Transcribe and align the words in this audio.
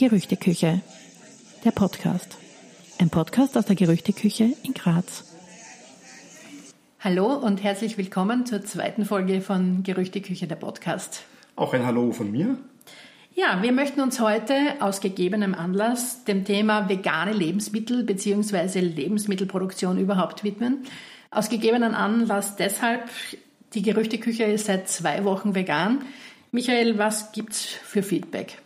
Gerüchteküche, 0.00 0.80
der 1.62 1.72
Podcast. 1.72 2.38
Ein 2.98 3.10
Podcast 3.10 3.58
aus 3.58 3.66
der 3.66 3.76
Gerüchteküche 3.76 4.44
in 4.62 4.72
Graz. 4.72 5.26
Hallo 7.00 7.34
und 7.34 7.62
herzlich 7.62 7.98
willkommen 7.98 8.46
zur 8.46 8.64
zweiten 8.64 9.04
Folge 9.04 9.42
von 9.42 9.82
Gerüchteküche, 9.82 10.46
der 10.46 10.56
Podcast. 10.56 11.24
Auch 11.54 11.74
ein 11.74 11.84
Hallo 11.84 12.12
von 12.12 12.32
mir. 12.32 12.56
Ja, 13.34 13.62
wir 13.62 13.72
möchten 13.72 14.00
uns 14.00 14.20
heute 14.20 14.54
aus 14.80 15.02
gegebenem 15.02 15.54
Anlass 15.54 16.24
dem 16.24 16.46
Thema 16.46 16.88
vegane 16.88 17.34
Lebensmittel 17.34 18.02
bzw. 18.02 18.80
Lebensmittelproduktion 18.80 19.98
überhaupt 19.98 20.44
widmen. 20.44 20.78
Aus 21.30 21.50
gegebenen 21.50 21.94
Anlass 21.94 22.56
deshalb, 22.56 23.10
die 23.74 23.82
Gerüchteküche 23.82 24.44
ist 24.44 24.64
seit 24.64 24.88
zwei 24.88 25.24
Wochen 25.24 25.54
vegan. 25.54 26.06
Michael, 26.52 26.96
was 26.96 27.32
gibt's 27.32 27.66
für 27.66 28.02
Feedback? 28.02 28.62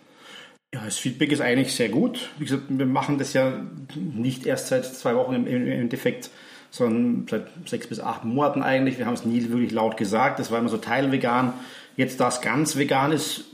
Ja, 0.75 0.81
das 0.85 0.99
Feedback 0.99 1.31
ist 1.31 1.41
eigentlich 1.41 1.73
sehr 1.73 1.89
gut. 1.89 2.31
Wie 2.37 2.47
gesagt, 2.47 2.65
wir 2.69 2.85
machen 2.85 3.17
das 3.17 3.33
ja 3.33 3.61
nicht 3.95 4.45
erst 4.45 4.67
seit 4.67 4.85
zwei 4.85 5.15
Wochen 5.15 5.33
im 5.33 5.47
Endeffekt, 5.47 6.31
sondern 6.73 7.29
seit 7.31 7.47
sechs 7.65 7.87
bis 7.87 8.01
acht 8.01 8.25
Monaten 8.25 8.61
eigentlich. 8.61 8.99
Wir 8.99 9.07
haben 9.07 9.15
es 9.15 9.25
nie 9.25 9.41
wirklich 9.51 9.71
laut 9.71 9.97
gesagt. 9.97 10.41
Das 10.41 10.51
war 10.51 10.59
immer 10.59 10.69
so 10.69 10.79
teilvegan. 10.79 11.53
Jetzt, 11.97 12.19
da 12.19 12.27
es 12.27 12.41
ganz 12.41 12.77
vegan 12.77 13.13
ist, 13.13 13.45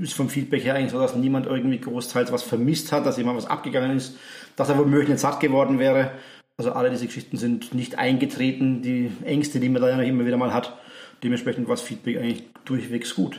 ist 0.00 0.14
vom 0.14 0.30
Feedback 0.30 0.64
her 0.64 0.74
eigentlich 0.74 0.92
so, 0.92 0.98
dass 0.98 1.14
niemand 1.14 1.44
irgendwie 1.44 1.80
großteils 1.80 2.32
was 2.32 2.42
vermisst 2.42 2.92
hat, 2.92 3.04
dass 3.04 3.18
jemand 3.18 3.36
was 3.36 3.46
abgegangen 3.46 3.94
ist, 3.94 4.16
dass 4.56 4.70
er 4.70 4.78
womöglich 4.78 5.10
nicht 5.10 5.20
satt 5.20 5.40
geworden 5.40 5.78
wäre. 5.78 6.12
Also 6.56 6.72
alle 6.72 6.88
diese 6.88 7.04
Geschichten 7.04 7.36
sind 7.36 7.74
nicht 7.74 7.98
eingetreten. 7.98 8.80
Die 8.80 9.12
Ängste, 9.26 9.60
die 9.60 9.68
man 9.68 9.82
da 9.82 9.90
ja 9.90 10.00
immer 10.00 10.24
wieder 10.24 10.38
mal 10.38 10.54
hat. 10.54 10.78
Dementsprechend 11.22 11.68
war 11.68 11.74
das 11.74 11.84
Feedback 11.84 12.16
eigentlich 12.16 12.44
durchwegs 12.64 13.14
gut. 13.14 13.38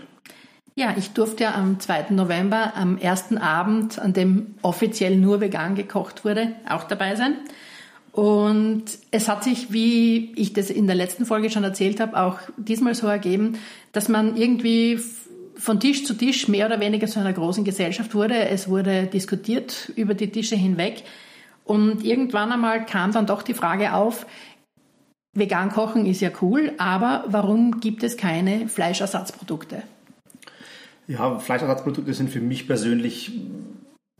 Ja, 0.77 0.93
ich 0.97 1.11
durfte 1.11 1.45
ja 1.45 1.55
am 1.55 1.79
2. 1.79 2.07
November, 2.09 2.73
am 2.75 2.97
ersten 2.97 3.37
Abend, 3.37 3.97
an 3.97 4.11
dem 4.11 4.55
offiziell 4.61 5.15
nur 5.15 5.39
vegan 5.39 5.73
gekocht 5.75 6.25
wurde, 6.25 6.51
auch 6.67 6.83
dabei 6.83 7.15
sein. 7.15 7.35
Und 8.11 8.83
es 9.11 9.29
hat 9.29 9.45
sich, 9.45 9.71
wie 9.71 10.33
ich 10.35 10.51
das 10.51 10.69
in 10.69 10.87
der 10.87 10.97
letzten 10.97 11.25
Folge 11.25 11.49
schon 11.49 11.63
erzählt 11.63 12.01
habe, 12.01 12.19
auch 12.21 12.39
diesmal 12.57 12.93
so 12.93 13.07
ergeben, 13.07 13.57
dass 13.93 14.09
man 14.09 14.35
irgendwie 14.35 14.99
von 15.55 15.79
Tisch 15.79 16.03
zu 16.03 16.13
Tisch 16.13 16.49
mehr 16.49 16.65
oder 16.65 16.81
weniger 16.81 17.07
zu 17.07 17.21
einer 17.21 17.31
großen 17.31 17.63
Gesellschaft 17.63 18.13
wurde. 18.13 18.49
Es 18.49 18.67
wurde 18.67 19.07
diskutiert 19.07 19.93
über 19.95 20.13
die 20.13 20.29
Tische 20.29 20.57
hinweg. 20.57 21.03
Und 21.63 22.03
irgendwann 22.03 22.51
einmal 22.51 22.85
kam 22.85 23.13
dann 23.13 23.25
doch 23.25 23.43
die 23.43 23.53
Frage 23.53 23.93
auf, 23.93 24.25
vegan 25.31 25.69
kochen 25.71 26.05
ist 26.05 26.19
ja 26.19 26.31
cool, 26.41 26.73
aber 26.77 27.23
warum 27.27 27.79
gibt 27.79 28.03
es 28.03 28.17
keine 28.17 28.67
Fleischersatzprodukte? 28.67 29.83
Ja, 31.07 31.37
Fleischersatzprodukte 31.39 32.13
sind 32.13 32.29
für 32.29 32.41
mich 32.41 32.67
persönlich 32.67 33.31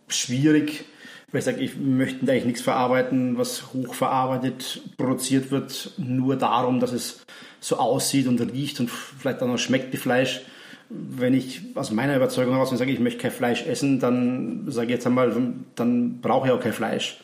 schwierig, 0.07 0.85
weil 1.31 1.39
ich 1.39 1.45
sage, 1.45 1.61
ich 1.61 1.77
möchte 1.77 2.29
eigentlich 2.29 2.45
nichts 2.45 2.61
verarbeiten, 2.61 3.37
was 3.37 3.73
hochverarbeitet 3.73 4.81
produziert 4.97 5.51
wird, 5.51 5.93
nur 5.97 6.35
darum, 6.35 6.79
dass 6.79 6.91
es 6.91 7.25
so 7.59 7.77
aussieht 7.77 8.27
und 8.27 8.39
riecht 8.39 8.79
und 8.79 8.91
vielleicht 8.91 9.41
auch 9.41 9.47
noch 9.47 9.57
schmeckt 9.57 9.91
wie 9.93 9.97
Fleisch. 9.97 10.41
Wenn 10.89 11.33
ich 11.33 11.61
aus 11.73 11.91
meiner 11.91 12.15
Überzeugung 12.15 12.53
heraus 12.53 12.69
sage, 12.69 12.91
ich 12.91 12.99
möchte 12.99 13.21
kein 13.21 13.31
Fleisch 13.31 13.65
essen, 13.65 13.99
dann 13.99 14.65
sage 14.67 14.87
ich 14.87 14.93
jetzt 14.93 15.07
einmal, 15.07 15.35
dann 15.73 16.21
brauche 16.21 16.47
ich 16.47 16.53
auch 16.53 16.59
kein 16.59 16.73
Fleisch. 16.73 17.19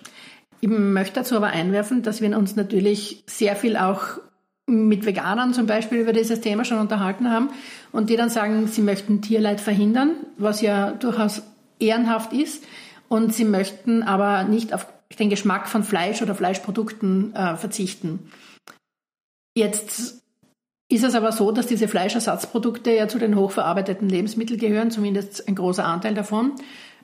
Ich 0.61 0.69
möchte 0.69 1.15
dazu 1.15 1.35
aber 1.35 1.47
einwerfen, 1.47 2.01
dass 2.01 2.21
wir 2.21 2.35
uns 2.35 2.55
natürlich 2.55 3.23
sehr 3.27 3.55
viel 3.55 3.77
auch 3.77 4.19
mit 4.71 5.05
Veganern 5.05 5.53
zum 5.53 5.67
Beispiel 5.67 5.99
über 5.99 6.13
dieses 6.13 6.41
Thema 6.41 6.65
schon 6.65 6.79
unterhalten 6.79 7.29
haben 7.29 7.49
und 7.91 8.09
die 8.09 8.15
dann 8.15 8.29
sagen, 8.29 8.67
sie 8.67 8.81
möchten 8.81 9.21
Tierleid 9.21 9.61
verhindern, 9.61 10.11
was 10.37 10.61
ja 10.61 10.91
durchaus 10.91 11.43
ehrenhaft 11.79 12.33
ist 12.33 12.63
und 13.09 13.33
sie 13.33 13.45
möchten 13.45 14.03
aber 14.03 14.43
nicht 14.43 14.73
auf 14.73 14.87
den 15.19 15.29
Geschmack 15.29 15.67
von 15.67 15.83
Fleisch 15.83 16.21
oder 16.21 16.35
Fleischprodukten 16.35 17.35
äh, 17.35 17.57
verzichten. 17.57 18.31
Jetzt 19.53 20.21
ist 20.89 21.03
es 21.03 21.15
aber 21.15 21.31
so, 21.31 21.51
dass 21.51 21.67
diese 21.67 21.87
Fleischersatzprodukte 21.87 22.91
ja 22.91 23.07
zu 23.07 23.19
den 23.19 23.35
hochverarbeiteten 23.35 24.09
Lebensmitteln 24.09 24.59
gehören, 24.59 24.91
zumindest 24.91 25.47
ein 25.47 25.55
großer 25.55 25.85
Anteil 25.85 26.13
davon. 26.13 26.53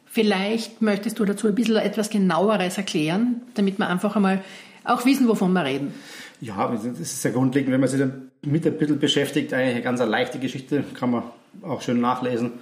Vielleicht 0.06 0.81
möchtest 0.81 1.19
du 1.19 1.25
dazu 1.25 1.47
ein 1.47 1.56
bisschen 1.56 1.75
etwas 1.75 2.09
genaueres 2.09 2.78
erklären, 2.78 3.42
damit 3.56 3.78
wir 3.78 3.88
einfach 3.88 4.16
einmal 4.16 4.42
auch 4.84 5.06
wissen, 5.06 5.28
wovon 5.28 5.52
wir 5.53 5.66
reden. 5.66 5.94
Ja, 6.40 6.68
das 6.68 6.86
ist 6.86 7.22
sehr 7.22 7.31
grundlegend, 7.31 7.72
wenn 7.72 7.80
man 7.80 7.90
sich 7.90 8.00
damit 8.00 8.66
ein 8.66 8.78
bisschen 8.78 9.00
beschäftigt, 9.00 9.53
eigentlich 9.53 9.75
eine 9.75 9.84
ganz 9.84 10.00
leichte 10.00 10.40
Geschichte, 10.40 10.84
kann 10.94 11.12
man 11.12 11.24
auch 11.64 11.81
schön 11.81 12.00
nachlesen. 12.00 12.53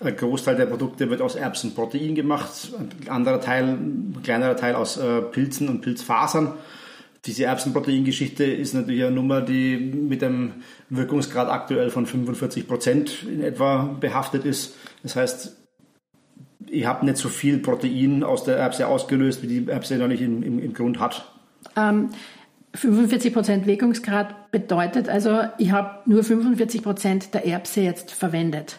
Ein 0.00 0.16
Großteil 0.16 0.56
der 0.56 0.66
Produkte 0.66 1.10
wird 1.10 1.20
aus 1.20 1.36
Erbsenprotein 1.36 2.14
gemacht, 2.14 2.72
ein 2.78 3.08
anderer 3.08 3.40
Teil, 3.40 3.64
ein 3.64 4.16
kleinerer 4.22 4.56
Teil 4.56 4.74
aus 4.74 4.96
äh, 4.96 5.20
Pilzen 5.20 5.68
und 5.68 5.82
Pilzfasern. 5.82 6.54
Diese 7.26 7.44
Erbsenproteingeschichte 7.44 8.44
ist 8.44 8.72
natürlich 8.72 9.04
eine 9.04 9.14
Nummer, 9.14 9.42
die 9.42 9.76
mit 9.76 10.24
einem 10.24 10.54
Wirkungsgrad 10.88 11.48
aktuell 11.48 11.90
von 11.90 12.06
45 12.06 12.66
Prozent 12.66 13.24
in 13.24 13.42
etwa 13.42 13.94
behaftet 14.00 14.46
ist. 14.46 14.74
Das 15.02 15.16
heißt, 15.16 15.56
ich 16.66 16.86
habe 16.86 17.04
nicht 17.04 17.18
so 17.18 17.28
viel 17.28 17.58
Protein 17.58 18.22
aus 18.22 18.44
der 18.44 18.56
Erbse 18.56 18.86
ausgelöst, 18.86 19.42
wie 19.42 19.46
die 19.48 19.68
Erbse 19.68 19.98
noch 19.98 20.08
nicht 20.08 20.22
im, 20.22 20.42
im, 20.42 20.58
im 20.58 20.72
Grund 20.72 20.98
hat. 20.98 21.30
Ähm, 21.76 22.08
45 22.74 23.32
Prozent 23.32 23.66
Wirkungsgrad 23.66 24.50
bedeutet 24.52 25.08
also, 25.08 25.40
ich 25.58 25.72
habe 25.72 25.98
nur 26.06 26.22
45 26.22 26.82
Prozent 26.82 27.34
der 27.34 27.44
Erbse 27.46 27.80
jetzt 27.80 28.12
verwendet. 28.12 28.78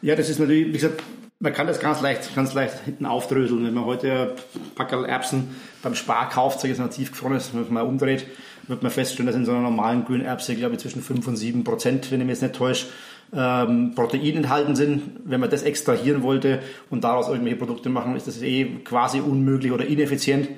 Ja, 0.00 0.16
das 0.16 0.28
ist 0.28 0.40
natürlich, 0.40 0.68
wie 0.68 0.72
gesagt, 0.72 1.02
man 1.38 1.52
kann 1.52 1.66
das 1.66 1.80
ganz 1.80 2.00
leicht, 2.00 2.34
ganz 2.34 2.54
leicht 2.54 2.84
hinten 2.84 3.06
aufdröseln. 3.06 3.64
Wenn 3.64 3.74
man 3.74 3.84
heute 3.84 4.34
ein 4.54 4.70
Packerl 4.74 5.04
Erbsen 5.04 5.54
beim 5.82 5.94
Spar 5.94 6.28
kauft, 6.28 6.60
sage 6.60 6.72
ich 6.72 6.78
jetzt 6.78 6.84
mal 6.84 6.94
tiefgefrorenes, 6.94 7.52
wenn 7.52 7.62
man 7.62 7.72
mal 7.72 7.82
umdreht, 7.82 8.26
wird 8.68 8.82
man 8.82 8.92
feststellen, 8.92 9.26
dass 9.26 9.36
in 9.36 9.44
so 9.44 9.50
einer 9.50 9.60
normalen 9.60 10.04
grünen 10.04 10.24
Erbse, 10.24 10.54
glaube 10.54 10.74
ich, 10.74 10.80
zwischen 10.80 11.02
5 11.02 11.26
und 11.26 11.36
7 11.36 11.64
Prozent, 11.64 12.10
wenn 12.10 12.20
ich 12.20 12.26
mich 12.26 12.34
jetzt 12.34 12.42
nicht 12.42 12.54
täusche, 12.54 12.86
ähm, 13.34 13.92
Protein 13.94 14.36
enthalten 14.36 14.76
sind. 14.76 15.02
Wenn 15.24 15.40
man 15.40 15.50
das 15.50 15.62
extrahieren 15.62 16.22
wollte 16.22 16.60
und 16.90 17.02
daraus 17.02 17.28
irgendwelche 17.28 17.56
Produkte 17.56 17.88
machen, 17.88 18.14
ist 18.14 18.28
das 18.28 18.40
eh 18.42 18.64
quasi 18.84 19.20
unmöglich 19.20 19.72
oder 19.72 19.84
ineffizient. 19.84 20.48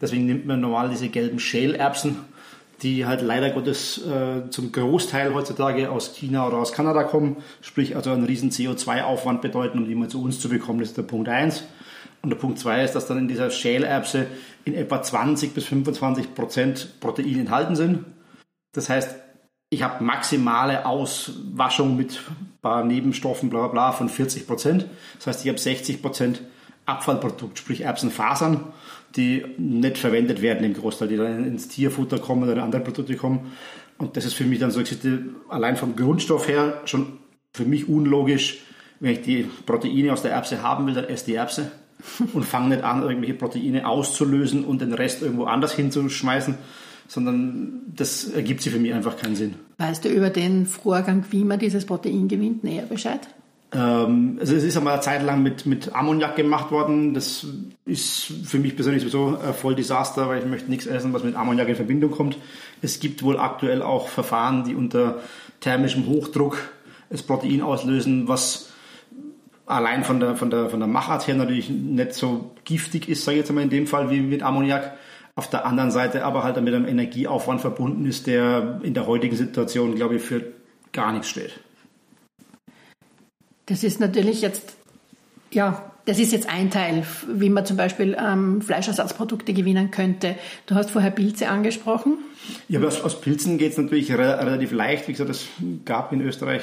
Deswegen 0.00 0.26
nimmt 0.26 0.46
man 0.46 0.60
normal 0.60 0.88
diese 0.88 1.08
gelben 1.08 1.38
Schälerbsen, 1.38 2.16
die 2.82 3.04
halt 3.04 3.20
leider 3.20 3.50
Gottes 3.50 4.04
äh, 4.06 4.48
zum 4.50 4.72
Großteil 4.72 5.34
heutzutage 5.34 5.90
aus 5.90 6.14
China 6.14 6.46
oder 6.46 6.56
aus 6.56 6.72
Kanada 6.72 7.04
kommen, 7.04 7.36
sprich 7.60 7.96
also 7.96 8.10
einen 8.10 8.24
riesen 8.24 8.50
CO2-Aufwand 8.50 9.42
bedeuten, 9.42 9.78
um 9.78 9.84
die 9.86 9.94
mal 9.94 10.08
zu 10.08 10.22
uns 10.22 10.40
zu 10.40 10.48
bekommen. 10.48 10.80
Das 10.80 10.90
ist 10.90 10.96
der 10.96 11.02
Punkt 11.02 11.28
eins. 11.28 11.64
Und 12.22 12.30
der 12.30 12.36
Punkt 12.36 12.58
zwei 12.58 12.84
ist, 12.84 12.94
dass 12.94 13.06
dann 13.06 13.18
in 13.18 13.28
dieser 13.28 13.50
Schälerbse 13.50 14.26
in 14.64 14.74
etwa 14.74 15.02
20 15.02 15.54
bis 15.54 15.64
25 15.64 16.34
Prozent 16.34 17.00
Protein 17.00 17.40
enthalten 17.40 17.76
sind. 17.76 18.04
Das 18.72 18.88
heißt, 18.88 19.14
ich 19.70 19.82
habe 19.82 20.02
maximale 20.04 20.84
Auswaschung 20.84 21.96
mit 21.96 22.20
paar 22.60 22.84
Nebenstoffen, 22.84 23.48
bla 23.48 23.60
bla 23.60 23.68
bla, 23.68 23.92
von 23.92 24.08
40 24.08 24.46
Prozent. 24.46 24.86
Das 25.16 25.28
heißt, 25.28 25.44
ich 25.44 25.48
habe 25.48 25.58
60 25.58 26.02
Prozent 26.02 26.42
Abfallprodukt, 26.86 27.58
sprich 27.58 27.82
Erbsenfasern 27.82 28.64
die 29.16 29.44
nicht 29.58 29.98
verwendet 29.98 30.42
werden 30.42 30.64
im 30.64 30.74
Großteil, 30.74 31.08
die 31.08 31.16
dann 31.16 31.44
ins 31.44 31.68
Tierfutter 31.68 32.18
kommen 32.18 32.48
oder 32.48 32.62
andere 32.62 32.82
Produkte 32.82 33.16
kommen. 33.16 33.52
Und 33.98 34.16
das 34.16 34.24
ist 34.24 34.34
für 34.34 34.44
mich 34.44 34.58
dann 34.58 34.70
so 34.70 34.82
allein 35.48 35.76
vom 35.76 35.96
Grundstoff 35.96 36.48
her 36.48 36.80
schon 36.84 37.18
für 37.52 37.64
mich 37.64 37.88
unlogisch. 37.88 38.60
Wenn 39.00 39.12
ich 39.12 39.22
die 39.22 39.46
Proteine 39.66 40.12
aus 40.12 40.22
der 40.22 40.32
Erbse 40.32 40.62
haben 40.62 40.86
will, 40.86 40.94
dann 40.94 41.04
esse 41.04 41.26
die 41.26 41.34
Erbse 41.34 41.72
und 42.32 42.44
fange 42.44 42.70
nicht 42.70 42.84
an, 42.84 43.02
irgendwelche 43.02 43.34
Proteine 43.34 43.86
auszulösen 43.86 44.64
und 44.64 44.80
den 44.80 44.94
Rest 44.94 45.22
irgendwo 45.22 45.44
anders 45.44 45.74
hinzuschmeißen, 45.74 46.54
sondern 47.08 47.82
das 47.94 48.24
ergibt 48.30 48.62
sich 48.62 48.72
für 48.72 48.78
mich 48.78 48.94
einfach 48.94 49.16
keinen 49.16 49.36
Sinn. 49.36 49.54
Weißt 49.78 50.04
du 50.04 50.08
über 50.08 50.30
den 50.30 50.66
Vorgang, 50.66 51.24
wie 51.30 51.44
man 51.44 51.58
dieses 51.58 51.84
Protein 51.84 52.28
gewinnt, 52.28 52.62
näher 52.62 52.86
Bescheid? 52.86 53.28
Ähm, 53.72 54.38
also 54.40 54.54
es 54.54 54.64
ist 54.64 54.76
einmal 54.76 54.94
eine 54.94 55.02
Zeit 55.02 55.22
lang 55.22 55.42
mit, 55.42 55.66
mit 55.66 55.94
Ammoniak 55.94 56.36
gemacht 56.36 56.70
worden. 56.70 57.14
Das 57.14 57.46
ist 57.84 58.32
für 58.44 58.58
mich 58.58 58.74
persönlich 58.74 59.02
sowieso 59.02 59.38
ein 59.38 59.54
voll 59.54 59.74
Desaster, 59.74 60.28
weil 60.28 60.40
ich 60.40 60.46
möchte 60.46 60.70
nichts 60.70 60.86
essen, 60.86 61.12
was 61.12 61.24
mit 61.24 61.36
Ammoniak 61.36 61.68
in 61.68 61.76
Verbindung 61.76 62.10
kommt. 62.10 62.36
Es 62.82 63.00
gibt 63.00 63.22
wohl 63.22 63.38
aktuell 63.38 63.82
auch 63.82 64.08
Verfahren, 64.08 64.64
die 64.64 64.74
unter 64.74 65.20
thermischem 65.60 66.06
Hochdruck 66.06 66.58
das 67.10 67.22
Protein 67.22 67.62
auslösen, 67.62 68.28
was 68.28 68.70
allein 69.66 70.04
von 70.04 70.18
der, 70.20 70.36
von 70.36 70.50
der, 70.50 70.68
von 70.68 70.80
der 70.80 70.88
Machart 70.88 71.26
her 71.26 71.34
natürlich 71.34 71.70
nicht 71.70 72.14
so 72.14 72.52
giftig 72.64 73.08
ist, 73.08 73.24
sage 73.24 73.36
ich 73.36 73.42
jetzt 73.42 73.50
einmal 73.50 73.64
in 73.64 73.70
dem 73.70 73.86
Fall, 73.86 74.10
wie 74.10 74.20
mit 74.20 74.42
Ammoniak. 74.42 74.92
Auf 75.36 75.48
der 75.48 75.64
anderen 75.64 75.92
Seite 75.92 76.24
aber 76.24 76.42
halt 76.42 76.60
mit 76.60 76.74
einem 76.74 76.86
Energieaufwand 76.86 77.60
verbunden 77.60 78.04
ist, 78.04 78.26
der 78.26 78.80
in 78.82 78.94
der 78.94 79.06
heutigen 79.06 79.36
Situation, 79.36 79.94
glaube 79.94 80.16
ich, 80.16 80.22
für 80.22 80.44
gar 80.92 81.12
nichts 81.12 81.28
steht. 81.28 81.60
Das 83.70 83.84
ist 83.84 84.00
natürlich 84.00 84.42
jetzt, 84.42 84.74
ja, 85.52 85.92
das 86.04 86.18
ist 86.18 86.32
jetzt 86.32 86.48
ein 86.48 86.72
Teil, 86.72 87.04
wie 87.32 87.50
man 87.50 87.64
zum 87.64 87.76
Beispiel 87.76 88.16
ähm, 88.20 88.60
Fleischersatzprodukte 88.62 89.52
gewinnen 89.52 89.92
könnte. 89.92 90.34
Du 90.66 90.74
hast 90.74 90.90
vorher 90.90 91.12
Pilze 91.12 91.48
angesprochen. 91.48 92.18
Ja, 92.68 92.80
aber 92.80 92.88
aus, 92.88 93.00
aus 93.00 93.20
Pilzen 93.20 93.58
geht 93.58 93.70
es 93.70 93.78
natürlich 93.78 94.10
re 94.10 94.44
relativ 94.44 94.72
leicht. 94.72 95.06
Wie 95.06 95.12
gesagt, 95.12 95.30
es 95.30 95.46
gab 95.84 96.12
in 96.12 96.20
Österreich 96.20 96.62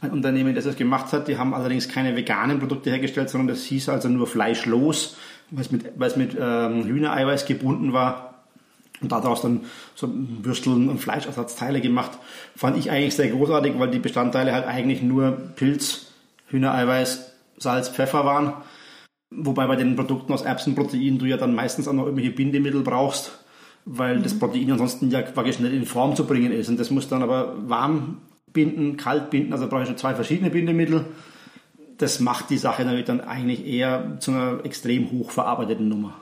ein 0.00 0.10
Unternehmen, 0.10 0.56
das 0.56 0.64
das 0.64 0.74
gemacht 0.74 1.12
hat. 1.12 1.28
Die 1.28 1.38
haben 1.38 1.54
allerdings 1.54 1.88
keine 1.88 2.16
veganen 2.16 2.58
Produkte 2.58 2.90
hergestellt, 2.90 3.30
sondern 3.30 3.46
das 3.46 3.62
hieß 3.62 3.88
also 3.88 4.08
nur 4.08 4.26
fleischlos, 4.26 5.16
weil 5.52 5.62
es 5.62 5.70
mit, 5.70 5.92
weil 5.94 6.10
es 6.10 6.16
mit 6.16 6.36
ähm, 6.36 6.84
Hühnereiweiß 6.84 7.46
gebunden 7.46 7.92
war. 7.92 8.42
Und 9.00 9.12
daraus 9.12 9.42
dann 9.42 9.60
so 9.94 10.08
Würsteln 10.12 10.88
und 10.88 10.98
Fleischersatzteile 10.98 11.80
gemacht. 11.80 12.18
Fand 12.56 12.76
ich 12.76 12.90
eigentlich 12.90 13.14
sehr 13.14 13.28
großartig, 13.28 13.74
weil 13.78 13.92
die 13.92 14.00
Bestandteile 14.00 14.52
halt 14.52 14.66
eigentlich 14.66 15.02
nur 15.02 15.30
Pilz, 15.54 16.11
Hühnereiweiß, 16.52 17.32
Salz, 17.58 17.88
Pfeffer 17.88 18.24
waren. 18.24 18.54
Wobei 19.30 19.66
bei 19.66 19.76
den 19.76 19.96
Produkten 19.96 20.32
aus 20.32 20.42
Erbsenprotein 20.42 21.18
du 21.18 21.24
ja 21.24 21.36
dann 21.36 21.54
meistens 21.54 21.88
auch 21.88 21.92
noch 21.92 22.04
irgendwelche 22.04 22.32
Bindemittel 22.32 22.82
brauchst, 22.82 23.32
weil 23.84 24.18
mhm. 24.18 24.22
das 24.22 24.38
Protein 24.38 24.70
ansonsten 24.70 25.10
ja 25.10 25.22
praktisch 25.22 25.58
nicht 25.58 25.72
in 25.72 25.86
Form 25.86 26.14
zu 26.14 26.26
bringen 26.26 26.52
ist. 26.52 26.68
Und 26.68 26.78
das 26.78 26.90
muss 26.90 27.08
dann 27.08 27.22
aber 27.22 27.54
warm 27.68 28.18
binden, 28.52 28.96
kalt 28.96 29.30
binden, 29.30 29.52
also 29.52 29.66
brauche 29.68 29.82
ich 29.82 29.88
schon 29.88 29.96
zwei 29.96 30.14
verschiedene 30.14 30.50
Bindemittel. 30.50 31.06
Das 31.96 32.20
macht 32.20 32.50
die 32.50 32.58
Sache 32.58 32.82
natürlich 32.84 33.06
dann 33.06 33.20
eigentlich 33.20 33.66
eher 33.66 34.18
zu 34.18 34.32
einer 34.32 34.64
extrem 34.64 35.10
hochverarbeiteten 35.10 35.88
Nummer. 35.88 36.14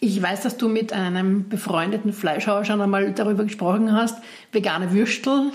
Ich 0.00 0.22
weiß, 0.22 0.42
dass 0.42 0.56
du 0.56 0.68
mit 0.68 0.92
einem 0.92 1.48
befreundeten 1.48 2.12
Fleischhauer 2.12 2.64
schon 2.64 2.80
einmal 2.80 3.12
darüber 3.12 3.44
gesprochen 3.44 3.92
hast, 3.92 4.22
vegane 4.52 4.92
Würstel 4.92 5.50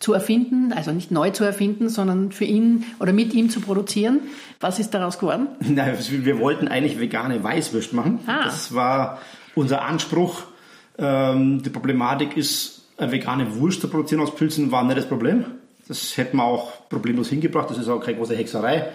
zu 0.00 0.12
erfinden, 0.12 0.72
also 0.72 0.92
nicht 0.92 1.10
neu 1.10 1.30
zu 1.30 1.44
erfinden, 1.44 1.88
sondern 1.88 2.30
für 2.30 2.44
ihn 2.44 2.84
oder 3.00 3.12
mit 3.12 3.32
ihm 3.34 3.48
zu 3.48 3.60
produzieren. 3.60 4.20
Was 4.60 4.78
ist 4.78 4.90
daraus 4.90 5.18
geworden? 5.18 5.48
Nein, 5.60 5.96
wir 6.10 6.38
wollten 6.38 6.68
eigentlich 6.68 7.00
vegane 7.00 7.42
Weißwürst 7.42 7.92
machen. 7.92 8.20
Ah. 8.26 8.44
Das 8.44 8.74
war 8.74 9.20
unser 9.54 9.82
Anspruch. 9.82 10.44
Ähm, 10.98 11.62
die 11.62 11.70
Problematik 11.70 12.36
ist, 12.36 12.82
eine 12.98 13.12
vegane 13.12 13.56
Wurst 13.56 13.80
zu 13.80 13.88
produzieren 13.88 14.22
aus 14.22 14.34
Pilzen 14.34 14.70
war 14.70 14.84
nicht 14.84 14.98
das 14.98 15.06
Problem. 15.06 15.44
Das 15.88 16.16
hätten 16.16 16.38
wir 16.38 16.44
auch 16.44 16.88
problemlos 16.88 17.28
hingebracht. 17.28 17.70
Das 17.70 17.78
ist 17.78 17.88
auch 17.88 18.00
keine 18.00 18.18
große 18.18 18.34
Hexerei. 18.34 18.88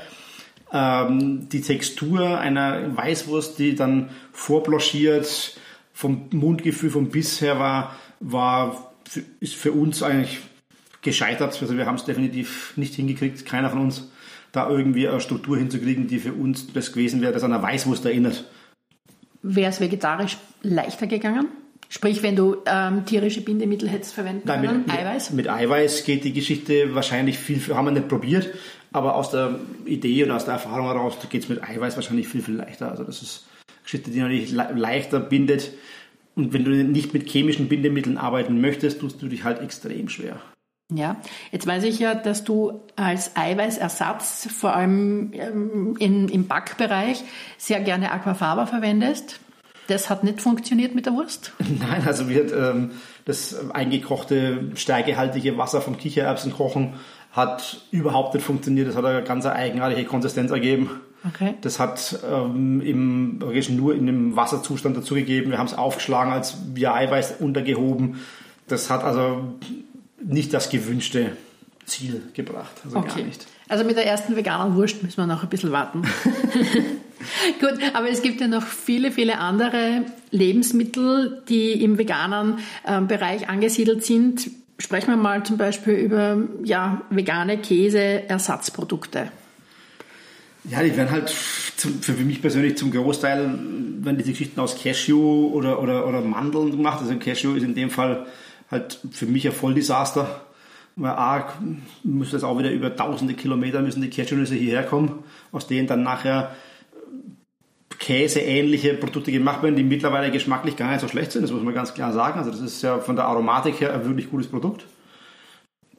Ähm, 0.73 1.49
die 1.49 1.61
Textur 1.61 2.39
einer 2.39 2.95
Weißwurst, 2.95 3.59
die 3.59 3.75
dann 3.75 4.09
vorblanchiert, 4.33 5.57
vom 5.93 6.29
Mundgefühl, 6.31 6.89
vom 6.89 7.09
Biss 7.09 7.41
her 7.41 7.59
war, 7.59 7.95
war, 8.19 8.93
ist 9.39 9.55
für 9.55 9.71
uns 9.71 10.01
eigentlich 10.01 10.39
gescheitert. 11.01 11.59
Also 11.61 11.77
wir 11.77 11.85
haben 11.85 11.95
es 11.95 12.05
definitiv 12.05 12.73
nicht 12.75 12.95
hingekriegt, 12.95 13.45
keiner 13.45 13.69
von 13.69 13.79
uns, 13.79 14.09
da 14.51 14.69
irgendwie 14.69 15.07
eine 15.07 15.21
Struktur 15.21 15.57
hinzukriegen, 15.57 16.07
die 16.07 16.19
für 16.19 16.33
uns 16.33 16.71
das 16.73 16.91
gewesen 16.91 17.21
wäre, 17.21 17.33
das 17.33 17.43
an 17.43 17.53
eine 17.53 17.63
Weißwurst 17.63 18.05
erinnert. 18.05 18.45
Wäre 19.41 19.69
es 19.69 19.79
vegetarisch 19.79 20.37
leichter 20.61 21.07
gegangen? 21.07 21.47
Sprich, 21.89 22.23
wenn 22.23 22.37
du 22.37 22.57
ähm, 22.65 23.05
tierische 23.05 23.41
Bindemittel 23.41 23.89
hättest 23.89 24.13
verwenden 24.13 24.43
Nein, 24.45 24.61
können, 24.61 24.85
mit, 24.87 24.97
Eiweiß? 24.97 25.31
Mit, 25.31 25.45
mit 25.45 25.49
Eiweiß 25.49 26.05
geht 26.05 26.23
die 26.23 26.31
Geschichte 26.31 26.95
wahrscheinlich 26.95 27.37
viel, 27.37 27.61
haben 27.75 27.85
wir 27.85 27.91
nicht 27.91 28.07
probiert, 28.07 28.49
aber 28.93 29.15
aus 29.15 29.31
der 29.31 29.59
Idee 29.85 30.23
und 30.23 30.31
aus 30.31 30.45
der 30.45 30.53
Erfahrung 30.53 30.85
heraus 30.85 31.17
geht 31.29 31.43
es 31.43 31.49
mit 31.49 31.61
Eiweiß 31.61 31.97
wahrscheinlich 31.97 32.29
viel, 32.29 32.41
viel 32.41 32.55
leichter. 32.55 32.89
Also 32.89 33.03
das 33.03 33.21
ist 33.21 33.45
eine 33.67 33.83
Geschichte, 33.83 34.11
die 34.11 34.19
natürlich 34.19 34.51
le 34.51 34.71
leichter 34.73 35.19
bindet. 35.19 35.71
Und 36.35 36.53
wenn 36.53 36.63
du 36.63 36.71
nicht 36.71 37.13
mit 37.13 37.29
chemischen 37.29 37.67
Bindemitteln 37.67 38.17
arbeiten 38.17 38.61
möchtest, 38.61 39.01
tust 39.01 39.21
du 39.21 39.27
dich 39.27 39.43
halt 39.43 39.59
extrem 39.59 40.07
schwer. 40.07 40.39
Ja, 40.93 41.15
jetzt 41.51 41.65
weiß 41.65 41.83
ich 41.85 41.99
ja, 41.99 42.15
dass 42.15 42.43
du 42.43 42.81
als 42.97 43.35
Eiweißersatz 43.35 44.49
vor 44.51 44.75
allem 44.75 45.31
ähm, 45.33 45.95
in, 45.99 46.27
im 46.27 46.47
Backbereich 46.47 47.23
sehr 47.57 47.79
gerne 47.79 48.11
Aquafaba 48.11 48.65
verwendest. 48.65 49.39
Das 49.87 50.09
hat 50.09 50.23
nicht 50.23 50.41
funktioniert 50.41 50.93
mit 50.93 51.05
der 51.05 51.13
Wurst? 51.13 51.53
Nein, 51.79 52.03
also 52.05 52.29
wird 52.29 52.51
ähm, 52.51 52.91
das 53.25 53.71
eingekochte, 53.71 54.71
stärkehaltige 54.75 55.57
Wasser 55.57 55.81
vom 55.81 55.97
Kichererbsen 55.97 56.53
kochen 56.53 56.93
hat 57.31 57.81
überhaupt 57.91 58.33
nicht 58.33 58.45
funktioniert. 58.45 58.89
Das 58.89 58.95
hat 58.95 59.05
eine 59.05 59.23
ganz 59.23 59.45
eigenartige 59.45 60.05
Konsistenz 60.05 60.51
ergeben. 60.51 60.89
Okay. 61.27 61.53
Das 61.61 61.79
hat 61.79 62.19
ähm, 62.29 62.81
im, 62.81 63.37
nur 63.37 63.95
in 63.95 64.05
dem 64.05 64.35
Wasserzustand 64.35 64.97
dazugegeben. 64.97 65.51
Wir 65.51 65.57
haben 65.57 65.67
es 65.67 65.77
aufgeschlagen, 65.77 66.33
als 66.33 66.57
wir 66.73 66.93
Eiweiß 66.93 67.35
untergehoben. 67.39 68.19
Das 68.67 68.89
hat 68.89 69.03
also 69.03 69.55
nicht 70.23 70.53
das 70.53 70.69
gewünschte 70.69 71.31
Ziel 71.85 72.21
gebracht. 72.33 72.71
Also 72.83 72.97
okay. 72.97 73.19
gar 73.19 73.25
nicht. 73.25 73.45
Also 73.67 73.83
mit 73.83 73.97
der 73.97 74.05
ersten 74.05 74.35
veganen 74.35 74.75
Wurst 74.75 75.01
müssen 75.03 75.17
wir 75.17 75.27
noch 75.27 75.43
ein 75.43 75.49
bisschen 75.49 75.71
warten. 75.71 76.03
Gut, 77.59 77.79
aber 77.93 78.09
es 78.09 78.21
gibt 78.21 78.41
ja 78.41 78.47
noch 78.47 78.63
viele, 78.63 79.11
viele 79.11 79.37
andere 79.37 80.05
Lebensmittel, 80.31 81.43
die 81.47 81.83
im 81.83 81.97
veganen 81.97 82.59
äh, 82.85 83.01
Bereich 83.01 83.49
angesiedelt 83.49 84.03
sind. 84.03 84.49
Sprechen 84.79 85.07
wir 85.07 85.17
mal 85.17 85.43
zum 85.43 85.57
Beispiel 85.57 85.93
über 85.93 86.37
ja, 86.63 87.01
vegane 87.09 87.57
Käse-Ersatzprodukte. 87.59 89.31
Ja, 90.63 90.83
die 90.83 90.95
werden 90.95 91.11
halt 91.11 91.33
zum, 91.77 92.01
für 92.01 92.13
mich 92.13 92.41
persönlich 92.41 92.77
zum 92.77 92.91
Großteil, 92.91 93.57
werden 93.99 94.17
diese 94.17 94.31
Geschichten 94.31 94.59
aus 94.59 94.81
Cashew 94.81 95.51
oder, 95.53 95.81
oder, 95.81 96.07
oder 96.07 96.21
Mandeln 96.21 96.71
gemacht. 96.71 96.99
Also 97.01 97.15
Cashew 97.15 97.55
ist 97.55 97.63
in 97.63 97.75
dem 97.75 97.89
Fall 97.89 98.27
halt 98.71 98.99
für 99.11 99.25
mich 99.25 99.45
ein 99.45 99.53
Volldesaster. 99.53 100.41
Weil 100.95 101.11
A, 101.11 101.53
muss 102.03 102.31
das 102.31 102.43
auch 102.43 102.57
wieder 102.59 102.71
über 102.71 102.95
tausende 102.95 103.33
Kilometer 103.33 103.81
müssen 103.81 104.01
die 104.01 104.09
Cashewnüsse 104.09 104.55
hierher 104.55 104.83
kommen, 104.83 105.23
aus 105.51 105.67
denen 105.67 105.87
dann 105.87 106.03
nachher 106.03 106.55
Käseähnliche 107.97 108.95
Produkte 108.95 109.31
gemacht 109.31 109.61
werden, 109.61 109.75
die 109.75 109.83
mittlerweile 109.83 110.31
geschmacklich 110.31 110.75
gar 110.75 110.89
nicht 110.91 111.01
so 111.01 111.07
schlecht 111.07 111.31
sind, 111.31 111.43
das 111.43 111.51
muss 111.51 111.61
man 111.61 111.73
ganz 111.73 111.93
klar 111.93 112.11
sagen. 112.13 112.39
Also 112.39 112.51
das 112.51 112.59
ist 112.59 112.81
ja 112.81 112.99
von 112.99 113.15
der 113.15 113.25
Aromatik 113.25 113.79
her 113.79 113.93
ein 113.93 114.05
wirklich 114.05 114.29
gutes 114.29 114.47
Produkt. 114.49 114.85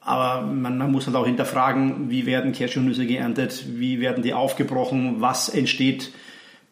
Aber 0.01 0.41
man, 0.41 0.77
man 0.77 0.91
muss 0.91 1.07
halt 1.07 1.15
auch 1.15 1.25
hinterfragen, 1.25 2.09
wie 2.09 2.25
werden 2.25 2.51
Cashewnüsse 2.51 3.07
geerntet, 3.07 3.65
wie 3.79 4.01
werden 4.01 4.21
die 4.21 4.33
aufgebrochen, 4.33 5.21
was 5.21 5.47
entsteht 5.47 6.11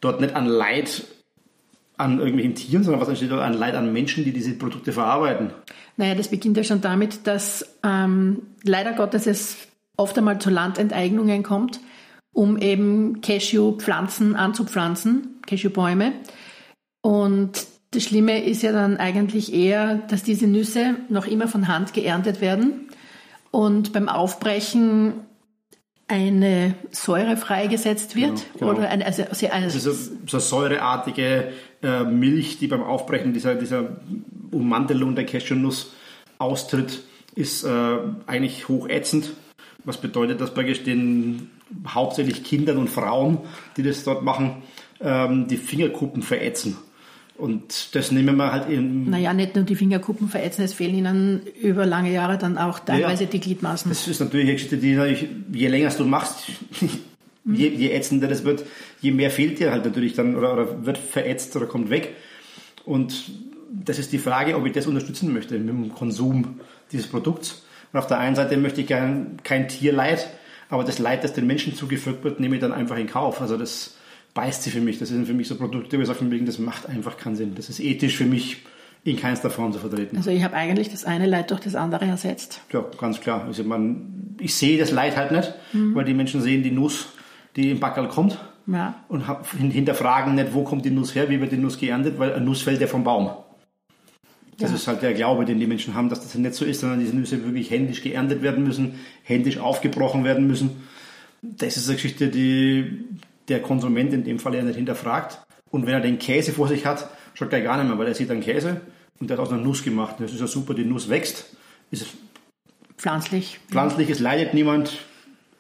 dort 0.01 0.19
nicht 0.19 0.35
an 0.35 0.47
Leid 0.47 1.05
an 1.97 2.19
irgendwelchen 2.19 2.55
Tieren, 2.55 2.83
sondern 2.83 3.01
was 3.01 3.09
entsteht 3.09 3.31
an 3.31 3.53
Leid 3.53 3.75
an 3.75 3.93
Menschen, 3.93 4.23
die 4.23 4.33
diese 4.33 4.53
Produkte 4.53 4.91
verarbeiten. 4.91 5.51
Naja, 5.97 6.15
das 6.15 6.29
beginnt 6.29 6.57
ja 6.57 6.63
schon 6.63 6.81
damit, 6.81 7.27
dass 7.27 7.77
ähm, 7.83 8.41
leider 8.63 8.93
Gottes 8.93 9.27
es 9.27 9.57
oft 9.97 10.17
einmal 10.17 10.39
zu 10.39 10.49
Landenteignungen 10.49 11.43
kommt 11.43 11.79
um 12.33 12.57
eben 12.57 13.21
Cashew-Pflanzen 13.21 14.35
anzupflanzen, 14.35 15.41
Cashewbäume. 15.45 16.13
Und 17.01 17.65
das 17.91 18.03
Schlimme 18.03 18.43
ist 18.43 18.63
ja 18.63 18.71
dann 18.71 18.97
eigentlich 18.97 19.53
eher, 19.53 19.95
dass 20.09 20.23
diese 20.23 20.47
Nüsse 20.47 20.95
noch 21.09 21.27
immer 21.27 21.47
von 21.47 21.67
Hand 21.67 21.93
geerntet 21.93 22.39
werden 22.39 22.89
und 23.51 23.91
beim 23.91 24.07
Aufbrechen 24.07 25.13
eine 26.07 26.75
Säure 26.91 27.37
freigesetzt 27.37 28.15
wird 28.15 28.45
genau, 28.53 28.71
genau. 28.71 28.79
oder 28.79 28.89
eine, 28.89 29.05
also, 29.05 29.23
also 29.49 29.79
so, 29.79 30.13
so 30.25 30.39
säureartige 30.39 31.51
äh, 31.83 32.03
Milch, 32.03 32.59
die 32.59 32.67
beim 32.67 32.83
Aufbrechen 32.83 33.33
dieser, 33.33 33.55
dieser 33.55 33.97
Ummantelung 34.51 35.15
der 35.15 35.25
Cashewnuss 35.25 35.93
austritt, 36.37 37.03
ist 37.35 37.63
äh, 37.63 37.97
eigentlich 38.27 38.67
hochätzend. 38.67 39.31
Was 39.83 39.97
bedeutet 39.97 40.41
das 40.41 40.53
bei 40.53 40.63
den 40.63 41.49
hauptsächlich 41.87 42.43
Kindern 42.43 42.77
und 42.77 42.89
Frauen, 42.89 43.39
die 43.77 43.83
das 43.83 44.03
dort 44.03 44.23
machen, 44.23 44.63
ähm, 44.99 45.47
die 45.47 45.57
Fingerkuppen 45.57 46.21
verätzen. 46.21 46.77
Und 47.37 47.95
das 47.95 48.11
nehmen 48.11 48.35
wir 48.35 48.51
halt 48.51 48.69
in. 48.69 49.09
Naja, 49.09 49.33
nicht 49.33 49.55
nur 49.55 49.63
die 49.63 49.75
Fingerkuppen 49.75 50.27
verätzen, 50.27 50.63
es 50.63 50.73
fehlen 50.73 50.95
ihnen 50.95 51.41
über 51.59 51.87
lange 51.87 52.11
Jahre 52.11 52.37
dann 52.37 52.57
auch 52.57 52.79
teilweise 52.79 53.23
ja, 53.23 53.29
die 53.31 53.39
Gliedmaßen. 53.39 53.89
Das 53.89 54.07
ist 54.07 54.19
natürlich 54.19 54.45
eine 54.45 54.53
Geschichte, 54.53 54.77
die 54.77 54.93
natürlich, 54.93 55.27
je 55.51 55.67
länger 55.67 55.89
du 55.89 56.05
machst, 56.05 56.43
je, 57.45 57.69
je 57.69 57.91
ätzender 57.91 58.27
das 58.27 58.43
wird, 58.43 58.65
je 59.01 59.11
mehr 59.11 59.31
fehlt 59.31 59.59
dir 59.59 59.71
halt 59.71 59.85
natürlich 59.85 60.13
dann 60.13 60.35
oder, 60.35 60.53
oder 60.53 60.85
wird 60.85 60.97
verätzt 60.97 61.55
oder 61.55 61.65
kommt 61.65 61.89
weg. 61.89 62.15
Und 62.85 63.31
das 63.71 63.99
ist 63.99 64.11
die 64.11 64.19
Frage, 64.19 64.55
ob 64.55 64.65
ich 64.65 64.73
das 64.73 64.87
unterstützen 64.87 65.33
möchte 65.33 65.57
mit 65.57 65.69
dem 65.69 65.93
Konsum 65.93 66.59
dieses 66.91 67.07
Produkts. 67.07 67.63
Und 67.93 67.99
auf 67.99 68.07
der 68.07 68.19
einen 68.19 68.35
Seite 68.35 68.57
möchte 68.57 68.81
ich 68.81 68.87
gern 68.87 69.37
kein 69.43 69.67
Tierleid, 69.67 70.27
aber 70.69 70.83
das 70.83 70.99
Leid, 70.99 71.23
das 71.23 71.33
den 71.33 71.47
Menschen 71.47 71.75
zugefügt 71.75 72.23
wird, 72.23 72.39
nehme 72.39 72.55
ich 72.55 72.61
dann 72.61 72.71
einfach 72.71 72.97
in 72.97 73.07
Kauf. 73.07 73.41
Also 73.41 73.57
das 73.57 73.95
beißt 74.33 74.63
sie 74.63 74.69
für 74.69 74.79
mich. 74.79 74.99
Das 74.99 75.09
sind 75.09 75.25
für 75.25 75.33
mich 75.33 75.47
so 75.47 75.55
Produkte, 75.55 75.97
wo 75.97 76.01
ich 76.01 76.07
sage, 76.07 76.25
das 76.45 76.59
macht 76.59 76.87
einfach 76.87 77.17
keinen 77.17 77.35
Sinn. 77.35 77.55
Das 77.55 77.69
ist 77.69 77.79
ethisch 77.79 78.15
für 78.15 78.25
mich 78.25 78.63
in 79.03 79.17
keinster 79.17 79.49
Form 79.49 79.73
zu 79.73 79.79
vertreten. 79.79 80.15
Also 80.17 80.29
ich 80.29 80.43
habe 80.43 80.55
eigentlich 80.55 80.89
das 80.89 81.05
eine 81.05 81.25
Leid 81.25 81.51
durch 81.51 81.61
das 81.61 81.75
andere 81.75 82.05
ersetzt. 82.05 82.61
Ja, 82.71 82.85
ganz 82.97 83.19
klar. 83.19 83.45
Also 83.45 83.63
man, 83.63 84.35
ich 84.39 84.53
sehe 84.53 84.77
das 84.77 84.91
Leid 84.91 85.17
halt 85.17 85.31
nicht, 85.31 85.53
mhm. 85.73 85.95
weil 85.95 86.05
die 86.05 86.13
Menschen 86.13 86.41
sehen 86.41 86.63
die 86.63 86.71
Nuss, 86.71 87.07
die 87.55 87.71
im 87.71 87.79
Backerl 87.79 88.07
kommt 88.07 88.39
ja. 88.67 88.95
und 89.09 89.23
hinterfragen 89.71 90.35
nicht, 90.35 90.53
wo 90.53 90.63
kommt 90.63 90.85
die 90.85 90.91
Nuss 90.91 91.15
her, 91.15 91.29
wie 91.29 91.41
wird 91.41 91.51
die 91.51 91.57
Nuss 91.57 91.77
geerntet, 91.77 92.19
weil 92.19 92.33
eine 92.33 92.45
Nuss 92.45 92.61
fällt 92.61 92.81
ja 92.81 92.87
vom 92.87 93.03
Baum. 93.03 93.31
Das 94.57 94.69
ja. 94.69 94.75
ist 94.75 94.87
halt 94.87 95.01
der 95.01 95.13
Glaube, 95.13 95.45
den 95.45 95.59
die 95.59 95.67
Menschen 95.67 95.95
haben, 95.95 96.09
dass 96.09 96.21
das 96.21 96.35
nicht 96.35 96.53
so 96.53 96.65
ist, 96.65 96.81
sondern 96.81 96.99
diese 96.99 97.15
Nüsse 97.15 97.43
wirklich 97.43 97.71
händisch 97.71 98.01
geerntet 98.01 98.41
werden 98.41 98.63
müssen, 98.63 98.99
händisch 99.23 99.57
aufgebrochen 99.57 100.23
werden 100.23 100.45
müssen. 100.47 100.83
Das 101.41 101.77
ist 101.77 101.87
eine 101.87 101.95
Geschichte, 101.95 102.27
die 102.27 103.05
der 103.47 103.61
Konsument 103.61 104.13
in 104.13 104.23
dem 104.23 104.39
Fall 104.39 104.55
ja 104.55 104.61
nicht 104.61 104.75
hinterfragt. 104.75 105.41
Und 105.71 105.87
wenn 105.87 105.93
er 105.93 106.01
den 106.01 106.19
Käse 106.19 106.51
vor 106.51 106.67
sich 106.67 106.85
hat, 106.85 107.09
schaut 107.33 107.51
er 107.53 107.61
gar 107.61 107.77
nicht 107.77 107.87
mehr, 107.87 107.97
weil 107.97 108.07
er 108.07 108.13
sieht 108.13 108.29
einen 108.29 108.41
Käse 108.41 108.81
und 109.19 109.29
der 109.29 109.37
hat 109.37 109.45
aus 109.45 109.51
einer 109.51 109.61
Nuss 109.61 109.83
gemacht. 109.83 110.15
Das 110.19 110.31
ist 110.31 110.39
ja 110.39 110.47
super, 110.47 110.73
die 110.73 110.85
Nuss 110.85 111.09
wächst, 111.09 111.55
ist 111.89 112.07
pflanzlich. 112.97 113.59
Pflanzlich, 113.69 114.09
es 114.09 114.19
leidet 114.19 114.53
niemand, 114.53 114.99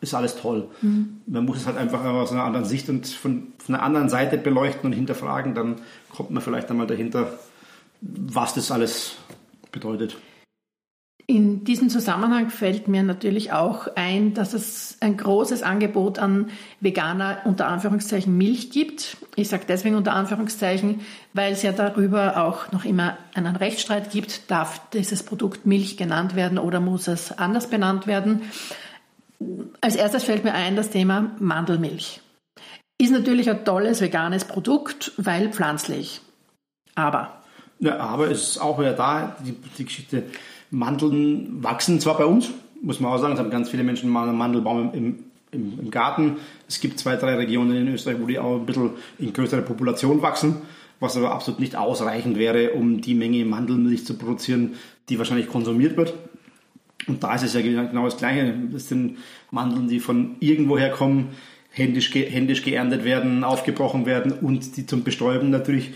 ist 0.01 0.13
alles 0.13 0.35
toll. 0.35 0.67
Mhm. 0.81 1.21
Man 1.27 1.45
muss 1.45 1.57
es 1.57 1.67
halt 1.67 1.77
einfach 1.77 2.03
aus 2.03 2.31
einer 2.31 2.43
anderen 2.43 2.65
Sicht 2.65 2.89
und 2.89 3.07
von, 3.07 3.53
von 3.59 3.75
einer 3.75 3.83
anderen 3.83 4.09
Seite 4.09 4.37
beleuchten 4.37 4.87
und 4.87 4.93
hinterfragen, 4.93 5.55
dann 5.55 5.75
kommt 6.09 6.31
man 6.31 6.41
vielleicht 6.41 6.69
einmal 6.69 6.87
dahinter, 6.87 7.39
was 8.01 8.55
das 8.55 8.71
alles 8.71 9.15
bedeutet. 9.71 10.17
In 11.27 11.63
diesem 11.63 11.89
Zusammenhang 11.89 12.49
fällt 12.49 12.89
mir 12.89 13.03
natürlich 13.03 13.53
auch 13.53 13.87
ein, 13.95 14.33
dass 14.33 14.53
es 14.53 14.97
ein 14.99 15.15
großes 15.15 15.63
Angebot 15.63 16.19
an 16.19 16.49
veganer 16.81 17.37
unter 17.45 17.67
Anführungszeichen 17.67 18.35
Milch 18.35 18.69
gibt. 18.71 19.15
Ich 19.37 19.47
sage 19.47 19.63
deswegen 19.65 19.95
unter 19.95 20.13
Anführungszeichen, 20.13 20.99
weil 21.33 21.53
es 21.53 21.61
ja 21.61 21.71
darüber 21.71 22.43
auch 22.43 22.73
noch 22.73 22.83
immer 22.83 23.17
einen 23.33 23.55
Rechtsstreit 23.55 24.11
gibt, 24.11 24.51
darf 24.51 24.81
dieses 24.89 25.23
Produkt 25.23 25.65
Milch 25.65 25.95
genannt 25.95 26.35
werden 26.35 26.57
oder 26.57 26.81
muss 26.81 27.07
es 27.07 27.31
anders 27.37 27.69
benannt 27.69 28.07
werden. 28.07 28.41
Als 29.81 29.95
erstes 29.95 30.23
fällt 30.23 30.43
mir 30.43 30.53
ein 30.53 30.75
das 30.75 30.89
Thema 30.89 31.31
Mandelmilch. 31.39 32.21
Ist 32.97 33.11
natürlich 33.11 33.49
ein 33.49 33.65
tolles 33.65 34.01
veganes 34.01 34.45
Produkt, 34.45 35.11
weil 35.17 35.51
pflanzlich. 35.51 36.21
Aber. 36.95 37.41
Ja, 37.79 37.97
aber 37.97 38.29
es 38.29 38.49
ist 38.49 38.57
auch 38.59 38.79
wieder 38.79 38.93
da, 38.93 39.35
die, 39.43 39.55
die 39.77 39.85
Geschichte, 39.85 40.23
Mandeln 40.69 41.63
wachsen 41.63 41.99
zwar 41.99 42.17
bei 42.17 42.25
uns, 42.25 42.51
muss 42.81 42.99
man 42.99 43.11
auch 43.11 43.17
sagen, 43.17 43.33
es 43.33 43.39
haben 43.39 43.49
ganz 43.49 43.69
viele 43.69 43.83
Menschen 43.83 44.15
einen 44.15 44.37
Mandelbaum 44.37 44.93
im, 44.93 45.19
im, 45.51 45.79
im, 45.79 45.91
Garten. 45.91 46.37
Es 46.67 46.79
gibt 46.79 46.99
zwei, 46.99 47.15
drei 47.15 47.35
Regionen 47.35 47.75
in 47.75 47.93
Österreich, 47.93 48.17
wo 48.19 48.25
die 48.25 48.39
auch 48.39 48.55
ein 48.55 48.65
bisschen 48.65 48.91
in 49.19 49.33
größerer 49.33 49.61
Population 49.61 50.21
wachsen, 50.21 50.61
was 50.99 51.17
aber 51.17 51.31
absolut 51.31 51.59
nicht 51.59 51.75
ausreichend 51.75 52.37
wäre, 52.37 52.71
um 52.71 53.01
die 53.01 53.15
Menge 53.15 53.43
Mandelmilch 53.45 54.05
zu 54.05 54.17
produzieren, 54.17 54.75
die 55.09 55.17
wahrscheinlich 55.17 55.49
konsumiert 55.49 55.97
wird. 55.97 56.13
Und 57.07 57.23
da 57.23 57.35
ist 57.35 57.43
es 57.43 57.53
ja 57.53 57.61
genau 57.61 58.05
das 58.05 58.17
Gleiche. 58.17 58.53
Das 58.71 58.87
sind 58.87 59.17
Mandeln, 59.49 59.87
die 59.87 59.99
von 59.99 60.35
irgendwoher 60.39 60.89
kommen, 60.91 61.29
händisch, 61.71 62.13
händisch 62.13 62.63
geerntet 62.63 63.03
werden, 63.03 63.43
aufgebrochen 63.43 64.05
werden 64.05 64.33
und 64.33 64.77
die 64.77 64.85
zum 64.85 65.03
Bestäuben 65.03 65.49
natürlich 65.49 65.91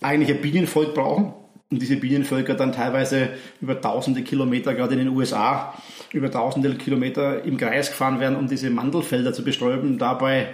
eigentlich 0.00 0.30
ein 0.30 0.40
Bienenvolk 0.40 0.94
brauchen 0.94 1.32
und 1.70 1.80
diese 1.80 1.96
Bienenvölker 1.96 2.54
dann 2.54 2.72
teilweise 2.72 3.30
über 3.60 3.80
tausende 3.80 4.22
Kilometer, 4.22 4.74
gerade 4.74 4.94
in 4.94 5.00
den 5.00 5.08
USA, 5.08 5.74
über 6.12 6.30
tausende 6.30 6.74
Kilometer 6.74 7.44
im 7.44 7.56
Kreis 7.56 7.90
gefahren 7.90 8.18
werden, 8.18 8.36
um 8.36 8.48
diese 8.48 8.70
Mandelfelder 8.70 9.32
zu 9.32 9.44
bestäuben. 9.44 9.98
Dabei 9.98 10.48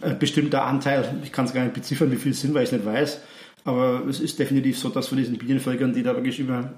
ein 0.00 0.18
bestimmter 0.18 0.64
Anteil, 0.64 1.16
ich 1.22 1.32
kann 1.32 1.44
es 1.44 1.52
gar 1.52 1.62
nicht 1.62 1.74
beziffern, 1.74 2.10
wie 2.10 2.16
viel 2.16 2.32
es 2.32 2.40
sind, 2.40 2.54
weil 2.54 2.62
ich 2.62 2.70
es 2.70 2.72
nicht 2.72 2.86
weiß, 2.86 3.20
aber 3.64 4.06
es 4.08 4.20
ist 4.20 4.38
definitiv 4.38 4.78
so, 4.78 4.88
dass 4.88 5.08
von 5.08 5.18
diesen 5.18 5.36
Bienenvölkern, 5.36 5.92
die 5.92 6.02
da 6.02 6.14
wirklich 6.14 6.38
über 6.38 6.72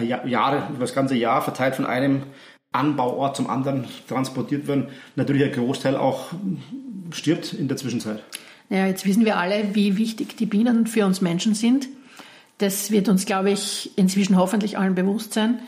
Jahre, 0.00 0.68
über 0.70 0.80
das 0.80 0.94
ganze 0.94 1.14
Jahr 1.14 1.42
verteilt 1.42 1.74
von 1.74 1.86
einem 1.86 2.22
Anbauort 2.72 3.36
zum 3.36 3.48
anderen 3.48 3.84
transportiert 4.08 4.66
werden, 4.66 4.88
natürlich 5.14 5.44
ein 5.44 5.52
Großteil 5.52 5.96
auch 5.96 6.28
stirbt 7.10 7.52
in 7.52 7.68
der 7.68 7.76
Zwischenzeit. 7.76 8.22
Ja, 8.70 8.86
jetzt 8.86 9.04
wissen 9.04 9.24
wir 9.24 9.36
alle, 9.36 9.74
wie 9.74 9.98
wichtig 9.98 10.36
die 10.36 10.46
Bienen 10.46 10.86
für 10.86 11.04
uns 11.04 11.20
Menschen 11.20 11.54
sind. 11.54 11.88
Das 12.58 12.90
wird 12.90 13.08
uns, 13.08 13.26
glaube 13.26 13.50
ich, 13.50 13.90
inzwischen 13.96 14.36
hoffentlich 14.36 14.78
allen 14.78 14.94
bewusst 14.94 15.34
sein. 15.34 15.58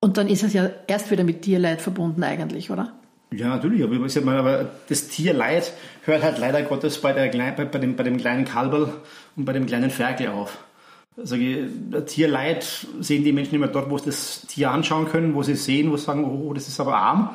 Und 0.00 0.16
dann 0.16 0.28
ist 0.28 0.42
es 0.42 0.52
ja 0.52 0.70
erst 0.86 1.10
wieder 1.10 1.24
mit 1.24 1.42
Tierleid 1.42 1.82
verbunden 1.82 2.24
eigentlich, 2.24 2.70
oder? 2.70 2.92
Ja, 3.32 3.48
natürlich. 3.48 3.82
Aber, 3.82 4.06
ich 4.06 4.24
mal, 4.24 4.38
aber 4.38 4.70
das 4.88 5.08
Tierleid 5.08 5.72
hört 6.04 6.22
halt 6.22 6.38
leider 6.38 6.62
Gottes 6.62 6.98
bei, 6.98 7.12
der, 7.12 7.30
bei, 7.52 7.78
dem, 7.78 7.96
bei 7.96 8.02
dem 8.02 8.16
kleinen 8.16 8.44
Kalberl 8.44 8.92
und 9.36 9.44
bei 9.44 9.52
dem 9.52 9.66
kleinen 9.66 9.90
Ferkel 9.90 10.28
auf. 10.28 10.58
Sage 11.16 11.42
ich, 11.42 12.04
Tierleid 12.06 12.86
sehen 13.00 13.22
die 13.22 13.32
Menschen 13.32 13.54
immer 13.54 13.68
dort, 13.68 13.90
wo 13.90 13.98
sie 13.98 14.06
das 14.06 14.46
Tier 14.46 14.70
anschauen 14.70 15.06
können, 15.06 15.34
wo 15.34 15.42
sie 15.42 15.54
sehen, 15.54 15.90
wo 15.90 15.96
sie 15.96 16.04
sagen, 16.04 16.24
oh, 16.24 16.54
das 16.54 16.68
ist 16.68 16.80
aber 16.80 16.96
arm. 16.96 17.30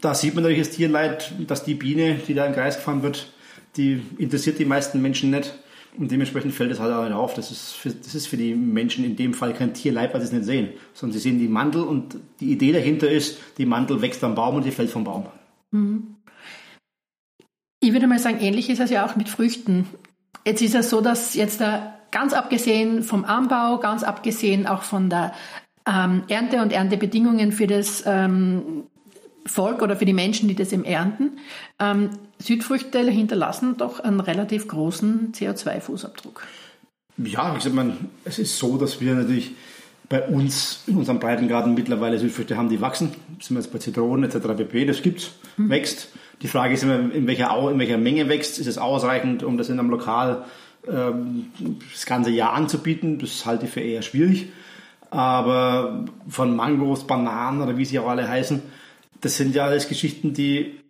Da 0.00 0.14
sieht 0.14 0.34
man 0.34 0.44
natürlich 0.44 0.66
das 0.66 0.76
Tierleid, 0.76 1.32
dass 1.48 1.64
die 1.64 1.74
Biene, 1.74 2.20
die 2.28 2.34
da 2.34 2.46
im 2.46 2.52
Kreis 2.52 2.76
gefahren 2.76 3.02
wird, 3.02 3.32
die 3.76 4.00
interessiert 4.18 4.58
die 4.60 4.64
meisten 4.64 5.02
Menschen 5.02 5.30
nicht. 5.30 5.54
Und 5.98 6.12
dementsprechend 6.12 6.54
fällt 6.54 6.70
es 6.70 6.78
halt 6.78 6.94
auch 6.94 7.02
nicht 7.02 7.12
auf. 7.12 7.34
Das 7.34 7.50
ist, 7.50 7.72
für, 7.72 7.90
das 7.90 8.14
ist 8.14 8.28
für 8.28 8.36
die 8.36 8.54
Menschen 8.54 9.04
in 9.04 9.16
dem 9.16 9.34
Fall 9.34 9.52
kein 9.52 9.74
Tierleib, 9.74 10.14
weil 10.14 10.20
sie 10.20 10.28
es 10.28 10.32
nicht 10.32 10.44
sehen, 10.44 10.68
sondern 10.94 11.18
sie 11.18 11.28
sehen 11.28 11.40
die 11.40 11.48
Mandel 11.48 11.82
und 11.82 12.16
die 12.38 12.52
Idee 12.52 12.70
dahinter 12.70 13.10
ist, 13.10 13.38
die 13.58 13.66
Mandel 13.66 14.00
wächst 14.00 14.22
am 14.22 14.36
Baum 14.36 14.54
und 14.54 14.64
die 14.64 14.70
fällt 14.70 14.90
vom 14.90 15.02
Baum. 15.02 15.26
Mhm. 15.72 16.14
Ich 17.80 17.92
würde 17.92 18.06
mal 18.06 18.18
sagen, 18.18 18.38
ähnlich 18.40 18.70
ist 18.70 18.78
es 18.78 18.90
ja 18.90 19.04
auch 19.04 19.16
mit 19.16 19.28
Früchten. 19.28 19.86
Jetzt 20.46 20.62
ist 20.62 20.74
es 20.74 20.90
so, 20.90 21.00
dass 21.00 21.34
jetzt 21.34 21.60
da 21.60 21.99
ganz 22.10 22.32
abgesehen 22.32 23.02
vom 23.02 23.24
Anbau, 23.24 23.78
ganz 23.78 24.02
abgesehen 24.02 24.66
auch 24.66 24.82
von 24.82 25.10
der 25.10 25.32
ähm, 25.86 26.24
Ernte 26.28 26.62
und 26.62 26.72
Erntebedingungen 26.72 27.52
für 27.52 27.66
das 27.66 28.04
ähm, 28.06 28.84
Volk 29.46 29.82
oder 29.82 29.96
für 29.96 30.04
die 30.04 30.12
Menschen, 30.12 30.48
die 30.48 30.54
das 30.54 30.72
eben 30.72 30.84
ernten, 30.84 31.38
ähm, 31.78 32.10
Südfrüchte 32.38 33.00
hinterlassen 33.00 33.76
doch 33.76 34.00
einen 34.00 34.20
relativ 34.20 34.68
großen 34.68 35.32
CO2-Fußabdruck. 35.32 36.42
Ja, 37.18 37.54
ich 37.56 37.62
sag 37.62 37.74
mal, 37.74 37.96
es 38.24 38.38
ist 38.38 38.58
so, 38.58 38.76
dass 38.76 39.00
wir 39.00 39.14
natürlich 39.14 39.52
bei 40.08 40.26
uns 40.26 40.82
in 40.86 40.96
unserem 40.96 41.20
Breitengarten 41.20 41.74
mittlerweile 41.74 42.18
Südfrüchte 42.18 42.56
haben, 42.56 42.68
die 42.68 42.80
wachsen. 42.80 43.12
Sind 43.40 43.56
wir 43.56 43.62
jetzt 43.62 43.72
bei 43.72 43.78
Zitronen 43.78 44.28
etc. 44.28 44.48
pp. 44.56 44.84
Das 44.86 45.02
gibt's, 45.02 45.30
mhm. 45.56 45.70
wächst. 45.70 46.08
Die 46.42 46.48
Frage 46.48 46.74
ist 46.74 46.82
immer, 46.82 47.12
in 47.12 47.26
welcher, 47.26 47.56
in 47.70 47.78
welcher 47.78 47.98
Menge 47.98 48.28
wächst. 48.28 48.58
Ist 48.58 48.66
es 48.66 48.78
ausreichend, 48.78 49.42
um 49.42 49.56
das 49.56 49.68
in 49.68 49.78
einem 49.78 49.90
Lokal 49.90 50.44
das 50.82 52.06
ganze 52.06 52.30
Jahr 52.30 52.52
anzubieten? 52.52 53.18
Das 53.18 53.46
halte 53.46 53.66
ich 53.66 53.72
für 53.72 53.80
eher 53.80 54.02
schwierig. 54.02 54.50
Aber 55.10 56.04
von 56.28 56.54
Mangos, 56.54 57.06
Bananen 57.06 57.62
oder 57.62 57.76
wie 57.76 57.84
sie 57.84 57.98
auch 57.98 58.08
alle 58.08 58.28
heißen, 58.28 58.62
das 59.20 59.36
sind 59.36 59.54
ja 59.54 59.64
alles 59.64 59.88
Geschichten, 59.88 60.32
die 60.32 60.80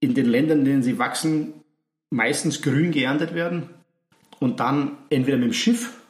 in 0.00 0.14
den 0.14 0.26
Ländern, 0.26 0.60
in 0.60 0.64
denen 0.64 0.82
sie 0.82 0.98
wachsen, 0.98 1.52
meistens 2.10 2.62
grün 2.62 2.90
geerntet 2.90 3.34
werden 3.34 3.70
und 4.40 4.60
dann 4.60 4.92
entweder 5.10 5.36
mit 5.36 5.46
dem 5.46 5.52
Schiff, 5.52 6.00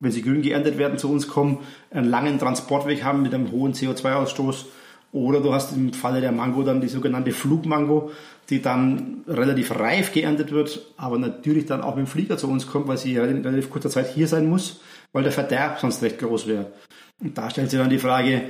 wenn 0.00 0.12
sie 0.12 0.22
grün 0.22 0.42
geerntet 0.42 0.78
werden, 0.78 0.98
zu 0.98 1.10
uns 1.10 1.28
kommen, 1.28 1.58
einen 1.90 2.08
langen 2.08 2.38
Transportweg 2.38 3.04
haben 3.04 3.22
mit 3.22 3.34
einem 3.34 3.50
hohen 3.50 3.74
CO2-Ausstoß. 3.74 4.66
Oder 5.12 5.40
du 5.40 5.54
hast 5.54 5.76
im 5.76 5.92
Falle 5.92 6.20
der 6.20 6.32
Mango 6.32 6.62
dann 6.64 6.80
die 6.80 6.88
sogenannte 6.88 7.30
Flugmango, 7.30 8.10
die 8.50 8.60
dann 8.60 9.24
relativ 9.26 9.70
reif 9.70 10.12
geerntet 10.12 10.52
wird, 10.52 10.92
aber 10.96 11.18
natürlich 11.18 11.66
dann 11.66 11.80
auch 11.80 11.96
mit 11.96 12.06
dem 12.06 12.10
Flieger 12.10 12.36
zu 12.36 12.48
uns 12.48 12.66
kommt, 12.66 12.88
weil 12.88 12.98
sie 12.98 13.14
in 13.14 13.42
relativ 13.42 13.70
kurzer 13.70 13.90
Zeit 13.90 14.12
hier 14.12 14.28
sein 14.28 14.48
muss, 14.48 14.80
weil 15.12 15.22
der 15.22 15.32
Verderb 15.32 15.78
sonst 15.80 16.02
recht 16.02 16.18
groß 16.18 16.46
wäre. 16.46 16.72
Und 17.20 17.38
da 17.38 17.48
stellt 17.48 17.70
sich 17.70 17.80
dann 17.80 17.90
die 17.90 17.98
Frage, 17.98 18.42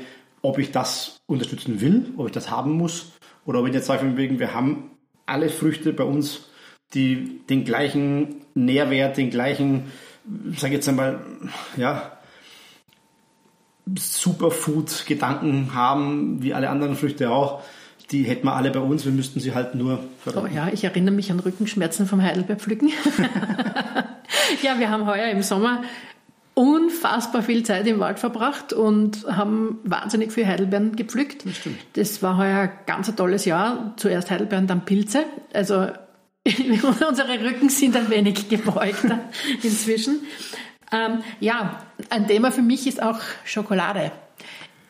ob 0.42 0.58
ich 0.58 0.72
das 0.72 1.20
unterstützen 1.26 1.80
will, 1.80 2.12
ob 2.16 2.26
ich 2.26 2.32
das 2.32 2.50
haben 2.50 2.72
muss, 2.72 3.12
oder 3.46 3.60
ob 3.60 3.66
ich 3.68 3.74
jetzt 3.74 3.86
sage, 3.86 4.16
wegen, 4.16 4.38
wir 4.38 4.54
haben 4.54 4.90
alle 5.26 5.48
Früchte 5.48 5.92
bei 5.92 6.04
uns, 6.04 6.48
die 6.94 7.40
den 7.48 7.64
gleichen 7.64 8.36
Nährwert, 8.54 9.16
den 9.16 9.30
gleichen, 9.30 9.92
sage 10.56 10.68
ich 10.68 10.78
jetzt 10.78 10.88
einmal, 10.88 11.20
ja, 11.76 12.18
Superfood-Gedanken 13.98 15.74
haben, 15.74 16.42
wie 16.42 16.54
alle 16.54 16.70
anderen 16.70 16.96
Früchte 16.96 17.30
auch. 17.30 17.62
Die 18.11 18.25
hätten 18.25 18.46
wir 18.46 18.54
alle 18.54 18.70
bei 18.70 18.80
uns, 18.80 19.04
wir 19.04 19.12
müssten 19.12 19.40
sie 19.40 19.54
halt 19.54 19.75
nur 19.75 20.04
verwenden. 20.20 20.49
Oh 20.52 20.54
ja, 20.54 20.68
ich 20.73 20.84
erinnere 20.84 21.14
mich 21.14 21.30
an 21.30 21.40
Rückenschmerzen 21.40 22.06
vom 22.06 22.23
Heidelbeerpflücken. 22.23 22.88
ja, 24.62 24.78
wir 24.78 24.90
haben 24.90 25.06
heuer 25.06 25.28
im 25.28 25.42
Sommer 25.42 25.82
unfassbar 26.54 27.42
viel 27.42 27.64
Zeit 27.64 27.87
im 27.87 27.99
Wald 27.99 28.20
verbracht 28.20 28.73
und 28.73 29.26
haben 29.26 29.80
wahnsinnig 29.82 30.32
viel 30.32 30.46
Heidelbeeren 30.46 30.94
gepflückt. 30.94 31.44
Das, 31.44 31.56
stimmt. 31.56 31.78
das 31.94 32.23
war 32.23 32.37
heuer 32.38 32.58
ein 32.61 32.70
ganz 32.87 33.14
tolles 33.14 33.44
Jahr. 33.44 33.94
Zuerst 33.96 34.30
Heidelbeeren, 34.30 34.66
dann 34.66 34.84
Pilze. 34.84 35.25
Also 35.52 35.88
unsere 37.08 37.40
Rücken 37.44 37.68
sind 37.68 37.96
ein 37.96 38.08
wenig 38.08 38.49
gebeugter 38.49 39.18
inzwischen. 39.62 40.20
Ähm, 40.92 41.23
ja, 41.40 41.80
ein 42.11 42.28
Thema 42.28 42.52
für 42.52 42.62
mich 42.62 42.87
ist 42.87 43.02
auch 43.02 43.18
Schokolade. 43.44 44.12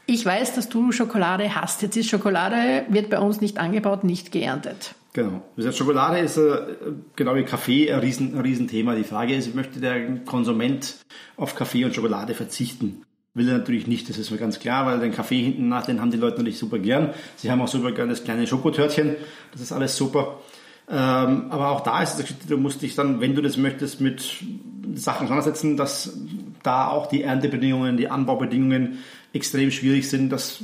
Ich 0.07 0.25
weiß, 0.25 0.55
dass 0.55 0.69
du 0.69 0.93
Schokolade 0.93 1.55
hast. 1.55 1.83
Jetzt 1.83 1.97
ist 1.97 2.11
Schokolade, 2.11 2.85
wird 2.89 3.11
bei 3.11 3.19
uns 3.19 3.41
nicht 3.41 3.59
angebaut, 3.59 4.05
nicht 4.05 4.33
geerntet. 4.33 4.95
Genau. 5.15 5.43
Schokolade 5.73 6.19
ist 6.19 6.37
äh, 6.37 6.57
genau 7.15 7.37
wie 7.37 7.45
Kaffee 7.45 7.93
ein, 7.93 8.01
Riesen, 8.01 8.35
ein 8.35 8.41
Riesenthema. 8.41 8.95
Die 8.97 9.05
Frage 9.05 9.35
ist, 9.35 9.55
möchte 9.55 9.81
der 9.81 10.17
Konsument 10.25 10.97
auf 11.37 11.55
Kaffee 11.55 11.85
und 11.85 11.95
Schokolade 11.95 12.35
verzichten? 12.35 13.03
Will 13.33 13.49
er 13.49 13.59
natürlich 13.59 13.87
nicht, 13.87 14.09
das 14.09 14.19
ist 14.19 14.31
mir 14.31 14.37
ganz 14.37 14.59
klar, 14.59 14.87
weil 14.87 15.01
den 15.01 15.13
Kaffee 15.13 15.43
hinten 15.43 15.69
nach, 15.69 15.87
den 15.87 16.01
haben 16.01 16.11
die 16.11 16.17
Leute 16.17 16.37
natürlich 16.37 16.59
super 16.59 16.79
gern. 16.79 17.15
Sie 17.37 17.51
haben 17.51 17.61
auch 17.61 17.69
super 17.69 17.93
gern 17.93 18.09
das 18.09 18.25
kleine 18.25 18.47
Schokotörtchen, 18.47 19.17
das 19.53 19.61
ist 19.61 19.73
alles 19.73 19.97
super. 19.97 20.41
Ähm, 20.89 21.47
aber 21.51 21.71
auch 21.71 21.81
da 21.81 22.03
ist 22.03 22.21
es, 22.21 22.47
du 22.47 22.59
musst 22.59 22.83
dich 22.83 22.95
dann, 22.95 23.21
wenn 23.21 23.35
du 23.35 23.43
das 23.43 23.57
möchtest, 23.57 24.01
mit 24.01 24.45
Sachen 24.95 25.25
auseinandersetzen, 25.25 25.77
dass 25.77 26.17
da 26.63 26.89
auch 26.89 27.07
die 27.07 27.23
Erntebedingungen, 27.23 27.97
die 27.97 28.09
Anbaubedingungen 28.09 28.99
extrem 29.35 29.71
schwierig 29.71 30.09
sind, 30.09 30.31
dass 30.31 30.61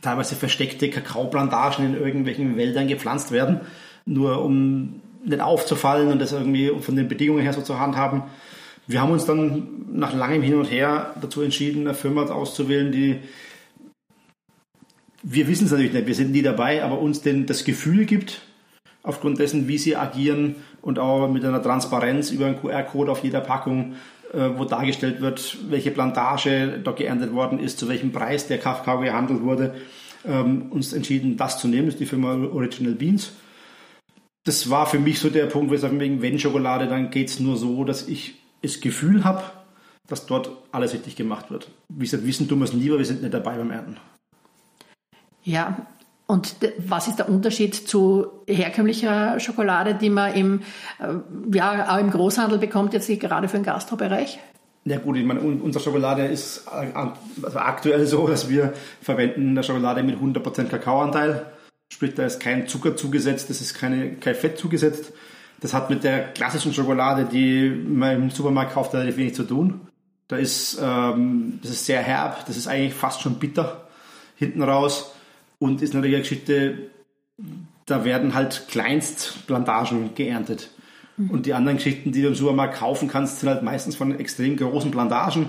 teilweise 0.00 0.36
versteckte 0.36 0.88
Kakaoplantagen 0.88 1.84
in 1.84 1.94
irgendwelchen 1.94 2.56
Wäldern 2.56 2.88
gepflanzt 2.88 3.32
werden, 3.32 3.60
nur 4.06 4.42
um 4.42 5.00
nicht 5.24 5.40
aufzufallen 5.40 6.08
und 6.08 6.20
das 6.20 6.32
irgendwie 6.32 6.72
von 6.80 6.96
den 6.96 7.08
Bedingungen 7.08 7.42
her 7.42 7.52
so 7.52 7.60
zu 7.60 7.78
handhaben. 7.78 8.22
Wir 8.86 9.02
haben 9.02 9.12
uns 9.12 9.26
dann 9.26 9.68
nach 9.92 10.14
langem 10.14 10.40
Hin 10.40 10.54
und 10.54 10.64
Her 10.64 11.14
dazu 11.20 11.42
entschieden, 11.42 11.82
eine 11.82 11.94
Firma 11.94 12.22
auszuwählen, 12.22 12.90
die 12.90 13.18
wir 15.22 15.48
wissen 15.48 15.64
es 15.64 15.72
natürlich 15.72 15.92
nicht, 15.92 16.06
wir 16.06 16.14
sind 16.14 16.30
nie 16.30 16.42
dabei, 16.42 16.82
aber 16.82 16.98
uns 17.00 17.20
denn 17.22 17.46
das 17.46 17.64
Gefühl 17.64 18.06
gibt, 18.06 18.42
aufgrund 19.02 19.38
dessen, 19.38 19.68
wie 19.68 19.78
sie 19.78 19.96
agieren 19.96 20.56
und 20.80 20.98
auch 20.98 21.28
mit 21.28 21.44
einer 21.44 21.62
Transparenz 21.62 22.30
über 22.30 22.46
einen 22.46 22.60
QR-Code 22.60 23.10
auf 23.10 23.24
jeder 23.24 23.40
Packung, 23.40 23.94
wo 24.32 24.64
dargestellt 24.64 25.20
wird, 25.20 25.56
welche 25.70 25.90
Plantage 25.90 26.80
da 26.82 26.92
geerntet 26.92 27.32
worden 27.32 27.58
ist, 27.58 27.78
zu 27.78 27.88
welchem 27.88 28.12
Preis 28.12 28.46
der 28.46 28.58
Kakao 28.58 29.00
gehandelt 29.00 29.42
wurde, 29.42 29.74
ähm, 30.26 30.70
uns 30.70 30.92
entschieden, 30.92 31.36
das 31.36 31.60
zu 31.60 31.68
nehmen, 31.68 31.86
das 31.86 31.94
ist 31.94 32.00
die 32.00 32.06
Firma 32.06 32.34
Original 32.34 32.94
Beans. 32.94 33.32
Das 34.44 34.70
war 34.70 34.86
für 34.86 34.98
mich 34.98 35.18
so 35.20 35.30
der 35.30 35.46
Punkt, 35.46 35.70
wo 35.70 35.74
ich 35.74 35.80
sage, 35.80 35.98
wenn 35.98 36.38
Schokolade, 36.38 36.86
dann 36.86 37.10
geht 37.10 37.28
es 37.28 37.40
nur 37.40 37.56
so, 37.56 37.84
dass 37.84 38.08
ich 38.08 38.36
das 38.62 38.80
Gefühl 38.80 39.24
habe, 39.24 39.42
dass 40.06 40.26
dort 40.26 40.50
alles 40.72 40.94
richtig 40.94 41.16
gemacht 41.16 41.50
wird. 41.50 41.70
Wie 41.88 42.04
gesagt, 42.04 42.26
wissen 42.26 42.48
tun 42.48 42.58
wir 42.58 42.64
es 42.64 42.72
nie, 42.72 42.88
aber 42.88 42.98
wir 42.98 43.04
sind 43.04 43.22
nicht 43.22 43.34
dabei 43.34 43.56
beim 43.56 43.70
Ernten. 43.70 43.98
Ja, 45.44 45.86
und 46.30 46.56
was 46.76 47.08
ist 47.08 47.18
der 47.18 47.30
Unterschied 47.30 47.74
zu 47.74 48.26
herkömmlicher 48.46 49.40
Schokolade, 49.40 49.94
die 49.94 50.10
man 50.10 50.34
im, 50.34 50.60
äh, 51.00 51.56
ja, 51.56 51.88
auch 51.88 51.98
im 51.98 52.10
Großhandel 52.10 52.58
bekommt, 52.58 52.92
jetzt 52.92 53.08
gerade 53.08 53.48
für 53.48 53.56
den 53.56 53.64
Gastrobereich? 53.64 54.38
Ja 54.84 54.98
gut, 54.98 55.16
ich 55.16 55.24
meine, 55.24 55.40
unsere 55.40 55.82
Schokolade 55.82 56.26
ist 56.26 56.66
äh, 56.66 56.92
also 57.42 57.58
aktuell 57.58 58.06
so, 58.06 58.28
dass 58.28 58.50
wir 58.50 58.74
verwenden 59.00 59.48
eine 59.48 59.62
Schokolade 59.62 60.02
mit 60.02 60.18
100% 60.18 60.64
Kakaoanteil. 60.64 61.46
Sprich, 61.90 62.14
da 62.14 62.26
ist 62.26 62.40
kein 62.40 62.68
Zucker 62.68 62.94
zugesetzt, 62.94 63.48
das 63.48 63.62
ist 63.62 63.72
keine, 63.72 64.16
kein 64.16 64.34
Fett 64.34 64.58
zugesetzt. 64.58 65.14
Das 65.60 65.72
hat 65.72 65.88
mit 65.88 66.04
der 66.04 66.34
klassischen 66.34 66.74
Schokolade, 66.74 67.24
die 67.24 67.70
man 67.70 68.14
im 68.14 68.30
Supermarkt 68.30 68.74
kauft, 68.74 68.92
relativ 68.92 69.16
wenig 69.16 69.34
zu 69.34 69.44
tun. 69.44 69.80
Da 70.28 70.36
ist, 70.36 70.78
ähm, 70.78 71.58
das 71.62 71.70
ist 71.70 71.86
sehr 71.86 72.02
herb, 72.02 72.44
das 72.44 72.58
ist 72.58 72.68
eigentlich 72.68 72.92
fast 72.92 73.22
schon 73.22 73.38
bitter 73.38 73.88
hinten 74.36 74.62
raus 74.62 75.14
und 75.58 75.82
ist 75.82 75.94
natürlich 75.94 76.16
eine 76.16 76.22
Geschichte, 76.22 76.90
da 77.86 78.04
werden 78.04 78.34
halt 78.34 78.66
Kleinstplantagen 78.68 80.14
geerntet. 80.14 80.70
Mhm. 81.16 81.30
Und 81.30 81.46
die 81.46 81.54
anderen 81.54 81.78
Geschichten, 81.78 82.12
die 82.12 82.22
du 82.22 82.28
im 82.28 82.34
Supermarkt 82.34 82.76
kaufen 82.76 83.08
kannst, 83.08 83.40
sind 83.40 83.48
halt 83.48 83.62
meistens 83.62 83.96
von 83.96 84.18
extrem 84.18 84.56
großen 84.56 84.90
Plantagen, 84.90 85.48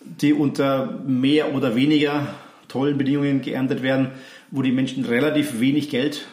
die 0.00 0.32
unter 0.32 1.00
mehr 1.06 1.54
oder 1.54 1.74
weniger 1.76 2.34
tollen 2.68 2.98
Bedingungen 2.98 3.42
geerntet 3.42 3.82
werden, 3.82 4.10
wo 4.50 4.62
die 4.62 4.72
Menschen 4.72 5.04
relativ 5.04 5.60
wenig 5.60 5.90
Geld 5.90 6.26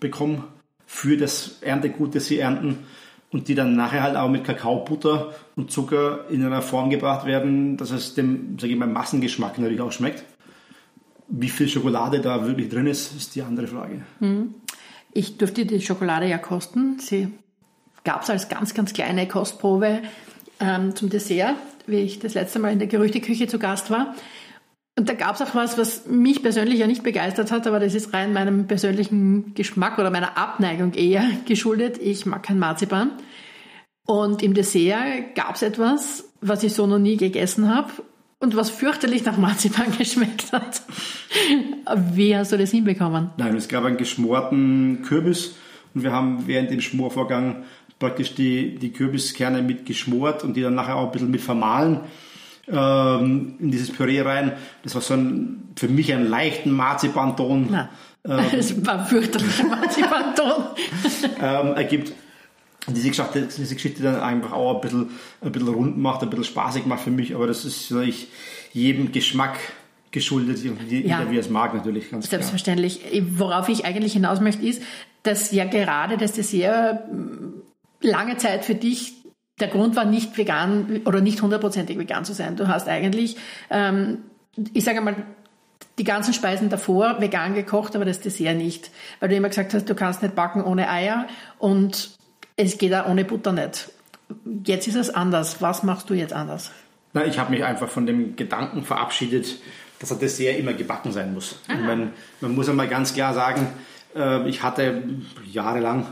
bekommen 0.00 0.44
für 0.86 1.16
das 1.16 1.58
Erntegut, 1.60 2.14
das 2.14 2.26
sie 2.26 2.38
ernten 2.38 2.78
und 3.30 3.48
die 3.48 3.54
dann 3.54 3.76
nachher 3.76 4.02
halt 4.02 4.16
auch 4.16 4.28
mit 4.28 4.44
Kakaobutter 4.44 5.34
und 5.54 5.70
Zucker 5.70 6.24
in 6.30 6.44
einer 6.44 6.62
Form 6.62 6.88
gebracht 6.90 7.26
werden, 7.26 7.76
dass 7.76 7.90
es 7.90 8.14
dem, 8.14 8.58
sage 8.58 8.72
ich 8.72 8.78
mal, 8.78 8.88
Massengeschmack 8.88 9.58
natürlich 9.58 9.80
auch 9.80 9.92
schmeckt. 9.92 10.24
Wie 11.28 11.50
viel 11.50 11.68
Schokolade 11.68 12.20
da 12.20 12.46
wirklich 12.46 12.68
drin 12.70 12.86
ist, 12.86 13.14
ist 13.14 13.34
die 13.34 13.42
andere 13.42 13.66
Frage. 13.66 14.02
Hm. 14.20 14.54
Ich 15.12 15.36
durfte 15.36 15.66
die 15.66 15.80
Schokolade 15.80 16.26
ja 16.26 16.38
kosten. 16.38 16.98
Sie 16.98 17.28
gab 18.04 18.22
es 18.22 18.30
als 18.30 18.48
ganz, 18.48 18.72
ganz 18.72 18.92
kleine 18.92 19.28
Kostprobe 19.28 20.00
ähm, 20.60 20.96
zum 20.96 21.10
Dessert, 21.10 21.56
wie 21.86 21.96
ich 21.96 22.18
das 22.18 22.34
letzte 22.34 22.58
Mal 22.58 22.72
in 22.72 22.78
der 22.78 22.88
Gerüchteküche 22.88 23.46
zu 23.46 23.58
Gast 23.58 23.90
war. 23.90 24.14
Und 24.98 25.08
da 25.08 25.14
gab 25.14 25.36
es 25.36 25.42
auch 25.42 25.54
was, 25.54 25.78
was 25.78 26.06
mich 26.06 26.42
persönlich 26.42 26.78
ja 26.80 26.86
nicht 26.86 27.02
begeistert 27.02 27.52
hat, 27.52 27.66
aber 27.66 27.78
das 27.78 27.94
ist 27.94 28.12
rein 28.14 28.32
meinem 28.32 28.66
persönlichen 28.66 29.54
Geschmack 29.54 29.98
oder 29.98 30.10
meiner 30.10 30.36
Abneigung 30.36 30.94
eher 30.94 31.24
geschuldet. 31.46 31.98
Ich 31.98 32.26
mag 32.26 32.42
kein 32.42 32.58
Marzipan. 32.58 33.12
Und 34.06 34.42
im 34.42 34.54
Dessert 34.54 35.34
gab 35.34 35.56
es 35.56 35.62
etwas, 35.62 36.24
was 36.40 36.62
ich 36.62 36.72
so 36.72 36.86
noch 36.86 36.98
nie 36.98 37.16
gegessen 37.16 37.72
habe 37.72 37.92
und 38.40 38.56
was 38.56 38.70
fürchterlich 38.70 39.24
nach 39.24 39.36
Marzipan 39.36 39.86
geschmeckt 39.98 40.52
hat. 40.52 40.82
Wie 42.12 42.36
hast 42.36 42.52
du 42.52 42.58
das 42.58 42.70
hinbekommen? 42.70 43.30
Nein, 43.36 43.56
es 43.56 43.68
gab 43.68 43.84
einen 43.84 43.96
geschmorten 43.96 45.02
Kürbis 45.02 45.56
und 45.94 46.02
wir 46.02 46.12
haben 46.12 46.46
während 46.46 46.70
dem 46.70 46.80
Schmorvorgang 46.80 47.64
praktisch 47.98 48.34
die, 48.34 48.76
die 48.76 48.92
Kürbiskerne 48.92 49.62
mit 49.62 49.86
geschmort 49.86 50.44
und 50.44 50.54
die 50.54 50.62
dann 50.62 50.74
nachher 50.74 50.96
auch 50.96 51.06
ein 51.06 51.12
bisschen 51.12 51.30
mit 51.30 51.40
vermahlen 51.40 52.00
ähm, 52.68 53.56
in 53.58 53.70
dieses 53.70 53.90
Püree 53.90 54.20
rein. 54.20 54.52
Das 54.82 54.94
war 54.94 55.02
so 55.02 55.14
ein, 55.14 55.70
für 55.76 55.88
mich 55.88 56.12
ein 56.12 56.28
leichten 56.28 56.70
Marzipanton. 56.70 57.68
Na, 57.70 57.88
ähm, 58.24 58.44
das 58.52 58.86
war 58.86 59.04
fürchterlicher 59.06 59.64
Marzipanton. 59.64 60.64
ähm, 61.42 61.74
ergibt 61.74 62.12
diese 62.88 63.08
Geschichte, 63.08 63.48
diese 63.56 63.74
Geschichte 63.74 64.02
dann 64.02 64.20
einfach 64.20 64.52
auch 64.52 64.76
ein 64.76 64.80
bisschen, 64.80 65.10
ein 65.40 65.52
bisschen 65.52 65.68
rund 65.68 65.98
macht, 65.98 66.22
ein 66.22 66.30
bisschen 66.30 66.44
spaßig 66.44 66.86
macht 66.86 67.02
für 67.02 67.10
mich, 67.10 67.34
aber 67.34 67.46
das 67.46 67.64
ist 67.64 67.90
ich, 67.90 68.28
jedem 68.72 69.12
Geschmack 69.12 69.58
geschuldet, 70.10 70.62
wie 70.62 71.06
ja. 71.06 71.30
wie 71.30 71.36
es 71.36 71.50
mag 71.50 71.74
natürlich. 71.74 72.10
Ganz 72.10 72.30
Selbstverständlich. 72.30 73.02
Klar. 73.02 73.22
Worauf 73.36 73.68
ich 73.68 73.84
eigentlich 73.84 74.14
hinaus 74.14 74.40
möchte, 74.40 74.66
ist, 74.66 74.82
dass 75.22 75.52
ja 75.52 75.64
gerade 75.64 76.16
das 76.16 76.32
Dessert 76.32 77.02
lange 78.00 78.36
Zeit 78.36 78.64
für 78.64 78.74
dich 78.74 79.14
der 79.60 79.68
Grund 79.68 79.96
war 79.96 80.04
nicht 80.04 80.38
vegan 80.38 81.00
oder 81.04 81.20
nicht 81.20 81.42
hundertprozentig 81.42 81.98
vegan 81.98 82.24
zu 82.24 82.32
sein. 82.32 82.56
Du 82.56 82.68
hast 82.68 82.88
eigentlich, 82.88 83.36
ähm, 83.70 84.18
ich 84.72 84.84
sage 84.84 85.00
mal, 85.00 85.16
die 85.98 86.04
ganzen 86.04 86.32
Speisen 86.32 86.68
davor 86.68 87.20
vegan 87.20 87.54
gekocht, 87.54 87.96
aber 87.96 88.04
das 88.04 88.20
Dessert 88.20 88.56
nicht. 88.56 88.90
Weil 89.20 89.30
du 89.30 89.36
immer 89.36 89.48
gesagt 89.48 89.74
hast, 89.74 89.88
du 89.88 89.94
kannst 89.94 90.22
nicht 90.22 90.36
backen 90.36 90.62
ohne 90.62 90.88
Eier 90.88 91.26
und 91.58 92.17
es 92.58 92.76
geht 92.76 92.92
auch 92.92 93.08
ohne 93.08 93.24
Butter 93.24 93.52
nicht. 93.52 93.90
Jetzt 94.64 94.86
ist 94.88 94.96
es 94.96 95.10
anders. 95.10 95.62
Was 95.62 95.82
machst 95.82 96.10
du 96.10 96.14
jetzt 96.14 96.34
anders? 96.34 96.70
Na, 97.14 97.24
ich 97.24 97.38
habe 97.38 97.50
mich 97.50 97.64
einfach 97.64 97.88
von 97.88 98.04
dem 98.04 98.36
Gedanken 98.36 98.82
verabschiedet, 98.82 99.60
dass 100.00 100.12
ein 100.12 100.18
Dessert 100.18 100.58
immer 100.58 100.74
gebacken 100.74 101.12
sein 101.12 101.32
muss. 101.32 101.60
Man, 101.68 102.12
man, 102.40 102.54
muss 102.54 102.68
einmal 102.68 102.88
ganz 102.88 103.14
klar 103.14 103.32
sagen, 103.32 103.68
äh, 104.14 104.46
ich 104.48 104.62
hatte 104.62 105.02
jahrelang 105.50 106.06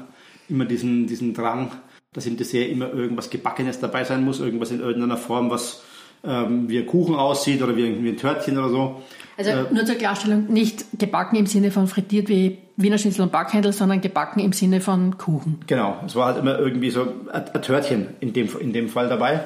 immer 0.48 0.64
diesen, 0.64 1.06
diesen 1.06 1.34
Drang, 1.34 1.72
dass 2.12 2.26
im 2.26 2.36
Dessert 2.36 2.68
immer 2.68 2.90
irgendwas 2.92 3.28
Gebackenes 3.28 3.80
dabei 3.80 4.04
sein 4.04 4.24
muss, 4.24 4.40
irgendwas 4.40 4.70
in 4.70 4.80
irgendeiner 4.80 5.18
Form, 5.18 5.50
was 5.50 5.82
ähm, 6.24 6.68
wie 6.68 6.78
ein 6.78 6.86
Kuchen 6.86 7.16
aussieht 7.16 7.60
oder 7.62 7.76
wie 7.76 7.86
ein, 7.86 8.04
wie 8.04 8.08
ein 8.10 8.16
Törtchen 8.16 8.56
oder 8.56 8.70
so. 8.70 9.02
Also 9.36 9.50
äh, 9.50 9.64
nur 9.72 9.84
zur 9.84 9.96
Klarstellung, 9.96 10.46
nicht 10.52 10.86
gebacken 10.98 11.36
im 11.36 11.46
Sinne 11.46 11.70
von 11.70 11.86
frittiert 11.86 12.28
wie 12.28 12.58
Wiener 12.76 12.98
Schnitzel 12.98 13.22
und 13.22 13.32
Backhändel, 13.32 13.72
sondern 13.72 14.00
gebacken 14.00 14.40
im 14.40 14.52
Sinne 14.52 14.80
von 14.80 15.18
Kuchen. 15.18 15.60
Genau, 15.66 16.00
es 16.06 16.14
war 16.14 16.26
halt 16.26 16.38
immer 16.38 16.58
irgendwie 16.58 16.90
so 16.90 17.02
ein, 17.32 17.48
ein 17.52 17.62
Törtchen 17.62 18.08
in 18.20 18.32
dem, 18.32 18.48
in 18.58 18.72
dem 18.72 18.88
Fall 18.88 19.08
dabei. 19.08 19.40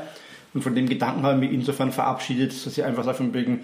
Und 0.53 0.63
von 0.63 0.75
dem 0.75 0.89
Gedanken 0.89 1.23
habe 1.23 1.35
ich 1.35 1.41
mich 1.41 1.53
insofern 1.53 1.93
verabschiedet, 1.93 2.53
dass 2.67 2.77
ich 2.77 2.85
einfach 2.85 3.05
sage, 3.05 3.19
von 3.19 3.35
wegen, 3.35 3.61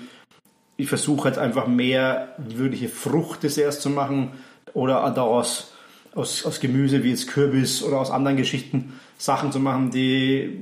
ich 0.76 0.88
versuche 0.88 1.28
jetzt 1.28 1.38
einfach 1.38 1.66
mehr 1.66 2.34
wirkliche 2.38 2.88
Fruchtdesserts 2.88 3.80
zu 3.80 3.90
machen 3.90 4.32
oder 4.72 5.10
daraus 5.10 5.72
aus, 6.14 6.44
aus 6.46 6.60
Gemüse 6.60 7.02
wie 7.04 7.10
jetzt 7.10 7.28
Kürbis 7.28 7.82
oder 7.82 7.98
aus 7.98 8.10
anderen 8.10 8.36
Geschichten 8.36 8.98
Sachen 9.18 9.52
zu 9.52 9.60
machen, 9.60 9.90
die 9.90 10.60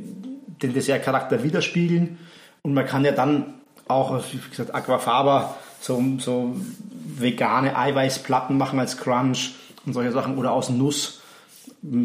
den 0.63 0.73
Dessertcharakter 0.73 1.43
widerspiegeln. 1.43 2.19
Und 2.63 2.75
man 2.75 2.87
kann 2.87 3.05
ja 3.05 3.13
dann 3.13 3.55
auch, 3.89 4.23
wie 4.33 4.39
gesagt, 4.49 4.75
Aquafaba, 4.75 5.57
so, 5.81 6.03
so 6.19 6.57
vegane 7.19 7.77
Eiweißplatten 7.77 8.57
machen 8.57 8.79
als 8.79 8.97
Crunch 8.97 9.55
und 9.85 9.93
solche 9.93 10.13
Sachen 10.13 10.39
oder 10.39 10.53
aus 10.53 10.71
Nuss, 10.71 11.21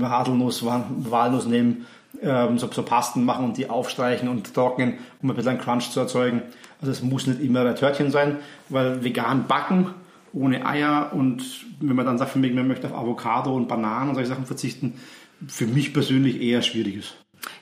Haselnuss, 0.02 0.66
Walnuss 0.66 1.46
nehmen, 1.46 1.86
ähm, 2.22 2.58
so, 2.58 2.70
so 2.72 2.84
Pasten 2.84 3.24
machen 3.24 3.46
und 3.46 3.58
die 3.58 3.70
aufstreichen 3.70 4.28
und 4.28 4.54
trocknen, 4.54 4.98
um 5.22 5.30
ein 5.30 5.36
bisschen 5.36 5.52
einen 5.52 5.62
Crunch 5.62 5.92
zu 5.92 6.00
erzeugen. 6.00 6.42
Also 6.82 6.92
es 6.92 7.02
muss 7.02 7.28
nicht 7.28 7.42
immer 7.42 7.66
ein 7.66 7.76
Törtchen 7.76 8.12
sein, 8.12 8.38
weil 8.68 9.04
vegan 9.04 9.48
backen 9.48 9.94
ohne 10.34 10.66
Eier 10.66 11.12
und 11.14 11.44
wenn 11.80 11.96
man 11.96 12.06
dann 12.06 12.18
sagt, 12.18 12.36
man 12.36 12.68
möchte 12.68 12.88
auf 12.88 12.94
Avocado 12.94 13.56
und 13.56 13.68
Bananen 13.68 14.10
und 14.10 14.16
solche 14.16 14.30
Sachen 14.30 14.46
verzichten, 14.46 15.00
für 15.48 15.66
mich 15.66 15.94
persönlich 15.94 16.42
eher 16.42 16.62
schwierig 16.62 16.98
ist. 16.98 17.16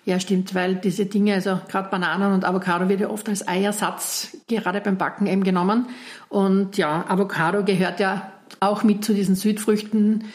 Ja, 0.06 0.20
stimmt, 0.20 0.56
weil 0.56 0.76
diese 0.76 1.06
Dinge, 1.06 1.34
also 1.34 1.60
gerade 1.68 1.90
Bananen 1.90 2.34
und 2.34 2.46
Avocado 2.46 2.90
wird 2.90 3.02
ja 3.02 3.10
oft 3.10 3.28
als 3.30 3.48
Eiersatz 3.48 4.38
gerade 4.48 4.82
beim 4.82 4.98
Backen 4.98 5.28
eben 5.28 5.44
genommen. 5.44 5.88
Und 6.30 6.78
ja, 6.78 7.06
Avocado 7.08 7.64
gehört 7.64 8.00
ja 8.00 8.32
auch 8.60 8.84
mit 8.84 9.04
zu 9.04 9.14
diesen 9.14 9.36
Südfrüchten, 9.36 10.26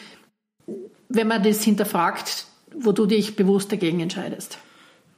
wenn 1.08 1.28
man 1.28 1.42
das 1.42 1.62
hinterfragt, 1.62 2.46
wo 2.74 2.92
du 2.92 3.06
dich 3.06 3.36
bewusst 3.36 3.72
dagegen 3.72 4.00
entscheidest. 4.00 4.58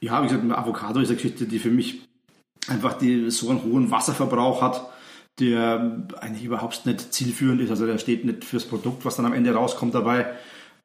Ja, 0.00 0.22
wie 0.22 0.28
gesagt, 0.28 0.44
Avocado 0.52 1.00
ist 1.00 1.08
eine 1.08 1.16
Geschichte, 1.16 1.46
die 1.46 1.58
für 1.58 1.70
mich 1.70 2.02
einfach 2.68 2.94
die, 2.94 3.30
so 3.30 3.50
einen 3.50 3.62
hohen 3.62 3.90
Wasserverbrauch 3.90 4.62
hat, 4.62 4.88
der 5.40 6.06
eigentlich 6.20 6.44
überhaupt 6.44 6.86
nicht 6.86 7.12
zielführend 7.12 7.60
ist. 7.60 7.70
Also 7.70 7.86
der 7.86 7.98
steht 7.98 8.24
nicht 8.24 8.44
fürs 8.44 8.64
Produkt, 8.64 9.04
was 9.04 9.16
dann 9.16 9.26
am 9.26 9.32
Ende 9.32 9.54
rauskommt 9.54 9.94
dabei. 9.94 10.26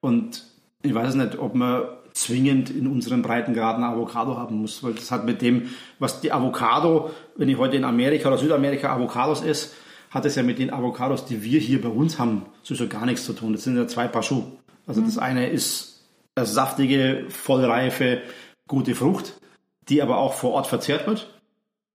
Und 0.02 0.46
ich 0.82 0.94
weiß 0.94 1.16
nicht, 1.16 1.38
ob 1.38 1.56
man 1.56 1.84
zwingend 2.14 2.70
in 2.70 2.88
unseren 2.88 3.22
Breitengraden 3.22 3.84
Avocado 3.84 4.38
haben 4.38 4.62
muss, 4.62 4.84
weil 4.84 4.94
das 4.94 5.12
hat 5.12 5.26
mit 5.26 5.42
dem, 5.42 5.70
was 6.00 6.22
die 6.22 6.32
Avocado, 6.32 7.12
wenn 7.36 7.50
ich 7.50 7.58
heute 7.58 7.78
in 7.78 7.84
Amerika 7.84 8.30
oder 8.30 8.38
Südamerika 8.38 8.94
Avocados 8.94 9.42
esse, 9.42 9.70
hat 10.10 10.26
es 10.26 10.36
ja 10.36 10.44
mit 10.44 10.60
den 10.60 10.74
Avocados, 10.74 11.26
die 11.26 11.44
wir 11.44 11.60
hier 11.60 11.82
bei 11.82 11.90
uns 11.90 12.18
haben, 12.18 12.46
sowieso 12.64 12.88
gar 12.88 13.06
nichts 13.06 13.26
zu 13.26 13.34
tun. 13.34 13.54
Das 13.54 13.64
sind 13.64 13.78
ja 13.78 13.88
zwei 13.88 14.08
Paar 14.08 14.24
Schuhe. 14.24 14.46
Also 14.88 15.02
mhm. 15.02 15.06
das 15.06 15.18
eine 15.18 15.50
ist 15.50 16.04
eine 16.36 16.46
saftige, 16.46 17.26
vollreife, 17.30 18.22
gute 18.68 18.96
Frucht, 18.96 19.40
die 19.88 20.02
aber 20.02 20.18
auch 20.18 20.34
vor 20.34 20.52
Ort 20.52 20.68
verzehrt 20.68 21.06
wird. 21.08 21.30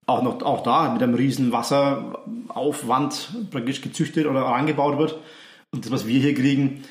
auch 0.07 0.23
noch 0.23 0.43
auch 0.43 0.63
da 0.63 0.93
mit 0.93 1.03
einem 1.03 1.15
riesen 1.15 1.53
Wasseraufwand 1.53 3.51
praktisch 3.51 3.81
gezüchtet 3.81 4.27
oder 4.27 4.47
angebaut 4.47 4.99
wird. 4.99 5.19
Und 5.73 5.85
das, 5.85 5.93
was 5.93 6.07
wir 6.07 6.21
hier 6.21 6.35
kriegen, 6.35 6.85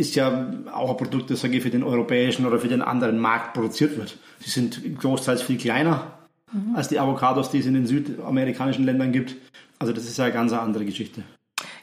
ist 0.00 0.14
ja 0.14 0.52
auch 0.72 0.90
ein 0.90 0.96
Produkt, 0.96 1.30
das 1.30 1.42
sage 1.42 1.56
ich, 1.56 1.62
für 1.62 1.70
den 1.70 1.82
europäischen 1.82 2.46
oder 2.46 2.58
für 2.58 2.68
den 2.68 2.82
anderen 2.82 3.18
Markt 3.18 3.54
produziert 3.54 3.96
wird. 3.96 4.16
Sie 4.40 4.50
sind 4.50 4.98
großteils 4.98 5.42
viel 5.42 5.58
kleiner 5.58 6.12
mhm. 6.52 6.74
als 6.74 6.88
die 6.88 6.98
Avocados, 6.98 7.50
die 7.50 7.58
es 7.58 7.66
in 7.66 7.74
den 7.74 7.86
südamerikanischen 7.86 8.84
Ländern 8.84 9.12
gibt. 9.12 9.36
Also 9.78 9.92
das 9.92 10.04
ist 10.04 10.18
ja 10.18 10.24
eine 10.24 10.32
ganz 10.32 10.52
andere 10.52 10.84
Geschichte. 10.84 11.22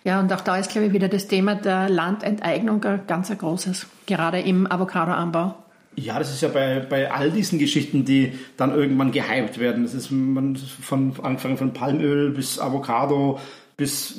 Ja, 0.03 0.19
und 0.19 0.31
auch 0.33 0.41
da 0.41 0.57
ist, 0.57 0.71
glaube 0.71 0.87
ich, 0.87 0.93
wieder 0.93 1.07
das 1.07 1.27
Thema 1.27 1.55
der 1.55 1.89
Landenteignung 1.89 2.83
ein 2.83 3.01
ganz 3.07 3.29
ein 3.29 3.37
großes, 3.37 3.87
gerade 4.05 4.39
im 4.39 4.69
Avocadoanbau. 4.69 5.55
Ja, 5.95 6.19
das 6.19 6.31
ist 6.31 6.41
ja 6.41 6.49
bei, 6.49 6.79
bei 6.79 7.11
all 7.11 7.31
diesen 7.31 7.57
Geschichten, 7.57 8.05
die 8.05 8.33
dann 8.55 8.71
irgendwann 8.71 9.11
gehypt 9.11 9.57
werden. 9.59 9.83
Das 9.83 9.95
ist 9.95 10.11
man 10.11 10.55
von 10.55 11.13
angefangen 11.23 11.57
von 11.57 11.73
Palmöl 11.73 12.31
bis 12.31 12.59
Avocado 12.59 13.39
bis 13.77 14.15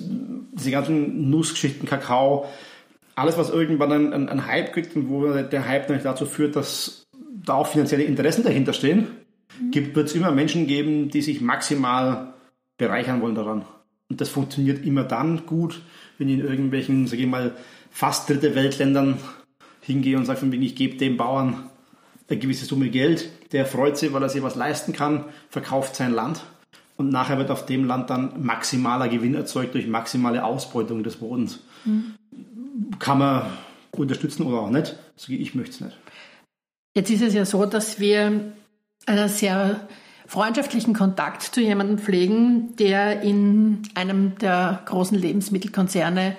diese 0.53 0.71
ganzen 0.71 1.31
Nussgeschichten, 1.31 1.89
Kakao. 1.89 2.47
Alles, 3.19 3.37
was 3.37 3.51
irgendwann 3.51 3.93
einen, 3.93 4.29
einen 4.29 4.47
Hype 4.47 4.73
kriegt 4.73 4.95
und 4.95 5.09
wo 5.09 5.27
der 5.27 5.67
Hype 5.67 5.89
nämlich 5.89 6.05
dazu 6.05 6.25
führt, 6.25 6.55
dass 6.57 7.07
da 7.45 7.55
auch 7.55 7.67
finanzielle 7.67 8.05
Interessen 8.05 8.45
dahinter 8.45 8.73
stehen, 8.73 9.09
mhm. 9.61 9.95
wird 9.95 10.09
es 10.09 10.15
immer 10.15 10.31
Menschen 10.31 10.67
geben, 10.67 11.11
die 11.11 11.23
sich 11.23 11.41
maximal 11.41 12.35
bereichern 12.77 13.21
wollen 13.21 13.35
daran. 13.35 13.65
Und 14.09 14.21
das 14.21 14.29
funktioniert 14.29 14.85
immer 14.85 15.05
dann 15.05 15.47
gut, 15.47 15.83
wenn 16.17 16.29
ich 16.29 16.39
in 16.39 16.47
irgendwelchen, 16.47 17.07
sage 17.07 17.23
ich 17.23 17.29
mal, 17.29 17.57
fast 17.91 18.29
dritte 18.29 18.55
Weltländern 18.55 19.19
hingehe 19.81 20.17
und 20.17 20.25
sage 20.25 20.41
von 20.41 20.53
wegen, 20.53 20.63
ich 20.63 20.77
gebe 20.77 20.97
dem 20.97 21.17
Bauern 21.17 21.65
eine 22.29 22.39
gewisse 22.39 22.67
Summe 22.67 22.89
Geld, 22.89 23.31
der 23.53 23.67
freut 23.67 23.97
sich, 23.97 24.13
weil 24.13 24.23
er 24.23 24.29
sich 24.29 24.43
was 24.43 24.55
leisten 24.55 24.93
kann, 24.93 25.25
verkauft 25.51 25.97
sein 25.97 26.13
Land 26.13 26.45
und 26.97 27.11
nachher 27.11 27.39
wird 27.39 27.51
auf 27.51 27.65
dem 27.65 27.85
Land 27.85 28.11
dann 28.11 28.43
maximaler 28.43 29.09
Gewinn 29.09 29.35
erzeugt 29.35 29.75
durch 29.75 29.87
maximale 29.87 30.45
Ausbeutung 30.45 31.03
des 31.03 31.17
Bodens. 31.17 31.61
Mhm. 31.85 32.15
Kann 32.99 33.19
man 33.19 33.47
unterstützen 33.93 34.47
oder 34.47 34.61
auch 34.61 34.71
nicht. 34.71 34.97
Also 35.17 35.33
ich 35.33 35.55
möchte 35.55 35.73
es 35.73 35.81
nicht. 35.81 35.97
Jetzt 36.97 37.11
ist 37.11 37.23
es 37.23 37.35
ja 37.35 37.45
so, 37.45 37.65
dass 37.67 38.01
wir 38.01 38.53
einen 39.07 39.29
sehr 39.29 39.89
freundschaftlichen 40.27 40.95
Kontakt 40.95 41.43
zu 41.43 41.61
jemandem 41.61 41.99
pflegen, 41.99 42.77
der 42.77 43.23
in 43.23 43.83
einem 43.95 44.37
der 44.39 44.83
großen 44.85 45.19
Lebensmittelkonzerne 45.19 46.37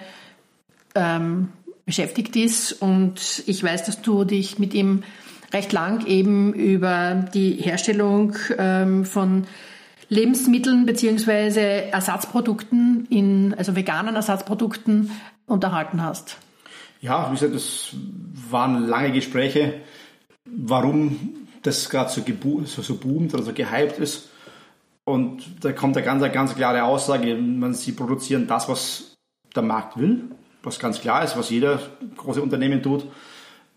ähm, 0.96 1.50
beschäftigt 1.86 2.36
ist. 2.36 2.74
Und 2.74 3.44
ich 3.48 3.64
weiß, 3.64 3.86
dass 3.86 4.02
du 4.02 4.24
dich 4.24 4.60
mit 4.60 4.74
ihm 4.74 5.04
recht 5.52 5.72
lang 5.72 6.06
eben 6.06 6.54
über 6.54 7.28
die 7.34 7.54
Herstellung 7.54 8.36
ähm, 8.58 9.06
von 9.06 9.48
Lebensmitteln 10.10 10.86
beziehungsweise 10.86 11.62
Ersatzprodukten 11.62 13.08
in, 13.10 13.56
also 13.58 13.76
veganen 13.76 14.16
Ersatzprodukten 14.16 15.12
unterhalten 15.46 16.04
hast. 16.04 16.38
Ja, 17.02 17.30
wie 17.30 17.36
gesagt, 17.36 17.56
das 17.56 17.96
waren 18.50 18.88
lange 18.88 19.12
Gespräche, 19.12 19.82
warum 20.46 21.48
das 21.62 21.90
gerade 21.90 22.10
so, 22.10 22.22
so, 22.66 22.82
so 22.82 22.96
boomt 22.96 23.34
oder 23.34 23.44
so 23.44 23.54
gehypt 23.54 24.00
ist. 24.00 24.30
Und 25.06 25.64
da 25.64 25.72
kommt 25.72 25.98
eine 25.98 26.06
ganz, 26.06 26.22
ganz 26.34 26.56
klare 26.56 26.84
Aussage, 26.84 27.36
man, 27.36 27.74
sie 27.74 27.94
produzieren 27.94 28.48
das, 28.48 28.70
was 28.70 29.18
der 29.56 29.64
Markt 29.64 29.98
will, 29.98 30.26
was 30.62 30.80
ganz 30.80 31.02
klar 31.02 31.24
ist, 31.24 31.38
was 31.38 31.50
jeder 31.50 31.80
große 32.18 32.42
Unternehmen 32.42 32.84
tut. 32.84 33.06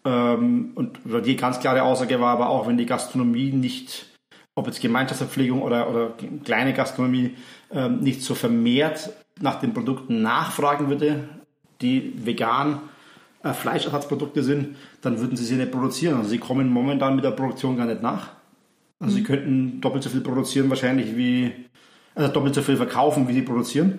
Ähm, 0.05 0.73
und 0.75 0.99
die 1.25 1.37
ganz 1.37 1.61
klare 1.61 1.83
Aussage 1.85 2.21
war 2.21 2.33
aber 2.33 2.49
auch, 2.49 2.67
wenn 2.67 2.77
die 2.77 2.87
Gastronomie 2.87 3.53
nicht, 3.53 4.07
ob 4.55 4.67
jetzt 4.67 4.81
Gemeinschaftsverpflegung 4.81 5.63
oder, 5.63 5.89
oder 5.89 6.13
kleine 6.45 6.75
Gastronomie, 6.75 7.37
ähm, 7.71 8.01
nicht 8.01 8.23
so 8.23 8.35
vermehrt 8.35 9.11
nach 9.41 9.61
den 9.61 9.73
Produkten 9.73 10.23
nachfragen 10.23 10.89
würde, 10.89 11.29
die 11.81 12.13
vegan 12.27 12.81
äh, 13.43 13.53
Fleischersatzprodukte 13.53 14.43
sind, 14.43 14.77
dann 15.01 15.19
würden 15.21 15.37
sie 15.37 15.45
sie 15.45 15.57
nicht 15.57 15.73
produzieren. 15.73 16.17
Also 16.17 16.31
sie 16.31 16.39
kommen 16.39 16.69
momentan 16.69 17.17
mit 17.17 17.25
der 17.25 17.33
Produktion 17.33 17.77
gar 17.77 17.87
nicht 17.87 18.03
nach. 18.03 18.31
Also 18.99 19.15
mhm. 19.15 19.19
sie 19.19 19.23
könnten 19.25 19.81
doppelt 19.81 20.05
so 20.05 20.11
viel 20.11 20.21
produzieren 20.21 20.71
wahrscheinlich 20.71 21.17
wie, 21.17 21.53
also 22.15 22.33
doppelt 22.33 22.55
so 22.55 22.63
viel 22.63 22.77
verkaufen, 22.77 23.29
wie 23.29 23.35
sie 23.35 23.43
produzieren. 23.43 23.99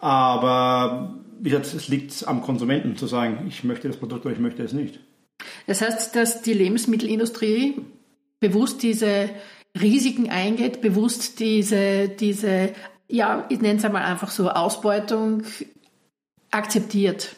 Aber 0.00 1.14
wie 1.40 1.50
gesagt, 1.50 1.72
es 1.74 1.88
liegt 1.88 2.26
am 2.26 2.42
Konsumenten 2.42 2.96
zu 2.96 3.06
sagen, 3.06 3.44
ich 3.48 3.64
möchte 3.64 3.88
das 3.88 3.96
Produkt 3.96 4.24
oder 4.26 4.34
ich 4.34 4.40
möchte 4.40 4.62
es 4.62 4.72
nicht. 4.72 5.00
Das 5.66 5.80
heißt, 5.80 6.14
dass 6.16 6.42
die 6.42 6.52
Lebensmittelindustrie 6.52 7.80
bewusst 8.40 8.82
diese 8.82 9.30
Risiken 9.80 10.30
eingeht, 10.30 10.80
bewusst 10.80 11.40
diese, 11.40 12.08
diese 12.08 12.70
ja, 13.08 13.46
ich 13.48 13.60
nenne 13.60 13.78
es 13.78 13.84
einmal 13.84 14.02
einfach 14.02 14.30
so, 14.30 14.50
Ausbeutung 14.50 15.42
akzeptiert. 16.50 17.36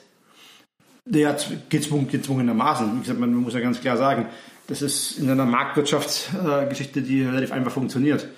Ja, 1.08 1.36
gezwungen, 1.68 2.08
gezwungenermaßen. 2.08 2.96
Wie 2.96 3.00
gesagt, 3.00 3.20
man 3.20 3.32
muss 3.34 3.54
ja 3.54 3.60
ganz 3.60 3.80
klar 3.80 3.96
sagen, 3.96 4.26
das 4.66 4.82
ist 4.82 5.18
in 5.18 5.30
einer 5.30 5.46
Marktwirtschaftsgeschichte, 5.46 7.02
die 7.02 7.22
relativ 7.22 7.52
einfach 7.52 7.70
funktioniert. 7.70 8.28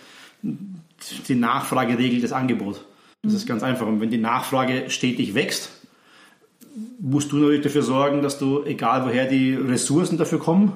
Die 0.43 1.35
Nachfrage 1.35 1.97
regelt 1.97 2.23
das 2.23 2.33
Angebot. 2.33 2.85
Das 3.23 3.33
ist 3.33 3.47
ganz 3.47 3.63
einfach. 3.63 3.87
Und 3.87 4.01
wenn 4.01 4.11
die 4.11 4.19
Nachfrage 4.19 4.91
stetig 4.91 5.35
wächst, 5.35 5.71
musst 7.01 7.33
du 7.33 7.37
natürlich 7.37 7.63
dafür 7.63 7.83
sorgen, 7.83 8.23
dass 8.23 8.39
du, 8.39 8.63
egal 8.65 9.05
woher 9.07 9.27
die 9.27 9.55
Ressourcen 9.55 10.19
dafür 10.19 10.39
kommen, 10.39 10.73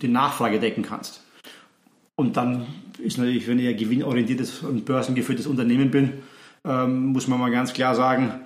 die 0.00 0.08
Nachfrage 0.08 0.58
decken 0.58 0.82
kannst. 0.82 1.22
Und 2.16 2.36
dann 2.36 2.66
ist 2.98 3.18
natürlich, 3.18 3.46
wenn 3.48 3.58
ich 3.58 3.68
ein 3.68 3.76
gewinnorientiertes 3.76 4.60
und 4.62 4.84
börsengeführtes 4.84 5.46
Unternehmen 5.46 5.90
bin, 5.90 6.12
ähm, 6.64 7.06
muss 7.06 7.28
man 7.28 7.38
mal 7.38 7.50
ganz 7.50 7.72
klar 7.72 7.94
sagen, 7.94 8.40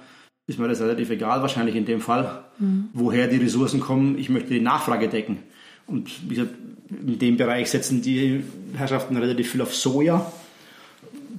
ist 0.48 0.58
mir 0.58 0.66
das 0.66 0.80
relativ 0.80 1.10
egal, 1.10 1.40
wahrscheinlich 1.42 1.76
in 1.76 1.84
dem 1.84 2.00
Fall, 2.00 2.42
mhm. 2.58 2.88
woher 2.92 3.28
die 3.28 3.36
Ressourcen 3.36 3.78
kommen. 3.78 4.18
Ich 4.18 4.28
möchte 4.28 4.48
die 4.48 4.60
Nachfrage 4.60 5.08
decken. 5.08 5.38
Und 5.86 6.28
wie 6.28 6.34
gesagt, 6.34 6.54
in 6.90 7.18
dem 7.18 7.36
Bereich 7.36 7.70
setzen 7.70 8.02
die 8.02 8.42
Herrschaften 8.74 9.16
relativ 9.16 9.52
viel 9.52 9.62
auf 9.62 9.74
Soja. 9.74 10.32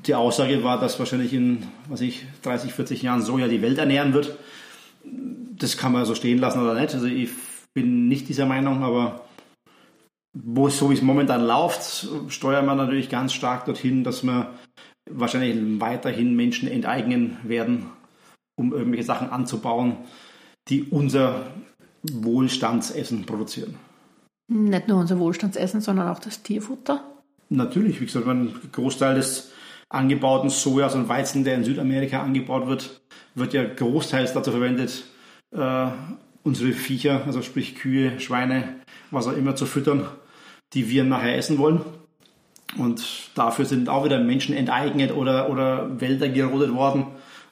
Die 0.06 0.16
Aussage 0.16 0.64
war, 0.64 0.80
dass 0.80 0.98
wahrscheinlich 0.98 1.34
in, 1.34 1.64
was 1.90 2.00
ich, 2.00 2.26
30, 2.44 2.72
40 2.72 3.02
Jahren 3.02 3.22
Soja 3.22 3.50
die 3.50 3.62
Welt 3.62 3.78
ernähren 3.78 4.14
wird 4.14 4.38
das 5.60 5.78
kann 5.78 5.92
man 5.92 6.06
so 6.06 6.16
stehen 6.16 6.40
lassen 6.40 6.62
oder 6.62 6.74
nicht. 6.74 6.94
Also 6.94 7.06
ich 7.06 7.30
bin 7.74 8.08
nicht 8.08 8.30
dieser 8.30 8.46
Meinung, 8.46 8.84
aber 8.84 9.26
wo, 10.34 10.70
so 10.70 10.90
wie 10.90 10.94
es 10.94 11.02
momentan 11.02 11.46
läuft, 11.46 12.08
steuern 12.30 12.66
wir 12.66 12.76
natürlich 12.76 13.10
ganz 13.10 13.34
stark 13.34 13.66
dorthin, 13.66 14.04
dass 14.04 14.24
wir 14.24 14.54
wahrscheinlich 15.10 15.58
weiterhin 15.80 16.36
Menschen 16.36 16.70
enteignen 16.70 17.38
werden, 17.44 17.88
um 18.60 18.74
irgendwelche 18.74 19.06
Sachen 19.06 19.30
anzubauen, 19.30 19.98
die 20.68 20.84
unser 20.84 21.48
Wohlstandsessen 22.04 23.26
produzieren. 23.26 23.76
Nicht 24.50 24.88
nur 24.88 25.00
unser 25.00 25.18
Wohlstandsessen, 25.18 25.80
sondern 25.82 26.10
auch 26.10 26.20
das 26.20 26.44
Tierfutter? 26.44 27.04
Natürlich, 27.50 28.02
wie 28.02 28.06
gesagt, 28.06 28.28
ein 28.28 28.54
Großteil 28.72 29.16
des 29.16 29.52
angebauten 29.88 30.50
Sojas 30.50 30.94
und 30.94 31.08
Weizen, 31.08 31.44
der 31.44 31.56
in 31.56 31.64
Südamerika 31.64 32.22
angebaut 32.22 32.68
wird, 32.68 33.02
wird 33.34 33.54
ja 33.54 33.64
großteils 33.64 34.34
dazu 34.34 34.52
verwendet, 34.52 35.06
äh, 35.52 35.88
unsere 36.44 36.74
Viecher, 36.74 37.22
also 37.26 37.42
sprich 37.42 37.76
Kühe, 37.76 38.20
Schweine, 38.20 38.76
was 39.10 39.28
auch 39.28 39.36
immer 39.36 39.56
zu 39.56 39.66
füttern, 39.66 40.06
die 40.74 40.90
wir 40.90 41.04
nachher 41.04 41.38
essen 41.38 41.58
wollen. 41.58 41.82
Und 42.78 43.32
dafür 43.34 43.66
sind 43.66 43.90
auch 43.90 44.06
wieder 44.06 44.20
Menschen 44.20 44.56
enteignet 44.56 45.12
oder, 45.12 45.50
oder 45.50 46.00
Wälder 46.00 46.30
gerodet 46.30 46.74
worden, 46.74 47.08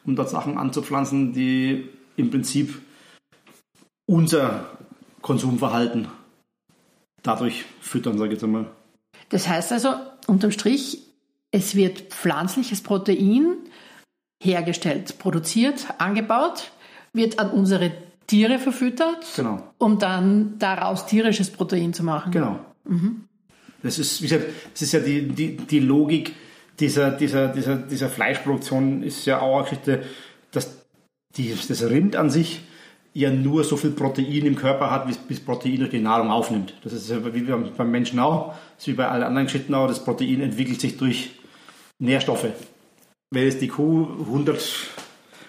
um 0.07 0.15
dort 0.15 0.29
Sachen 0.29 0.57
anzupflanzen, 0.57 1.33
die 1.33 1.89
im 2.15 2.31
Prinzip 2.31 2.81
unser 4.07 4.71
Konsumverhalten 5.21 6.07
dadurch 7.21 7.65
füttern, 7.81 8.17
sage 8.17 8.29
ich 8.29 8.33
jetzt 8.35 8.43
einmal. 8.43 8.71
Das 9.29 9.47
heißt 9.47 9.73
also, 9.73 9.89
unterm 10.25 10.51
Strich, 10.51 11.03
es 11.51 11.75
wird 11.75 12.13
pflanzliches 12.13 12.81
Protein 12.81 13.57
hergestellt, 14.41 15.19
produziert, 15.19 15.87
angebaut, 15.97 16.71
wird 17.13 17.39
an 17.39 17.51
unsere 17.51 17.91
Tiere 18.27 18.59
verfüttert, 18.59 19.25
genau. 19.35 19.73
um 19.77 19.99
dann 19.99 20.57
daraus 20.59 21.05
tierisches 21.05 21.49
Protein 21.49 21.93
zu 21.93 22.03
machen. 22.03 22.31
Genau. 22.31 22.59
Mhm. 22.85 23.23
Das 23.83 23.99
ist, 23.99 24.21
wie 24.21 24.27
gesagt, 24.27 24.45
das 24.73 24.81
ist 24.81 24.91
ja 24.93 24.99
die, 24.99 25.27
die, 25.27 25.57
die 25.57 25.79
Logik 25.79 26.33
dieser, 26.79 27.11
dieser, 27.11 27.47
dieser, 27.47 27.75
dieser 27.75 28.09
Fleischproduktion 28.09 29.03
ist 29.03 29.25
ja 29.25 29.41
auch 29.41 29.57
eine 29.57 29.63
Geschichte, 29.63 30.03
dass 30.51 30.77
die, 31.35 31.53
das 31.67 31.83
Rind 31.83 32.15
an 32.15 32.29
sich 32.29 32.61
ja 33.13 33.31
nur 33.31 33.63
so 33.63 33.77
viel 33.77 33.91
Protein 33.91 34.45
im 34.45 34.55
Körper 34.55 34.91
hat, 34.91 35.07
wie 35.07 35.33
es 35.33 35.39
Protein 35.39 35.77
durch 35.77 35.89
die 35.89 35.99
Nahrung 35.99 36.29
aufnimmt. 36.29 36.75
Das 36.83 36.93
ist 36.93 37.09
ja 37.09 37.17
wie 37.33 37.41
beim 37.41 37.91
Menschen 37.91 38.19
auch, 38.19 38.53
das 38.75 38.83
ist 38.83 38.87
wie 38.87 38.93
bei 38.93 39.07
allen 39.07 39.23
anderen 39.23 39.47
Geschichten 39.47 39.73
auch, 39.73 39.87
das 39.87 40.03
Protein 40.03 40.41
entwickelt 40.41 40.79
sich 40.79 40.97
durch 40.97 41.31
Nährstoffe. 41.99 42.47
Wenn 43.31 43.43
jetzt 43.43 43.61
die 43.61 43.67
Kuh 43.67 44.07
100, 44.19 44.63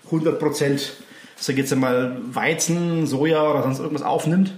100 0.07 0.39
Prozent 0.39 0.95
sag 1.37 1.57
jetzt 1.57 1.73
einmal, 1.73 2.17
Weizen, 2.23 3.07
Soja 3.07 3.51
oder 3.51 3.63
sonst 3.63 3.79
irgendwas 3.79 4.03
aufnimmt, 4.03 4.55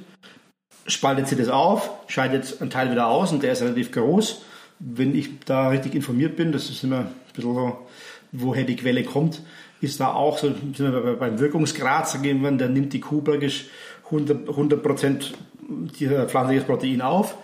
spaltet 0.87 1.29
sie 1.29 1.37
das 1.37 1.49
auf, 1.49 1.91
scheidet 2.07 2.61
einen 2.61 2.71
Teil 2.71 2.91
wieder 2.91 3.09
aus 3.09 3.33
und 3.33 3.43
der 3.43 3.53
ist 3.53 3.63
relativ 3.63 3.93
groß. 3.93 4.43
Wenn 4.81 5.15
ich 5.15 5.29
da 5.45 5.69
richtig 5.69 5.95
informiert 5.95 6.37
bin, 6.37 6.53
das 6.53 6.71
ist 6.71 6.83
immer 6.83 7.01
ein 7.01 7.15
bisschen 7.35 7.55
so, 7.55 7.87
woher 8.33 8.65
die 8.65 8.77
Quelle 8.77 9.05
kommt, 9.05 9.43
ist 9.81 10.01
da 10.01 10.13
auch 10.13 10.39
so, 10.39 10.49
sind 10.49 10.79
wir 10.79 11.17
beim 11.17 11.39
Wirkungsgrad, 11.39 12.09
sagen 12.09 12.43
wir, 12.43 12.51
der 12.53 12.69
nimmt 12.69 12.93
die 12.93 13.01
Kuh 13.01 13.21
praktisch 13.21 13.67
100, 14.07 14.49
100 14.49 14.83
Prozent 14.83 15.35
pflanzliches 16.27 16.65
Protein 16.65 17.01
auf, 17.01 17.37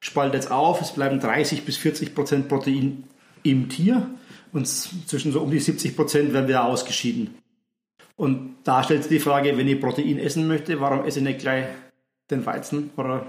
spaltet 0.00 0.44
es 0.44 0.50
auf, 0.50 0.80
es 0.80 0.92
bleiben 0.92 1.20
30 1.20 1.64
bis 1.64 1.76
40 1.76 2.14
Prozent 2.14 2.48
Protein 2.48 3.04
im 3.42 3.68
Tier 3.68 4.08
und 4.52 4.66
zwischen 4.66 5.32
so 5.32 5.40
um 5.40 5.50
die 5.50 5.60
70 5.60 5.96
Prozent 5.96 6.32
werden 6.32 6.48
wieder 6.48 6.64
ausgeschieden. 6.64 7.34
Und 8.16 8.56
da 8.64 8.82
stellt 8.84 9.02
sich 9.02 9.10
die 9.10 9.18
Frage, 9.18 9.58
wenn 9.58 9.68
ich 9.68 9.80
Protein 9.80 10.18
essen 10.18 10.46
möchte, 10.46 10.80
warum 10.80 11.04
esse 11.04 11.18
ich 11.18 11.24
nicht 11.24 11.40
gleich 11.40 11.66
den 12.30 12.46
Weizen 12.46 12.90
oder 12.96 13.26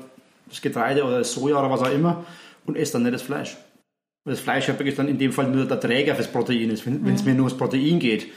das 0.48 0.62
Getreide 0.62 1.04
oder 1.04 1.20
das 1.20 1.34
Soja 1.34 1.60
oder 1.60 1.72
was 1.72 1.82
auch 1.82 1.92
immer 1.92 2.24
und 2.66 2.76
esse 2.78 2.94
dann 2.94 3.04
nicht 3.04 3.14
das 3.14 3.22
Fleisch? 3.22 3.58
Weil 4.24 4.34
das 4.34 4.40
Fleisch 4.40 4.68
ja 4.68 4.74
dann 4.74 5.08
in 5.08 5.18
dem 5.18 5.32
Fall 5.32 5.50
nur 5.50 5.66
der 5.66 5.80
Träger 5.80 6.16
fürs 6.16 6.32
Protein 6.32 6.70
ist, 6.70 6.86
wenn 6.86 7.06
es 7.14 7.24
mhm. 7.24 7.30
mir 7.30 7.36
nur 7.36 7.46
ums 7.46 7.58
Protein 7.58 8.00
geht. 8.00 8.28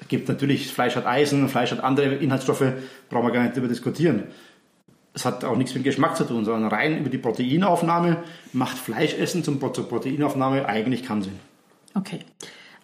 Es 0.00 0.08
gibt 0.08 0.28
natürlich, 0.28 0.68
Fleisch 0.72 0.96
hat 0.96 1.06
Eisen, 1.06 1.48
Fleisch 1.48 1.70
hat 1.70 1.80
andere 1.80 2.16
Inhaltsstoffe, 2.16 2.64
brauchen 3.08 3.26
wir 3.26 3.32
gar 3.32 3.42
nicht 3.42 3.54
darüber 3.56 3.68
diskutieren. 3.68 4.24
Es 5.14 5.24
hat 5.24 5.44
auch 5.44 5.56
nichts 5.56 5.74
mit 5.74 5.84
Geschmack 5.84 6.16
zu 6.16 6.24
tun, 6.24 6.44
sondern 6.44 6.70
rein 6.70 6.98
über 6.98 7.08
die 7.08 7.16
Proteinaufnahme 7.16 8.18
macht 8.52 8.76
Fleischessen 8.76 9.42
zum, 9.42 9.58
zur 9.72 9.88
Proteinaufnahme 9.88 10.66
eigentlich 10.66 11.02
keinen 11.02 11.22
Sinn. 11.22 11.38
Okay. 11.94 12.20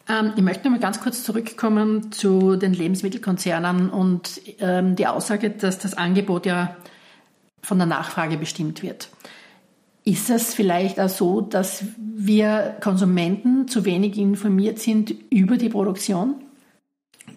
Ähm, 0.09 0.33
ich 0.37 0.43
möchte 0.43 0.65
noch 0.65 0.73
mal 0.73 0.81
ganz 0.81 1.01
kurz 1.01 1.25
zurückkommen 1.25 2.11
zu 2.11 2.57
den 2.57 2.73
Lebensmittelkonzernen 2.73 3.91
und 3.91 4.41
ähm, 4.61 4.97
die 4.97 5.07
Aussage, 5.07 5.51
dass 5.51 5.79
das 5.79 5.95
Angebot 5.95 6.47
ja 6.47 6.77
von 7.63 7.79
der 7.79 7.87
Nachfrage 7.87 8.39
bestimmt 8.39 8.83
wird. 8.83 9.11
Ist 10.05 10.31
es 10.31 10.55
vielleicht 10.55 10.99
auch 10.99 11.09
so, 11.09 11.41
dass 11.41 11.85
wir 11.97 12.77
Konsumenten 12.83 13.69
zu 13.69 13.85
wenig 13.85 14.19
informiert 14.19 14.79
sind 14.79 15.15
über 15.31 15.57
die 15.57 15.69
Produktion? 15.69 16.43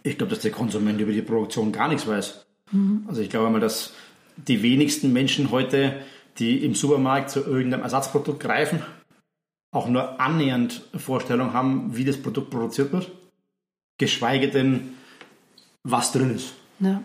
Ich 0.01 0.17
glaube, 0.17 0.31
dass 0.31 0.41
der 0.41 0.51
Konsument 0.51 0.99
über 0.99 1.11
die 1.11 1.21
Produktion 1.21 1.71
gar 1.71 1.87
nichts 1.87 2.07
weiß. 2.07 2.45
Mhm. 2.71 3.05
Also 3.07 3.21
ich 3.21 3.29
glaube 3.29 3.49
mal, 3.49 3.59
dass 3.59 3.93
die 4.37 4.63
wenigsten 4.63 5.13
Menschen 5.13 5.51
heute, 5.51 5.95
die 6.39 6.65
im 6.65 6.73
Supermarkt 6.73 7.29
zu 7.29 7.41
irgendeinem 7.41 7.83
Ersatzprodukt 7.83 8.39
greifen, 8.39 8.81
auch 9.71 9.87
nur 9.87 10.19
annähernd 10.19 10.81
Vorstellung 10.95 11.53
haben, 11.53 11.95
wie 11.95 12.05
das 12.05 12.17
Produkt 12.17 12.49
produziert 12.49 12.91
wird, 12.91 13.11
geschweige 13.97 14.49
denn, 14.49 14.93
was 15.83 16.11
drin 16.11 16.35
ist. 16.35 16.53
Ja. 16.79 17.01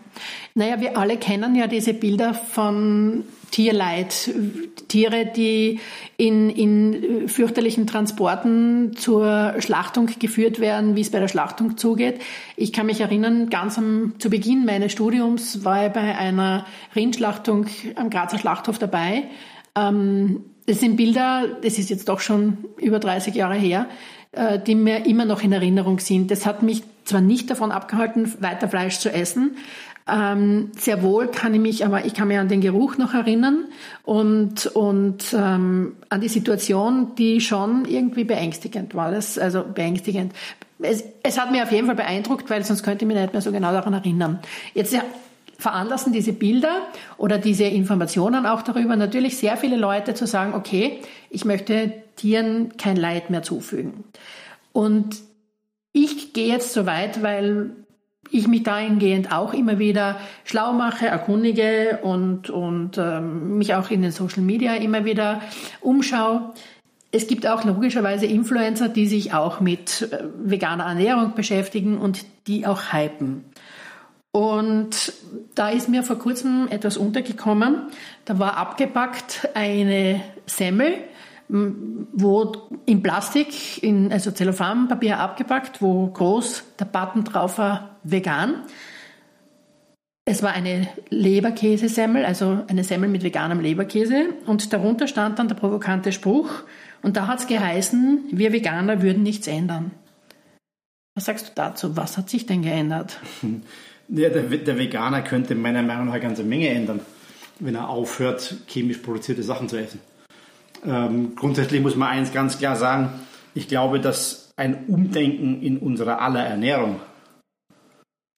Naja, 0.53 0.81
wir 0.81 0.97
alle 0.97 1.17
kennen 1.17 1.55
ja 1.55 1.67
diese 1.67 1.93
Bilder 1.93 2.33
von 2.33 3.23
Tierleid. 3.51 4.31
Tiere, 4.87 5.25
die 5.25 5.79
in, 6.17 6.49
in 6.49 7.27
fürchterlichen 7.29 7.87
Transporten 7.87 8.95
zur 8.97 9.55
Schlachtung 9.59 10.09
geführt 10.19 10.59
werden, 10.59 10.95
wie 10.95 11.01
es 11.01 11.11
bei 11.11 11.19
der 11.19 11.29
Schlachtung 11.29 11.77
zugeht. 11.77 12.21
Ich 12.57 12.73
kann 12.73 12.85
mich 12.85 12.99
erinnern, 12.99 13.49
ganz 13.49 13.77
am, 13.77 14.15
zu 14.19 14.29
Beginn 14.29 14.65
meines 14.65 14.91
Studiums 14.91 15.63
war 15.63 15.87
ich 15.87 15.93
bei 15.93 16.17
einer 16.17 16.65
Rindschlachtung 16.95 17.67
am 17.95 18.09
Grazer 18.09 18.39
Schlachthof 18.39 18.79
dabei. 18.79 19.23
Ähm, 19.75 20.43
das 20.65 20.79
sind 20.79 20.95
Bilder, 20.95 21.47
das 21.61 21.77
ist 21.77 21.89
jetzt 21.89 22.07
doch 22.07 22.19
schon 22.19 22.57
über 22.77 22.99
30 22.99 23.33
Jahre 23.33 23.55
her, 23.55 23.87
die 24.65 24.75
mir 24.75 25.05
immer 25.05 25.25
noch 25.25 25.43
in 25.43 25.51
Erinnerung 25.51 25.99
sind. 25.99 26.31
Das 26.31 26.45
hat 26.45 26.63
mich 26.63 26.83
zwar 27.03 27.21
nicht 27.21 27.49
davon 27.49 27.71
abgehalten, 27.71 28.31
weiter 28.41 28.69
Fleisch 28.69 28.99
zu 28.99 29.11
essen, 29.11 29.57
ähm, 30.11 30.71
sehr 30.77 31.03
wohl 31.03 31.27
kann 31.27 31.53
ich 31.53 31.59
mich, 31.59 31.85
aber 31.85 32.05
ich 32.05 32.13
kann 32.13 32.27
mich 32.27 32.37
an 32.37 32.47
den 32.47 32.61
Geruch 32.61 32.97
noch 32.97 33.13
erinnern 33.13 33.65
und, 34.03 34.65
und 34.67 35.33
ähm, 35.33 35.95
an 36.09 36.21
die 36.21 36.27
Situation, 36.27 37.15
die 37.17 37.39
schon 37.39 37.85
irgendwie 37.85 38.23
beängstigend 38.23 38.95
war. 38.95 39.11
Das, 39.11 39.37
also 39.37 39.63
beängstigend. 39.63 40.33
Es, 40.79 41.03
es 41.21 41.39
hat 41.39 41.51
mir 41.51 41.63
auf 41.63 41.71
jeden 41.71 41.85
Fall 41.85 41.95
beeindruckt, 41.95 42.49
weil 42.49 42.63
sonst 42.65 42.83
könnte 42.83 43.05
ich 43.05 43.07
mich 43.07 43.17
nicht 43.17 43.33
mehr 43.33 43.41
so 43.41 43.51
genau 43.51 43.71
daran 43.71 43.93
erinnern. 43.93 44.39
Jetzt 44.73 44.93
veranlassen 45.61 46.11
diese 46.11 46.33
Bilder 46.33 46.87
oder 47.17 47.37
diese 47.37 47.65
Informationen 47.65 48.45
auch 48.45 48.63
darüber 48.63 48.95
natürlich 48.95 49.37
sehr 49.37 49.57
viele 49.57 49.77
Leute 49.77 50.15
zu 50.15 50.25
sagen, 50.25 50.53
okay, 50.55 50.99
ich 51.29 51.45
möchte 51.45 51.93
Tieren 52.15 52.77
kein 52.77 52.97
Leid 52.97 53.29
mehr 53.29 53.43
zufügen. 53.43 54.03
Und 54.73 55.17
ich 55.93 56.33
gehe 56.33 56.47
jetzt 56.47 56.73
so 56.73 56.85
weit, 56.85 57.21
weil 57.21 57.71
ich 58.31 58.47
mich 58.47 58.63
dahingehend 58.63 59.31
auch 59.31 59.53
immer 59.53 59.77
wieder 59.77 60.19
schlau 60.45 60.73
mache, 60.73 61.05
erkundige 61.05 61.99
und, 62.01 62.49
und 62.49 62.97
ähm, 62.97 63.57
mich 63.57 63.75
auch 63.75 63.91
in 63.91 64.01
den 64.01 64.11
Social 64.11 64.41
Media 64.41 64.75
immer 64.75 65.05
wieder 65.05 65.41
umschaue. 65.81 66.53
Es 67.11 67.27
gibt 67.27 67.45
auch 67.45 67.65
logischerweise 67.65 68.25
Influencer, 68.25 68.87
die 68.87 69.05
sich 69.05 69.33
auch 69.33 69.59
mit 69.59 70.09
äh, 70.11 70.23
veganer 70.43 70.85
Ernährung 70.85 71.35
beschäftigen 71.35 71.97
und 71.97 72.25
die 72.47 72.65
auch 72.65 72.93
hypen. 72.93 73.43
Und 74.31 75.13
da 75.55 75.69
ist 75.69 75.89
mir 75.89 76.03
vor 76.03 76.17
kurzem 76.17 76.67
etwas 76.69 76.97
untergekommen. 76.97 77.87
Da 78.25 78.39
war 78.39 78.55
abgepackt 78.55 79.49
eine 79.53 80.21
Semmel, 80.45 80.93
wo 81.49 82.69
in 82.85 83.03
Plastik, 83.03 83.83
in, 83.83 84.11
also 84.11 84.31
Zellophanpapier 84.31 85.19
abgepackt, 85.19 85.81
wo 85.81 86.07
groß 86.07 86.63
der 86.79 86.85
Button 86.85 87.25
drauf 87.25 87.57
war, 87.57 87.97
vegan. 88.03 88.63
Es 90.23 90.41
war 90.43 90.53
eine 90.53 90.87
Leberkäsesemmel, 91.09 92.23
also 92.23 92.63
eine 92.69 92.85
Semmel 92.85 93.09
mit 93.09 93.23
veganem 93.23 93.59
Leberkäse. 93.59 94.29
Und 94.45 94.71
darunter 94.71 95.07
stand 95.07 95.39
dann 95.39 95.49
der 95.49 95.55
provokante 95.55 96.13
Spruch. 96.13 96.49
Und 97.01 97.17
da 97.17 97.27
hat 97.27 97.39
es 97.39 97.47
geheißen, 97.47 98.25
wir 98.31 98.53
Veganer 98.53 99.01
würden 99.01 99.23
nichts 99.23 99.47
ändern. 99.47 99.91
Was 101.15 101.25
sagst 101.25 101.49
du 101.49 101.51
dazu? 101.55 101.97
Was 101.97 102.17
hat 102.17 102.29
sich 102.29 102.45
denn 102.45 102.61
geändert? 102.61 103.19
Ja, 104.13 104.27
der, 104.27 104.43
der, 104.43 104.77
Veganer 104.77 105.21
könnte 105.21 105.55
meiner 105.55 105.81
Meinung 105.81 106.07
nach 106.07 106.13
eine 106.13 106.21
ganze 106.21 106.43
Menge 106.43 106.67
ändern, 106.67 106.99
wenn 107.59 107.75
er 107.75 107.87
aufhört, 107.87 108.55
chemisch 108.67 108.97
produzierte 108.97 109.41
Sachen 109.41 109.69
zu 109.69 109.77
essen. 109.77 110.01
Ähm, 110.85 111.33
grundsätzlich 111.35 111.81
muss 111.81 111.95
man 111.95 112.09
eins 112.09 112.33
ganz 112.33 112.57
klar 112.57 112.75
sagen, 112.75 113.09
ich 113.53 113.69
glaube, 113.69 114.01
dass 114.01 114.51
ein 114.57 114.85
Umdenken 114.87 115.61
in 115.61 115.77
unserer 115.77 116.21
aller 116.21 116.43
Ernährung 116.43 116.99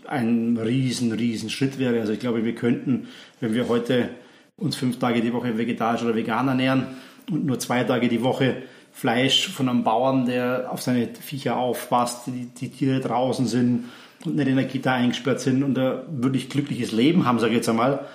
ein 0.06 0.58
riesen, 0.58 1.12
riesen 1.12 1.50
Schritt 1.50 1.80
wäre. 1.80 2.00
Also 2.02 2.14
ich 2.14 2.20
glaube, 2.20 2.46
wir 2.46 2.54
könnten, 2.54 3.08
wenn 3.40 3.56
wir 3.56 3.68
heute 3.68 4.10
uns 4.56 4.76
fünf 4.76 5.00
Tage 5.00 5.22
die 5.22 5.34
Woche 5.34 5.58
vegetarisch 5.58 6.04
oder 6.04 6.16
vegan 6.16 6.48
ernähren 6.48 6.88
und 7.32 7.46
nur 7.46 7.58
zwei 7.58 7.84
Tage 7.84 8.10
die 8.10 8.22
Woche 8.22 8.58
Fleisch 8.92 9.48
von 9.50 9.70
einem 9.70 9.84
Bauern, 9.84 10.28
der 10.28 10.68
auf 10.72 10.84
seine 10.84 11.08
Viecher 11.08 11.58
aufpasst, 11.58 12.28
die, 12.28 12.46
die 12.46 12.70
Tiere 12.70 13.00
draußen 13.00 13.48
sind, 13.48 13.86
und 14.26 14.36
nicht 14.36 14.48
in 14.48 14.56
der 14.56 14.68
Kita 14.68 14.94
eingesperrt 14.94 15.40
sind 15.40 15.64
und 15.64 15.78
ein 15.78 16.00
wirklich 16.10 16.50
glückliches 16.50 16.92
Leben 16.92 17.26
haben, 17.26 17.40
sage 17.40 17.52
ich 17.52 17.58
jetzt 17.58 17.70
einmal. 17.70 18.06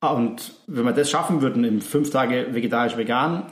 Und 0.00 0.54
wenn 0.66 0.84
wir 0.84 0.92
das 0.92 1.10
schaffen 1.10 1.42
würden, 1.42 1.64
in 1.64 1.80
fünf 1.80 2.10
Tage 2.10 2.48
vegetarisch-vegan, 2.52 3.42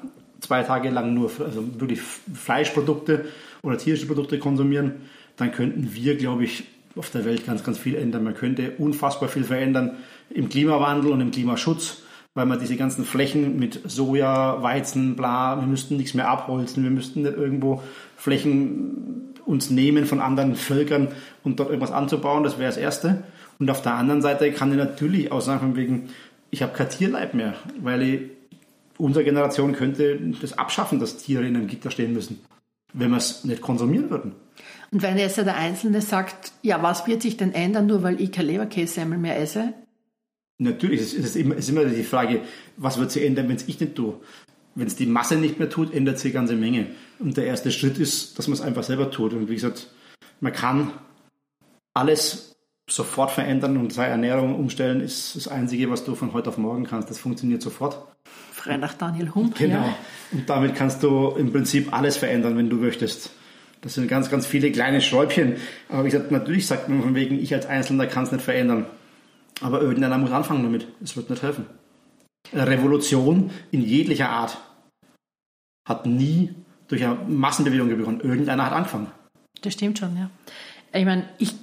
zwei 0.41 0.63
Tage 0.63 0.91
lang 0.91 1.15
nur 1.15 1.31
also 1.41 1.65
wirklich 1.81 2.01
Fleischprodukte 2.01 3.27
oder 3.63 3.79
tierische 3.79 4.07
Produkte 4.07 4.39
konsumieren, 4.39 4.93
dann 5.37 5.53
könnten 5.53 5.91
wir, 5.93 6.17
glaube 6.17 6.45
ich, 6.45 6.65
auf 6.97 7.11
der 7.11 7.25
Welt 7.25 7.47
ganz, 7.47 7.63
ganz 7.63 7.79
viel 7.79 7.95
ändern. 7.95 8.25
Man 8.25 8.35
könnte 8.35 8.73
unfassbar 8.79 9.29
viel 9.29 9.45
verändern 9.45 9.97
im 10.31 10.49
Klimawandel 10.49 11.11
und 11.11 11.21
im 11.21 11.31
Klimaschutz, 11.31 12.03
weil 12.35 12.47
man 12.47 12.59
diese 12.59 12.77
ganzen 12.77 13.05
Flächen 13.05 13.59
mit 13.59 13.81
Soja, 13.85 14.63
Weizen, 14.63 15.17
bla, 15.17 15.61
wir 15.61 15.67
müssten 15.67 15.97
nichts 15.97 16.15
mehr 16.15 16.29
abholzen, 16.29 16.85
wir 16.85 16.91
müssten 16.91 17.23
nicht 17.23 17.37
irgendwo 17.37 17.83
Flächen 18.17 19.16
uns 19.47 19.71
nehmen 19.71 20.07
von 20.07 20.21
anderen 20.21 20.57
Völkern 20.57 21.09
und 21.45 21.61
dort 21.61 21.71
irgendwas 21.71 21.93
anzubauen, 21.93 22.43
das 22.43 22.59
wäre 22.59 22.69
das 22.69 22.77
Erste. 22.77 23.23
Und 23.59 23.71
auf 23.71 23.81
der 23.81 23.95
anderen 23.95 24.21
Seite 24.21 24.53
kann 24.53 24.71
ich 24.71 24.77
natürlich 24.77 25.33
auch 25.33 25.41
sagen, 25.41 25.61
von 25.61 25.77
wegen, 25.77 26.09
ich 26.51 26.63
habe 26.63 26.73
kein 26.73 26.91
Tierleib 26.91 27.35
mehr, 27.35 27.55
weil 27.81 28.03
ich, 28.03 28.21
unsere 28.99 29.25
Generation 29.25 29.73
könnte 29.73 30.19
das 30.41 30.59
abschaffen, 30.59 31.01
dass 31.01 31.19
Tiere 31.19 31.47
in 31.47 31.57
einem 31.57 31.67
Gitter 31.67 31.91
stehen 31.91 32.13
müssen, 32.13 32.41
wenn 32.93 33.11
wir 33.11 33.19
es 33.19 33.45
nicht 33.45 33.63
konsumieren 33.63 34.11
würden. 34.11 34.33
Und 34.91 35.03
wenn 35.03 35.19
jetzt 35.19 35.37
der 35.37 35.57
Einzelne 35.57 36.01
sagt, 36.01 36.53
ja, 36.63 36.83
was 36.83 37.07
wird 37.07 37.23
sich 37.23 37.37
denn 37.37 37.53
ändern, 37.53 37.87
nur 37.87 38.03
weil 38.03 38.21
ich 38.21 38.33
kein 38.33 38.47
Leberkässemmel 38.47 39.19
mehr 39.19 39.39
esse? 39.39 39.75
Natürlich, 40.59 41.01
es 41.01 41.13
ist, 41.13 41.37
immer, 41.37 41.55
es 41.57 41.69
ist 41.69 41.71
immer 41.71 41.85
die 41.85 42.03
Frage, 42.03 42.41
was 42.77 42.99
wird 42.99 43.11
sich 43.11 43.25
ändern, 43.25 43.49
wenn 43.49 43.57
es 43.57 43.69
ich 43.69 43.79
nicht 43.79 43.95
tue. 43.95 44.15
Wenn 44.75 44.87
es 44.87 44.97
die 44.97 45.07
Masse 45.07 45.37
nicht 45.37 45.59
mehr 45.59 45.69
tut, 45.69 45.93
ändert 45.93 46.19
sich 46.19 46.33
eine 46.33 46.41
ganze 46.41 46.57
Menge. 46.57 46.87
Und 47.19 47.37
der 47.37 47.47
erste 47.47 47.71
Schritt 47.71 47.99
ist, 47.99 48.39
dass 48.39 48.49
man 48.49 48.55
es 48.55 48.61
einfach 48.61 48.85
selber 48.85 49.11
tut. 49.11 49.33
Und 49.33 49.49
wie 49.49 49.55
gesagt, 49.55 49.89
man 50.41 50.53
kann 50.53 50.93
alles 51.95 52.57
sofort 52.89 53.31
verändern 53.31 53.77
und 53.79 53.93
seine 53.93 54.13
Ernährung 54.13 54.55
umstellen, 54.55 55.01
ist 55.01 55.35
das 55.35 55.49
Einzige, 55.49 55.91
was 55.91 56.05
du 56.05 56.15
von 56.15 56.33
heute 56.33 56.51
auf 56.51 56.59
morgen 56.59 56.85
kannst. 56.85 57.11
Das 57.11 57.19
funktioniert 57.19 57.63
sofort. 57.63 57.99
Frei 58.53 58.77
nach 58.77 58.95
Daniel 58.95 59.35
Hump. 59.35 59.57
Genau. 59.57 59.75
Ja. 59.77 59.97
Und 60.33 60.49
damit 60.49 60.75
kannst 60.75 61.03
du 61.03 61.31
im 61.31 61.53
Prinzip 61.53 61.93
alles 61.93 62.17
verändern, 62.17 62.57
wenn 62.57 62.71
du 62.71 62.77
möchtest. 62.77 63.31
Das 63.81 63.95
sind 63.95 64.09
ganz, 64.09 64.31
ganz 64.31 64.47
viele 64.47 64.71
kleine 64.71 65.01
Schräubchen. 65.01 65.57
Aber 65.89 66.05
wie 66.05 66.11
gesagt, 66.11 66.31
natürlich 66.31 66.67
sagt 66.67 66.89
man 66.89 67.03
von 67.03 67.15
wegen, 67.15 67.39
ich 67.39 67.55
als 67.55 67.67
Einzelner 67.67 68.07
kann 68.07 68.25
es 68.25 68.33
nicht 68.33 68.45
verändern. 68.45 68.87
Aber 69.61 69.81
irgendeiner 69.81 70.19
muss 70.19 70.33
anfangen 70.33 70.63
damit. 70.63 70.87
Es 71.03 71.17
wird 71.17 71.31
nicht 71.31 71.43
helfen. 71.43 71.67
Revolution 72.53 73.51
in 73.71 73.83
jeglicher 73.83 74.29
Art 74.29 74.59
hat 75.89 76.07
nie 76.07 76.55
durch 76.89 77.05
eine 77.05 77.15
Massenbewegung 77.29 77.89
begonnen. 77.89 78.21
Irgendeiner 78.21 78.67
hat 78.67 78.73
angefangen. 78.73 79.09
Das 79.63 79.75
stimmt 79.75 79.99
schon, 79.99 80.17
ja. 80.17 80.31
Ich 80.93 81.05
meine, 81.05 81.29
ich 81.39 81.55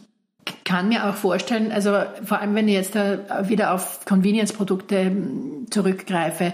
kann 0.63 0.89
mir 0.89 1.07
auch 1.07 1.15
vorstellen, 1.15 1.71
also 1.71 2.03
vor 2.23 2.39
allem 2.39 2.55
wenn 2.55 2.67
ich 2.67 2.73
jetzt 2.73 2.95
wieder 2.95 3.73
auf 3.73 4.05
Convenience-Produkte 4.05 5.05
hm, 5.05 5.67
zurückgreife, 5.69 6.53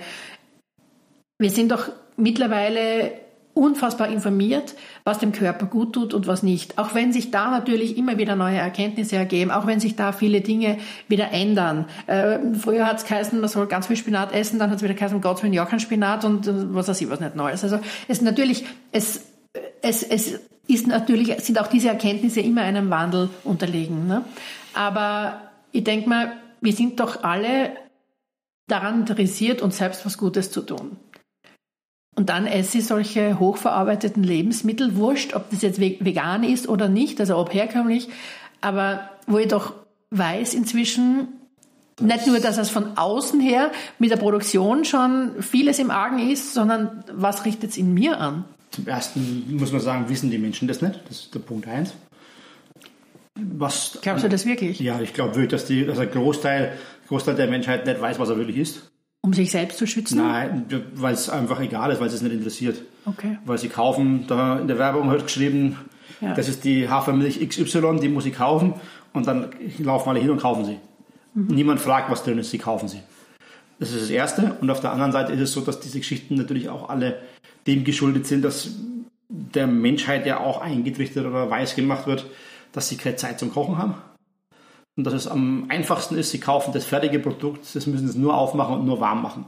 wir 1.40 1.50
sind 1.50 1.72
doch 1.72 1.90
mittlerweile 2.18 3.14
unfassbar 3.60 4.08
informiert, 4.08 4.76
was 5.04 5.20
dem 5.20 5.34
Körper 5.34 5.66
gut 5.66 5.94
tut 5.94 6.14
und 6.14 6.28
was 6.28 6.42
nicht. 6.42 6.78
Auch 6.78 6.96
wenn 6.96 7.12
sich 7.12 7.30
da 7.30 7.52
natürlich 7.52 7.98
immer 7.98 8.18
wieder 8.18 8.36
neue 8.36 8.58
Erkenntnisse 8.58 9.18
ergeben, 9.18 9.52
auch 9.52 9.68
wenn 9.68 9.80
sich 9.80 9.96
da 9.96 10.14
viele 10.14 10.42
Dinge 10.42 10.78
wieder 11.08 11.32
ändern. 11.32 11.86
Äh, 12.08 12.40
früher 12.60 12.88
hat 12.88 12.98
es 12.98 13.06
geheißen, 13.06 13.40
man 13.40 13.50
soll 13.50 13.68
ganz 13.68 13.88
viel 13.88 13.98
Spinat 13.98 14.32
essen, 14.32 14.60
dann 14.60 14.70
hat 14.70 14.78
es 14.78 14.84
wieder 14.84 14.94
geheißen, 14.94 15.20
Gott 15.22 15.44
will 15.44 15.54
ja 15.54 15.66
kein 15.66 15.80
Spinat 15.80 16.24
und 16.24 16.48
äh, 16.48 16.74
was 16.74 16.88
weiß 16.88 17.02
ich, 17.02 17.10
was 17.10 17.20
nicht 17.20 17.36
Neues. 17.36 17.64
Also 17.64 17.80
es 18.08 18.22
natürlich, 18.22 18.66
es, 18.92 19.26
es, 19.82 20.04
es 20.04 20.40
ist 20.68 20.88
natürlich, 20.88 21.36
sind 21.42 21.60
auch 21.60 21.68
diese 21.68 21.90
Erkenntnisse 21.90 22.40
immer 22.40 22.62
einem 22.62 22.90
Wandel 22.90 23.30
unterlegen. 23.44 24.08
Ne? 24.08 24.24
Aber 24.74 25.42
ich 25.72 25.84
denke 25.84 26.08
mal, 26.08 26.32
wir 26.62 26.74
sind 26.74 27.00
doch 27.00 27.24
alle 27.24 27.72
daran 28.68 29.02
interessiert, 29.02 29.62
uns 29.62 29.78
selbst 29.78 30.06
was 30.06 30.18
Gutes 30.18 30.52
zu 30.52 30.62
tun. 30.62 30.98
Und 32.16 32.30
dann 32.30 32.48
esse 32.48 32.80
ich 32.80 32.88
solche 32.88 33.40
hochverarbeiteten 33.40 34.24
Lebensmittel, 34.24 34.96
wurscht, 34.96 35.34
ob 35.36 35.50
das 35.52 35.62
jetzt 35.62 35.80
vegan 35.80 36.44
ist 36.44 36.68
oder 36.68 36.90
nicht, 36.90 37.20
also 37.20 37.38
ob 37.38 37.54
herkömmlich, 37.54 38.10
aber 38.62 39.10
wo 39.28 39.38
ich 39.38 39.48
doch 39.48 39.74
weiß 40.12 40.54
inzwischen, 40.54 41.28
nicht 42.02 42.28
nur, 42.28 42.40
dass 42.40 42.58
es 42.58 42.70
von 42.70 42.98
außen 42.98 43.40
her 43.40 43.72
mit 44.00 44.12
der 44.12 44.18
Produktion 44.18 44.86
schon 44.86 45.42
vieles 45.42 45.80
im 45.80 45.92
Argen 45.92 46.20
ist, 46.30 46.54
sondern 46.54 47.04
was 47.14 47.46
richtet 47.46 47.72
es 47.72 47.78
in 47.78 47.94
mir 47.94 48.20
an? 48.20 48.46
Zum 48.72 48.88
Ersten 48.88 49.58
muss 49.58 49.72
man 49.72 49.82
sagen, 49.82 50.10
wissen 50.10 50.30
die 50.32 50.38
Menschen 50.38 50.68
das 50.68 50.82
nicht. 50.82 51.00
Das 51.08 51.22
ist 51.22 51.36
der 51.36 51.40
Punkt 51.40 51.68
eins. 51.68 51.94
Was, 53.36 53.98
Glaubst 54.02 54.24
du 54.24 54.30
das 54.30 54.46
wirklich? 54.46 54.80
Ja, 54.80 55.00
ich 55.02 55.14
glaube 55.14 55.36
wirklich, 55.36 55.52
dass, 55.52 55.66
die, 55.66 55.86
dass 55.86 56.00
ein 56.00 56.12
Großteil, 56.12 56.74
Großteil 57.08 57.36
der 57.36 57.48
Menschheit 57.48 57.86
nicht 57.86 58.00
weiß, 58.00 58.20
was 58.20 58.30
er 58.30 58.38
wirklich 58.38 58.58
ist. 58.58 58.92
Um 59.22 59.34
sich 59.34 59.52
selbst 59.52 59.78
zu 59.78 59.86
schützen? 59.86 60.18
Nein, 60.18 60.66
weil 60.94 61.14
es 61.14 61.30
einfach 61.30 61.60
egal 61.60 61.92
ist, 61.92 62.00
weil 62.00 62.08
es 62.08 62.14
es 62.14 62.22
nicht 62.22 62.34
interessiert. 62.34 62.82
Okay. 63.06 63.38
Weil 63.46 63.58
sie 63.58 63.68
kaufen, 63.68 64.26
da 64.28 64.60
in 64.60 64.68
der 64.68 64.78
Werbung 64.78 65.10
wird 65.12 65.24
geschrieben, 65.24 65.78
ja. 66.22 66.34
das 66.34 66.48
ist 66.48 66.64
die 66.64 66.88
Hafermilch 66.88 67.46
XY, 67.48 68.00
die 68.02 68.08
muss 68.08 68.26
ich 68.26 68.34
kaufen 68.34 68.76
und 69.14 69.28
dann 69.28 69.50
laufen 69.80 70.10
alle 70.10 70.20
hin 70.20 70.30
und 70.30 70.40
kaufen 70.40 70.64
sie. 70.64 70.78
Mhm. 71.34 71.48
Niemand 71.54 71.82
fragt, 71.82 72.10
was 72.10 72.24
drin 72.24 72.38
ist, 72.38 72.52
sie 72.52 72.60
kaufen 72.60 72.88
sie. 72.88 73.02
Das 73.80 73.92
ist 73.92 74.04
das 74.04 74.10
Erste. 74.10 74.58
Und 74.62 74.70
auf 74.70 74.80
der 74.80 74.92
anderen 74.92 75.12
Seite 75.12 75.34
ist 75.34 75.42
es 75.42 75.52
so, 75.52 75.62
dass 75.62 75.80
diese 75.80 76.00
Geschichten 76.00 76.36
natürlich 76.36 76.70
auch 76.70 76.90
alle 76.90 77.20
dem 77.68 77.84
geschuldet 77.84 78.26
sind, 78.26 78.44
dass 78.44 78.70
der 79.28 79.68
Menschheit 79.68 80.26
ja 80.26 80.40
auch 80.40 80.62
eingetrichtert 80.62 81.26
oder 81.26 81.50
weiß 81.50 81.76
gemacht 81.76 82.08
wird, 82.08 82.26
dass 82.72 82.88
sie 82.88 82.98
keine 82.98 83.16
Zeit 83.18 83.40
zum 83.40 83.52
Kochen 83.52 83.78
haben 83.78 83.96
und 85.00 85.06
dass 85.06 85.14
es 85.14 85.28
am 85.30 85.64
einfachsten 85.70 86.18
ist, 86.18 86.32
sie 86.32 86.42
kaufen 86.42 86.74
das 86.74 86.84
fertige 86.84 87.20
Produkt, 87.20 87.74
das 87.74 87.88
müssen 87.88 88.10
sie 88.10 88.20
nur 88.20 88.38
aufmachen 88.38 88.76
und 88.76 88.86
nur 88.86 89.00
warm 89.00 89.22
machen. 89.22 89.46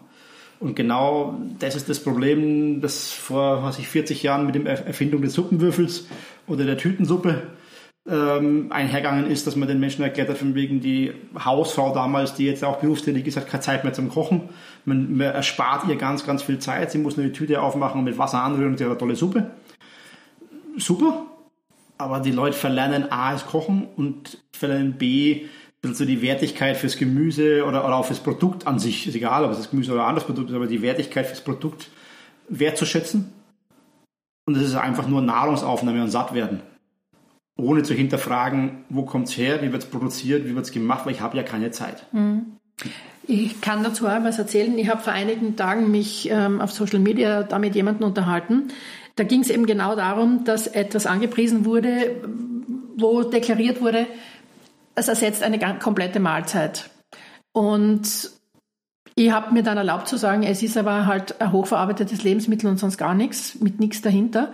Und 0.62 0.78
genau 0.78 1.36
das 1.60 1.76
ist 1.76 1.90
das 1.90 2.00
Problem, 2.02 2.80
das 2.80 3.12
vor 3.12 3.62
was 3.62 3.78
ich, 3.78 3.90
40 3.90 4.24
Jahren 4.24 4.46
mit 4.46 4.56
der 4.56 4.66
Erfindung 4.88 5.22
des 5.22 5.34
Suppenwürfels 5.34 6.08
oder 6.48 6.64
der 6.64 6.78
Tütensuppe 6.78 7.42
ähm, 8.10 8.68
einhergegangen 8.70 9.30
ist, 9.30 9.46
dass 9.46 9.58
man 9.58 9.68
den 9.68 9.82
Menschen 9.82 10.04
erklärt 10.04 10.30
hat, 10.30 10.38
von 10.38 10.56
wegen 10.56 10.80
die 10.80 11.12
Hausfrau 11.38 11.94
damals, 11.94 12.34
die 12.34 12.46
jetzt 12.46 12.64
auch 12.64 12.78
berufstätig 12.78 13.28
ist, 13.28 13.36
hat 13.36 13.50
keine 13.50 13.62
Zeit 13.62 13.84
mehr 13.84 13.92
zum 13.92 14.08
Kochen. 14.08 14.48
Man, 14.86 15.18
man 15.18 15.28
erspart 15.28 15.86
ihr 15.90 15.98
ganz, 15.98 16.26
ganz 16.26 16.44
viel 16.44 16.60
Zeit. 16.60 16.92
Sie 16.92 16.98
muss 16.98 17.18
nur 17.18 17.26
die 17.26 17.34
Tüte 17.34 17.62
aufmachen 17.62 18.00
und 18.00 18.06
mit 18.06 18.18
Wasser 18.18 18.42
anrühren 18.42 18.72
und 18.72 18.78
sie 18.78 18.86
hat 18.86 18.92
eine 18.92 19.00
tolle 19.00 19.18
Suppe. 19.18 19.52
Super, 20.78 21.26
aber 22.02 22.20
die 22.20 22.32
Leute 22.32 22.58
verlernen 22.58 23.12
A, 23.12 23.34
das 23.34 23.46
Kochen 23.46 23.88
und 23.96 24.40
verlernen 24.52 24.94
B, 24.94 25.46
so 25.84 26.06
die 26.06 26.22
Wertigkeit 26.22 26.78
fürs 26.78 26.98
Gemüse 26.98 27.66
oder, 27.66 27.86
oder 27.86 27.96
auch 27.96 28.06
fürs 28.06 28.20
Produkt 28.20 28.68
an 28.68 28.80
sich, 28.80 29.08
ist 29.08 29.16
egal, 29.16 29.46
ob 29.46 29.52
es 29.52 29.58
das 29.58 29.72
Gemüse 29.72 29.94
oder 29.94 30.04
ein 30.04 30.10
anderes 30.10 30.26
Produkt 30.26 30.50
ist, 30.50 30.56
aber 30.56 30.68
die 30.68 30.82
Wertigkeit 30.82 31.26
fürs 31.26 31.42
Produkt 31.42 31.90
wertzuschätzen. 32.50 33.34
Und 34.46 34.58
es 34.58 34.64
ist 34.64 34.76
einfach 34.76 35.08
nur 35.08 35.22
Nahrungsaufnahme 35.22 36.02
und 36.02 36.10
satt 36.10 36.34
werden. 36.34 36.62
Ohne 37.58 37.84
zu 37.84 37.94
hinterfragen, 37.94 38.86
wo 38.90 39.04
kommt 39.04 39.28
es 39.28 39.38
her, 39.38 39.62
wie 39.62 39.72
wird 39.72 39.84
es 39.84 39.90
produziert, 39.90 40.46
wie 40.46 40.56
wird 40.56 40.66
es 40.66 40.72
gemacht, 40.72 41.06
weil 41.06 41.14
ich 41.14 41.22
habe 41.22 41.38
ja 41.38 41.44
keine 41.44 41.72
Zeit. 41.72 42.06
Mhm. 42.12 42.58
Ich 43.28 43.62
kann 43.62 43.84
dazu 43.84 44.08
auch 44.08 44.24
was 44.24 44.40
erzählen. 44.40 44.78
Ich 44.78 44.90
habe 44.90 45.02
vor 45.02 45.14
einigen 45.14 45.56
Tagen 45.56 45.92
mich 45.92 46.30
ähm, 46.32 46.60
auf 46.60 46.72
Social 46.72 47.00
Media 47.00 47.44
da 47.44 47.60
mit 47.60 47.76
jemandem 47.76 48.08
unterhalten, 48.08 48.70
da 49.16 49.24
ging 49.24 49.42
es 49.42 49.50
eben 49.50 49.66
genau 49.66 49.96
darum, 49.96 50.44
dass 50.44 50.68
etwas 50.68 51.06
angepriesen 51.06 51.66
wurde, 51.66 52.22
wo 52.96 53.24
deklariert 53.24 53.82
wurde, 53.82 54.08
es 54.96 55.08
ersetzt 55.08 55.44
eine 55.44 55.60
komplette 55.80 56.20
Mahlzeit. 56.20 56.90
Und 57.54 58.32
ich 59.16 59.32
habe 59.32 59.54
mir 59.54 59.64
dann 59.64 59.78
erlaubt 59.78 60.08
zu 60.08 60.18
sagen, 60.18 60.44
es 60.44 60.64
ist 60.64 60.78
aber 60.78 61.06
halt 61.06 61.40
ein 61.42 61.52
hochverarbeitetes 61.52 62.24
Lebensmittel 62.24 62.70
und 62.70 62.78
sonst 62.78 62.98
gar 62.98 63.14
nichts, 63.14 63.60
mit 63.60 63.80
nichts 63.80 64.02
dahinter. 64.02 64.54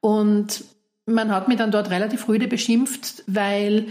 Und 0.00 0.64
man 1.06 1.30
hat 1.30 1.48
mich 1.48 1.58
dann 1.58 1.70
dort 1.70 1.90
relativ 1.90 2.28
rüde 2.28 2.48
beschimpft, 2.48 3.24
weil 3.26 3.86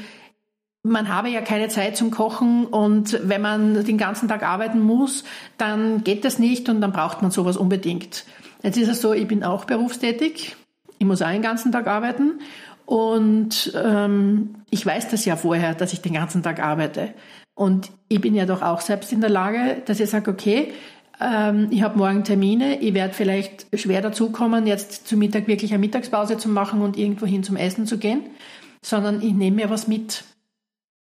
man 0.83 1.09
habe 1.09 1.29
ja 1.29 1.41
keine 1.41 1.67
Zeit 1.67 1.95
zum 1.95 2.09
Kochen 2.09 2.65
und 2.65 3.19
wenn 3.23 3.41
man 3.41 3.85
den 3.85 3.97
ganzen 3.97 4.27
Tag 4.27 4.43
arbeiten 4.43 4.79
muss, 4.79 5.23
dann 5.57 6.03
geht 6.03 6.25
das 6.25 6.39
nicht 6.39 6.69
und 6.69 6.81
dann 6.81 6.91
braucht 6.91 7.21
man 7.21 7.31
sowas 7.31 7.55
unbedingt. 7.55 8.25
Jetzt 8.63 8.77
ist 8.77 8.89
es 8.89 9.01
so, 9.01 9.13
ich 9.13 9.27
bin 9.27 9.43
auch 9.43 9.65
berufstätig. 9.65 10.55
Ich 10.97 11.05
muss 11.05 11.21
auch 11.21 11.29
den 11.29 11.41
ganzen 11.41 11.71
Tag 11.71 11.87
arbeiten. 11.87 12.39
Und 12.85 13.73
ähm, 13.75 14.55
ich 14.69 14.85
weiß 14.85 15.09
das 15.09 15.25
ja 15.25 15.35
vorher, 15.35 15.73
dass 15.73 15.93
ich 15.93 16.01
den 16.01 16.13
ganzen 16.13 16.43
Tag 16.43 16.61
arbeite. 16.61 17.13
Und 17.55 17.91
ich 18.07 18.21
bin 18.21 18.35
ja 18.35 18.45
doch 18.45 18.61
auch 18.61 18.81
selbst 18.81 19.11
in 19.11 19.21
der 19.21 19.29
Lage, 19.29 19.81
dass 19.85 19.99
ich 19.99 20.09
sage, 20.09 20.29
okay, 20.29 20.73
ähm, 21.19 21.67
ich 21.71 21.83
habe 21.83 21.97
morgen 21.97 22.23
Termine, 22.23 22.81
ich 22.81 22.93
werde 22.93 23.13
vielleicht 23.13 23.67
schwer 23.79 24.01
dazukommen, 24.01 24.67
jetzt 24.67 25.07
zu 25.07 25.15
Mittag 25.15 25.47
wirklich 25.47 25.71
eine 25.71 25.79
Mittagspause 25.79 26.37
zu 26.37 26.49
machen 26.49 26.81
und 26.81 26.97
irgendwohin 26.97 27.43
zum 27.43 27.55
Essen 27.55 27.85
zu 27.85 27.97
gehen, 27.97 28.23
sondern 28.83 29.21
ich 29.21 29.33
nehme 29.33 29.57
mir 29.57 29.69
was 29.69 29.87
mit. 29.87 30.23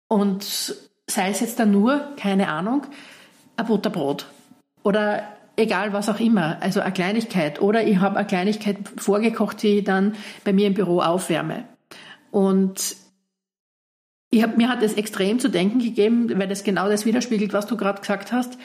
Und 0.08 0.44
sei 1.10 1.30
es 1.30 1.40
jetzt 1.40 1.60
dann 1.60 1.72
nur, 1.72 2.16
keine 2.18 2.50
Ahnung, 2.50 2.84
ein 3.58 3.66
Butterbrot 3.66 4.28
oder 4.84 5.24
egal 5.56 5.94
was 5.94 6.10
auch 6.10 6.20
immer, 6.20 6.62
also 6.62 6.80
eine 6.80 6.94
Kleinigkeit. 6.94 7.62
Oder 7.62 7.86
ich 7.86 7.98
habe 7.98 8.18
eine 8.18 8.28
Kleinigkeit 8.28 8.78
vorgekocht, 8.98 9.62
die 9.64 9.80
ich 9.80 9.84
dann 9.84 10.16
bei 10.44 10.54
mir 10.54 10.68
im 10.68 10.74
Büro 10.74 11.00
aufwärme. 11.00 11.66
Und 12.32 12.96
hab, 14.34 14.58
mir 14.58 14.70
hat 14.70 14.82
es 14.82 14.94
extrem 14.94 15.40
zu 15.40 15.50
denken 15.50 15.80
gegeben, 15.80 16.32
weil 16.40 16.48
das 16.48 16.64
genau 16.64 16.90
das 16.90 17.06
widerspiegelt, 17.06 17.54
was 17.54 17.68
du 17.68 17.78
gerade 17.78 18.02
gesagt 18.02 18.32
hast, 18.32 18.58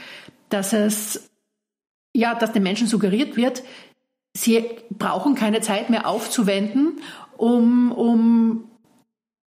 dass 0.49 0.73
es, 0.73 1.31
ja, 2.15 2.35
dass 2.35 2.53
den 2.53 2.63
Menschen 2.63 2.87
suggeriert 2.87 3.37
wird, 3.37 3.63
sie 4.35 4.65
brauchen 4.91 5.35
keine 5.35 5.61
Zeit 5.61 5.91
mehr 5.91 6.07
aufzuwenden, 6.07 7.01
um, 7.37 7.93
um, 7.93 8.71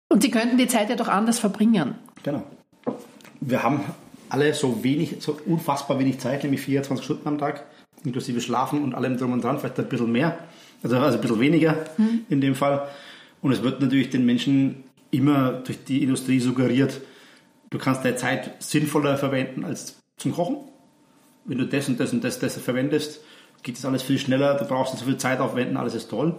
und 0.09 0.21
sie 0.21 0.29
könnten 0.29 0.57
die 0.57 0.67
Zeit 0.67 0.89
ja 0.89 0.95
doch 0.95 1.07
anders 1.07 1.39
verbringen. 1.39 1.95
Genau. 2.23 2.43
Wir 3.39 3.63
haben 3.63 3.83
alle 4.31 4.53
so 4.53 4.81
wenig, 4.83 5.17
so 5.19 5.37
unfassbar 5.45 5.99
wenig 5.99 6.19
Zeit, 6.19 6.43
nämlich 6.43 6.61
24 6.61 7.03
Stunden 7.03 7.27
am 7.27 7.37
Tag, 7.37 7.65
inklusive 8.05 8.39
Schlafen 8.39 8.81
und 8.81 8.95
allem 8.95 9.17
drum 9.17 9.33
und 9.33 9.43
dran, 9.43 9.59
vielleicht 9.59 9.77
ein 9.77 9.89
bisschen 9.89 10.11
mehr, 10.11 10.37
also, 10.81 10.97
also 10.97 11.17
ein 11.17 11.21
bisschen 11.21 11.39
weniger 11.41 11.85
mhm. 11.97 12.21
in 12.29 12.39
dem 12.39 12.55
Fall. 12.55 12.87
Und 13.41 13.51
es 13.51 13.61
wird 13.61 13.81
natürlich 13.81 14.09
den 14.09 14.25
Menschen 14.25 14.85
immer 15.11 15.51
durch 15.51 15.83
die 15.83 16.01
Industrie 16.01 16.39
suggeriert, 16.39 17.01
du 17.71 17.77
kannst 17.77 18.05
deine 18.05 18.15
Zeit 18.15 18.51
sinnvoller 18.63 19.17
verwenden 19.17 19.65
als 19.65 19.99
zum 20.15 20.33
Kochen. 20.33 20.57
Wenn 21.43 21.57
du 21.57 21.65
das 21.65 21.89
und 21.89 21.99
das 21.99 22.13
und 22.13 22.23
das, 22.23 22.39
das 22.39 22.57
verwendest, 22.57 23.19
geht 23.63 23.77
das 23.77 23.83
alles 23.83 24.01
viel 24.01 24.17
schneller, 24.17 24.55
du 24.55 24.63
brauchst 24.63 24.93
nicht 24.93 25.01
so 25.01 25.09
viel 25.09 25.17
Zeit 25.17 25.41
aufwenden, 25.41 25.75
alles 25.75 25.93
ist 25.93 26.09
toll. 26.09 26.35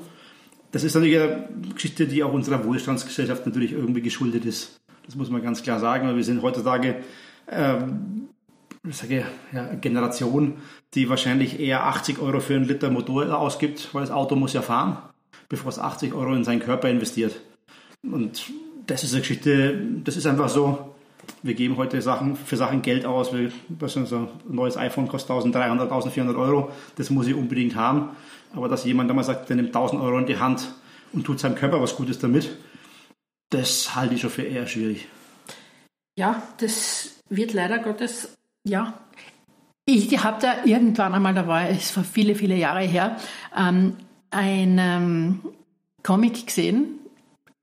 Das 0.71 0.83
ist 0.83 0.95
natürlich 0.95 1.19
eine 1.19 1.49
Geschichte, 1.75 2.07
die 2.07 2.23
auch 2.23 2.33
unserer 2.33 2.65
Wohlstandsgesellschaft 2.65 3.45
natürlich 3.45 3.73
irgendwie 3.73 4.01
geschuldet 4.01 4.47
ist. 4.47 4.81
Das 5.05 5.15
muss 5.15 5.29
man 5.29 5.43
ganz 5.43 5.63
klar 5.63 5.79
sagen, 5.79 6.09
weil 6.09 6.17
wir 6.17 6.25
sind 6.25 6.41
heutzutage 6.41 7.03
ähm, 7.51 8.29
sage, 8.91 9.25
ja, 9.53 9.75
Generation, 9.75 10.55
die 10.95 11.09
wahrscheinlich 11.09 11.61
eher 11.61 11.87
80 11.87 12.19
Euro 12.21 12.41
für 12.41 12.55
einen 12.55 12.65
Liter 12.65 12.91
Motor 12.91 13.39
ausgibt, 13.39 13.89
weil 13.93 14.03
das 14.03 14.11
Auto 14.11 14.35
muss 14.35 14.53
ja 14.53 14.63
fahren, 14.63 14.99
bevor 15.49 15.71
es 15.71 15.79
80 15.79 16.15
Euro 16.15 16.35
in 16.35 16.45
seinen 16.45 16.61
Körper 16.61 16.89
investiert. 16.89 17.41
Und 18.03 18.51
das 18.87 19.05
ist 19.05 19.13
eine 19.13 19.21
Geschichte, 19.21 19.79
das 20.03 20.17
ist 20.17 20.27
einfach 20.27 20.49
so, 20.49 20.95
wir 21.43 21.55
geben 21.55 21.77
heute 21.77 22.03
Sachen, 22.03 22.35
für 22.37 22.57
Sachen 22.57 22.83
Geld 22.83 23.07
aus, 23.07 23.33
wie, 23.33 23.53
was 23.69 23.93
so 23.93 24.01
ein 24.01 24.29
neues 24.49 24.77
iPhone 24.77 25.09
kostet 25.09 25.31
1300, 25.31 25.91
1400 25.91 26.37
Euro, 26.37 26.73
das 26.97 27.11
muss 27.11 27.27
ich 27.29 27.35
unbedingt 27.35 27.77
haben. 27.77 28.11
Aber 28.55 28.69
dass 28.69 28.85
jemand 28.85 29.09
damals 29.09 29.29
sagt, 29.29 29.49
der 29.49 29.57
nimmt 29.57 29.69
1000 29.69 30.03
Euro 30.03 30.19
in 30.19 30.27
die 30.27 30.39
Hand 30.39 30.75
und 31.13 31.25
tut 31.25 31.39
seinem 31.39 31.55
Körper 31.55 31.81
was 31.81 31.97
Gutes 31.97 32.19
damit, 32.19 32.57
das 33.51 33.95
halte 33.95 34.15
ich 34.15 34.21
schon 34.21 34.31
für 34.31 34.43
eher 34.43 34.67
schwierig. 34.67 35.07
Ja, 36.19 36.43
das 36.59 37.22
wird 37.37 37.53
leider 37.53 37.79
Gottes, 37.79 38.37
ja. 38.65 38.95
Ich 39.85 40.23
habe 40.23 40.41
da 40.41 40.65
irgendwann 40.65 41.15
einmal, 41.15 41.35
da 41.35 41.47
war 41.49 41.69
es 41.69 41.91
vor 41.91 42.05
viele, 42.05 42.35
viele 42.35 42.57
Jahre 42.57 42.83
her, 42.83 43.17
ähm, 43.57 43.97
einen 44.31 45.41
Comic 46.03 46.47
gesehen 46.47 47.01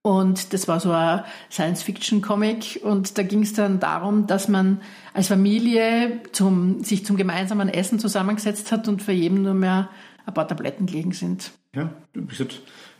Und 0.02 0.54
das 0.54 0.68
war 0.68 0.80
so 0.80 0.92
ein 0.92 1.24
Science-Fiction-Comic. 1.52 2.80
Und 2.84 3.18
da 3.18 3.24
ging 3.24 3.44
es 3.44 3.54
dann 3.54 3.80
darum, 3.80 4.28
dass 4.28 4.48
man 4.48 4.82
als 5.14 5.28
Familie 5.28 6.22
zum, 6.32 6.84
sich 6.84 7.06
zum 7.06 7.18
gemeinsamen 7.18 7.70
Essen 7.70 8.00
zusammengesetzt 8.00 8.72
hat 8.72 8.88
und 8.88 9.04
für 9.04 9.12
jeden 9.12 9.44
nur 9.44 9.54
mehr 9.54 9.90
ein 10.26 10.34
paar 10.34 10.48
Tabletten 10.48 10.86
gelegen 10.86 11.12
sind. 11.12 11.52
Ja, 11.76 11.92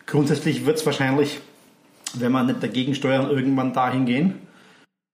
grundsätzlich 0.06 0.66
wird 0.66 0.78
es 0.78 0.86
wahrscheinlich, 0.86 1.40
wenn 2.16 2.32
man 2.32 2.48
nicht 2.48 2.62
dagegen 2.62 2.94
steuern, 2.94 3.30
irgendwann 3.30 3.74
dahin 3.74 4.06
gehen, 4.06 4.36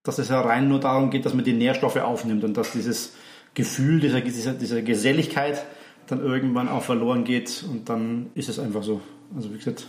dass 0.06 0.20
es 0.20 0.30
ja 0.30 0.40
rein 0.40 0.70
nur 0.70 0.80
darum 0.80 1.10
geht, 1.10 1.26
dass 1.26 1.34
man 1.34 1.44
die 1.44 1.54
Nährstoffe 1.54 1.98
aufnimmt 1.98 2.44
und 2.46 2.56
dass 2.56 2.72
dieses 2.72 3.14
Gefühl 3.54 4.00
dieser, 4.00 4.22
dieser, 4.22 4.54
dieser 4.54 4.82
Geselligkeit 4.82 5.66
dann 6.08 6.20
irgendwann 6.20 6.70
auch 6.70 6.84
verloren 6.84 7.24
geht 7.24 7.66
und 7.70 7.90
dann 7.90 8.28
ist 8.36 8.48
es 8.48 8.60
einfach 8.60 8.84
so. 8.84 9.02
Also 9.36 9.52
wie 9.52 9.58
gesagt, 9.58 9.88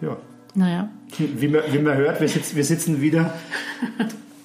ja. 0.00 0.16
Naja. 0.54 0.88
Wie 1.18 1.48
man, 1.48 1.62
wie 1.70 1.78
man 1.78 1.96
hört, 1.96 2.20
wir, 2.20 2.28
sitz, 2.28 2.54
wir 2.54 2.64
sitzen 2.64 3.00
wieder 3.00 3.34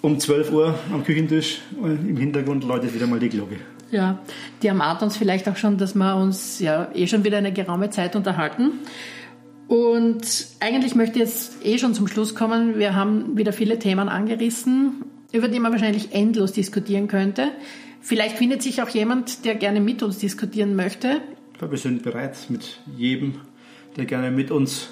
um 0.01 0.19
12 0.19 0.51
Uhr 0.51 0.75
am 0.91 1.03
Küchentisch 1.03 1.61
und 1.79 2.09
im 2.09 2.17
Hintergrund 2.17 2.63
läutet 2.63 2.93
wieder 2.93 3.07
mal 3.07 3.19
die 3.19 3.29
Glocke. 3.29 3.57
Ja, 3.91 4.19
die 4.61 4.67
ermahnt 4.67 5.01
uns 5.01 5.17
vielleicht 5.17 5.47
auch 5.47 5.55
schon, 5.55 5.77
dass 5.77 5.95
wir 5.95 6.15
uns 6.15 6.59
ja 6.59 6.89
eh 6.93 7.07
schon 7.07 7.23
wieder 7.23 7.37
eine 7.37 7.53
geraume 7.53 7.89
Zeit 7.89 8.15
unterhalten. 8.15 8.71
Und 9.69 10.47
eigentlich 10.61 10.95
möchte 10.95 11.19
ich 11.19 11.25
jetzt 11.25 11.63
eh 11.63 11.77
schon 11.77 11.93
zum 11.93 12.07
Schluss 12.07 12.33
kommen. 12.33 12.79
Wir 12.79 12.95
haben 12.95 13.37
wieder 13.37 13.53
viele 13.53 13.77
Themen 13.77 14.09
angerissen, 14.09 15.05
über 15.31 15.47
die 15.47 15.59
man 15.59 15.71
wahrscheinlich 15.71 16.11
endlos 16.11 16.53
diskutieren 16.53 17.07
könnte. 17.07 17.51
Vielleicht 18.01 18.37
findet 18.37 18.63
sich 18.63 18.81
auch 18.81 18.89
jemand, 18.89 19.45
der 19.45 19.53
gerne 19.53 19.79
mit 19.79 20.01
uns 20.01 20.17
diskutieren 20.17 20.75
möchte. 20.75 21.21
Ja, 21.61 21.69
wir 21.69 21.77
sind 21.77 22.01
bereit 22.01 22.35
mit 22.49 22.79
jedem, 22.97 23.35
der 23.95 24.05
gerne 24.05 24.31
mit 24.31 24.49
uns 24.49 24.89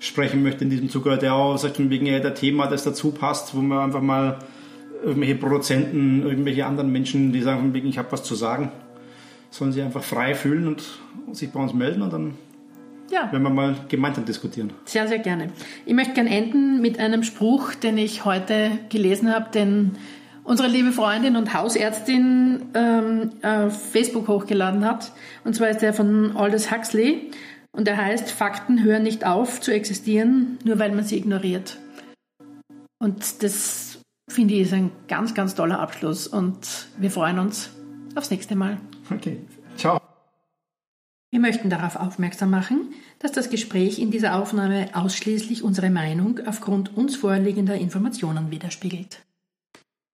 sprechen 0.00 0.42
möchte 0.42 0.64
in 0.64 0.70
diesem 0.70 0.88
Zuge, 0.90 1.16
der 1.16 1.34
auch 1.34 1.56
sagt, 1.56 1.78
wegen 1.78 2.06
der 2.06 2.34
Thema, 2.34 2.66
das 2.66 2.82
dazu 2.82 3.12
passt, 3.12 3.54
wo 3.54 3.60
man 3.60 3.78
einfach 3.78 4.02
mal 4.02 4.40
irgendwelche 5.04 5.36
Produzenten, 5.36 6.24
irgendwelche 6.24 6.66
anderen 6.66 6.90
Menschen, 6.90 7.32
die 7.32 7.42
sagen, 7.42 7.72
wegen 7.74 7.86
ich 7.86 7.98
habe 7.98 8.10
was 8.10 8.24
zu 8.24 8.34
sagen, 8.34 8.72
sollen 9.50 9.70
sie 9.70 9.82
einfach 9.82 10.02
frei 10.02 10.34
fühlen 10.34 10.66
und 10.66 10.82
sich 11.30 11.50
bei 11.50 11.60
uns 11.60 11.74
melden 11.74 12.02
und 12.02 12.12
dann 12.12 12.34
ja. 13.10 13.28
wenn 13.32 13.42
wir 13.42 13.50
mal 13.50 13.76
gemeinsam 13.88 14.24
diskutieren. 14.24 14.72
Sehr, 14.84 15.08
sehr 15.08 15.18
gerne. 15.18 15.50
Ich 15.86 15.94
möchte 15.94 16.14
gerne 16.14 16.30
enden 16.30 16.80
mit 16.80 16.98
einem 16.98 17.22
Spruch, 17.22 17.74
den 17.74 17.98
ich 17.98 18.24
heute 18.24 18.70
gelesen 18.88 19.32
habe, 19.32 19.50
den 19.50 19.96
unsere 20.44 20.68
liebe 20.68 20.92
Freundin 20.92 21.36
und 21.36 21.54
Hausärztin 21.54 22.66
ähm, 22.74 23.30
auf 23.42 23.90
Facebook 23.92 24.28
hochgeladen 24.28 24.84
hat. 24.84 25.12
Und 25.44 25.54
zwar 25.54 25.70
ist 25.70 25.82
der 25.82 25.92
von 25.92 26.36
Aldous 26.36 26.70
Huxley. 26.70 27.30
Und 27.72 27.86
der 27.86 27.96
heißt, 27.96 28.30
Fakten 28.30 28.82
hören 28.82 29.04
nicht 29.04 29.24
auf 29.24 29.60
zu 29.60 29.72
existieren, 29.72 30.58
nur 30.64 30.78
weil 30.78 30.92
man 30.92 31.04
sie 31.04 31.16
ignoriert. 31.16 31.78
Und 32.98 33.42
das 33.42 34.00
finde 34.28 34.54
ich 34.54 34.62
ist 34.62 34.72
ein 34.72 34.90
ganz, 35.08 35.34
ganz 35.34 35.54
toller 35.54 35.78
Abschluss. 35.78 36.26
Und 36.26 36.88
wir 36.98 37.10
freuen 37.10 37.38
uns 37.38 37.70
aufs 38.14 38.30
nächste 38.30 38.56
Mal. 38.56 38.78
Okay. 39.10 39.38
Wir 41.30 41.38
möchten 41.38 41.70
darauf 41.70 41.94
aufmerksam 41.94 42.50
machen, 42.50 42.92
dass 43.20 43.30
das 43.30 43.50
Gespräch 43.50 44.00
in 44.00 44.10
dieser 44.10 44.34
Aufnahme 44.34 44.88
ausschließlich 44.94 45.62
unsere 45.62 45.88
Meinung 45.88 46.40
aufgrund 46.44 46.96
uns 46.96 47.14
vorliegender 47.14 47.76
Informationen 47.76 48.50
widerspiegelt. 48.50 49.22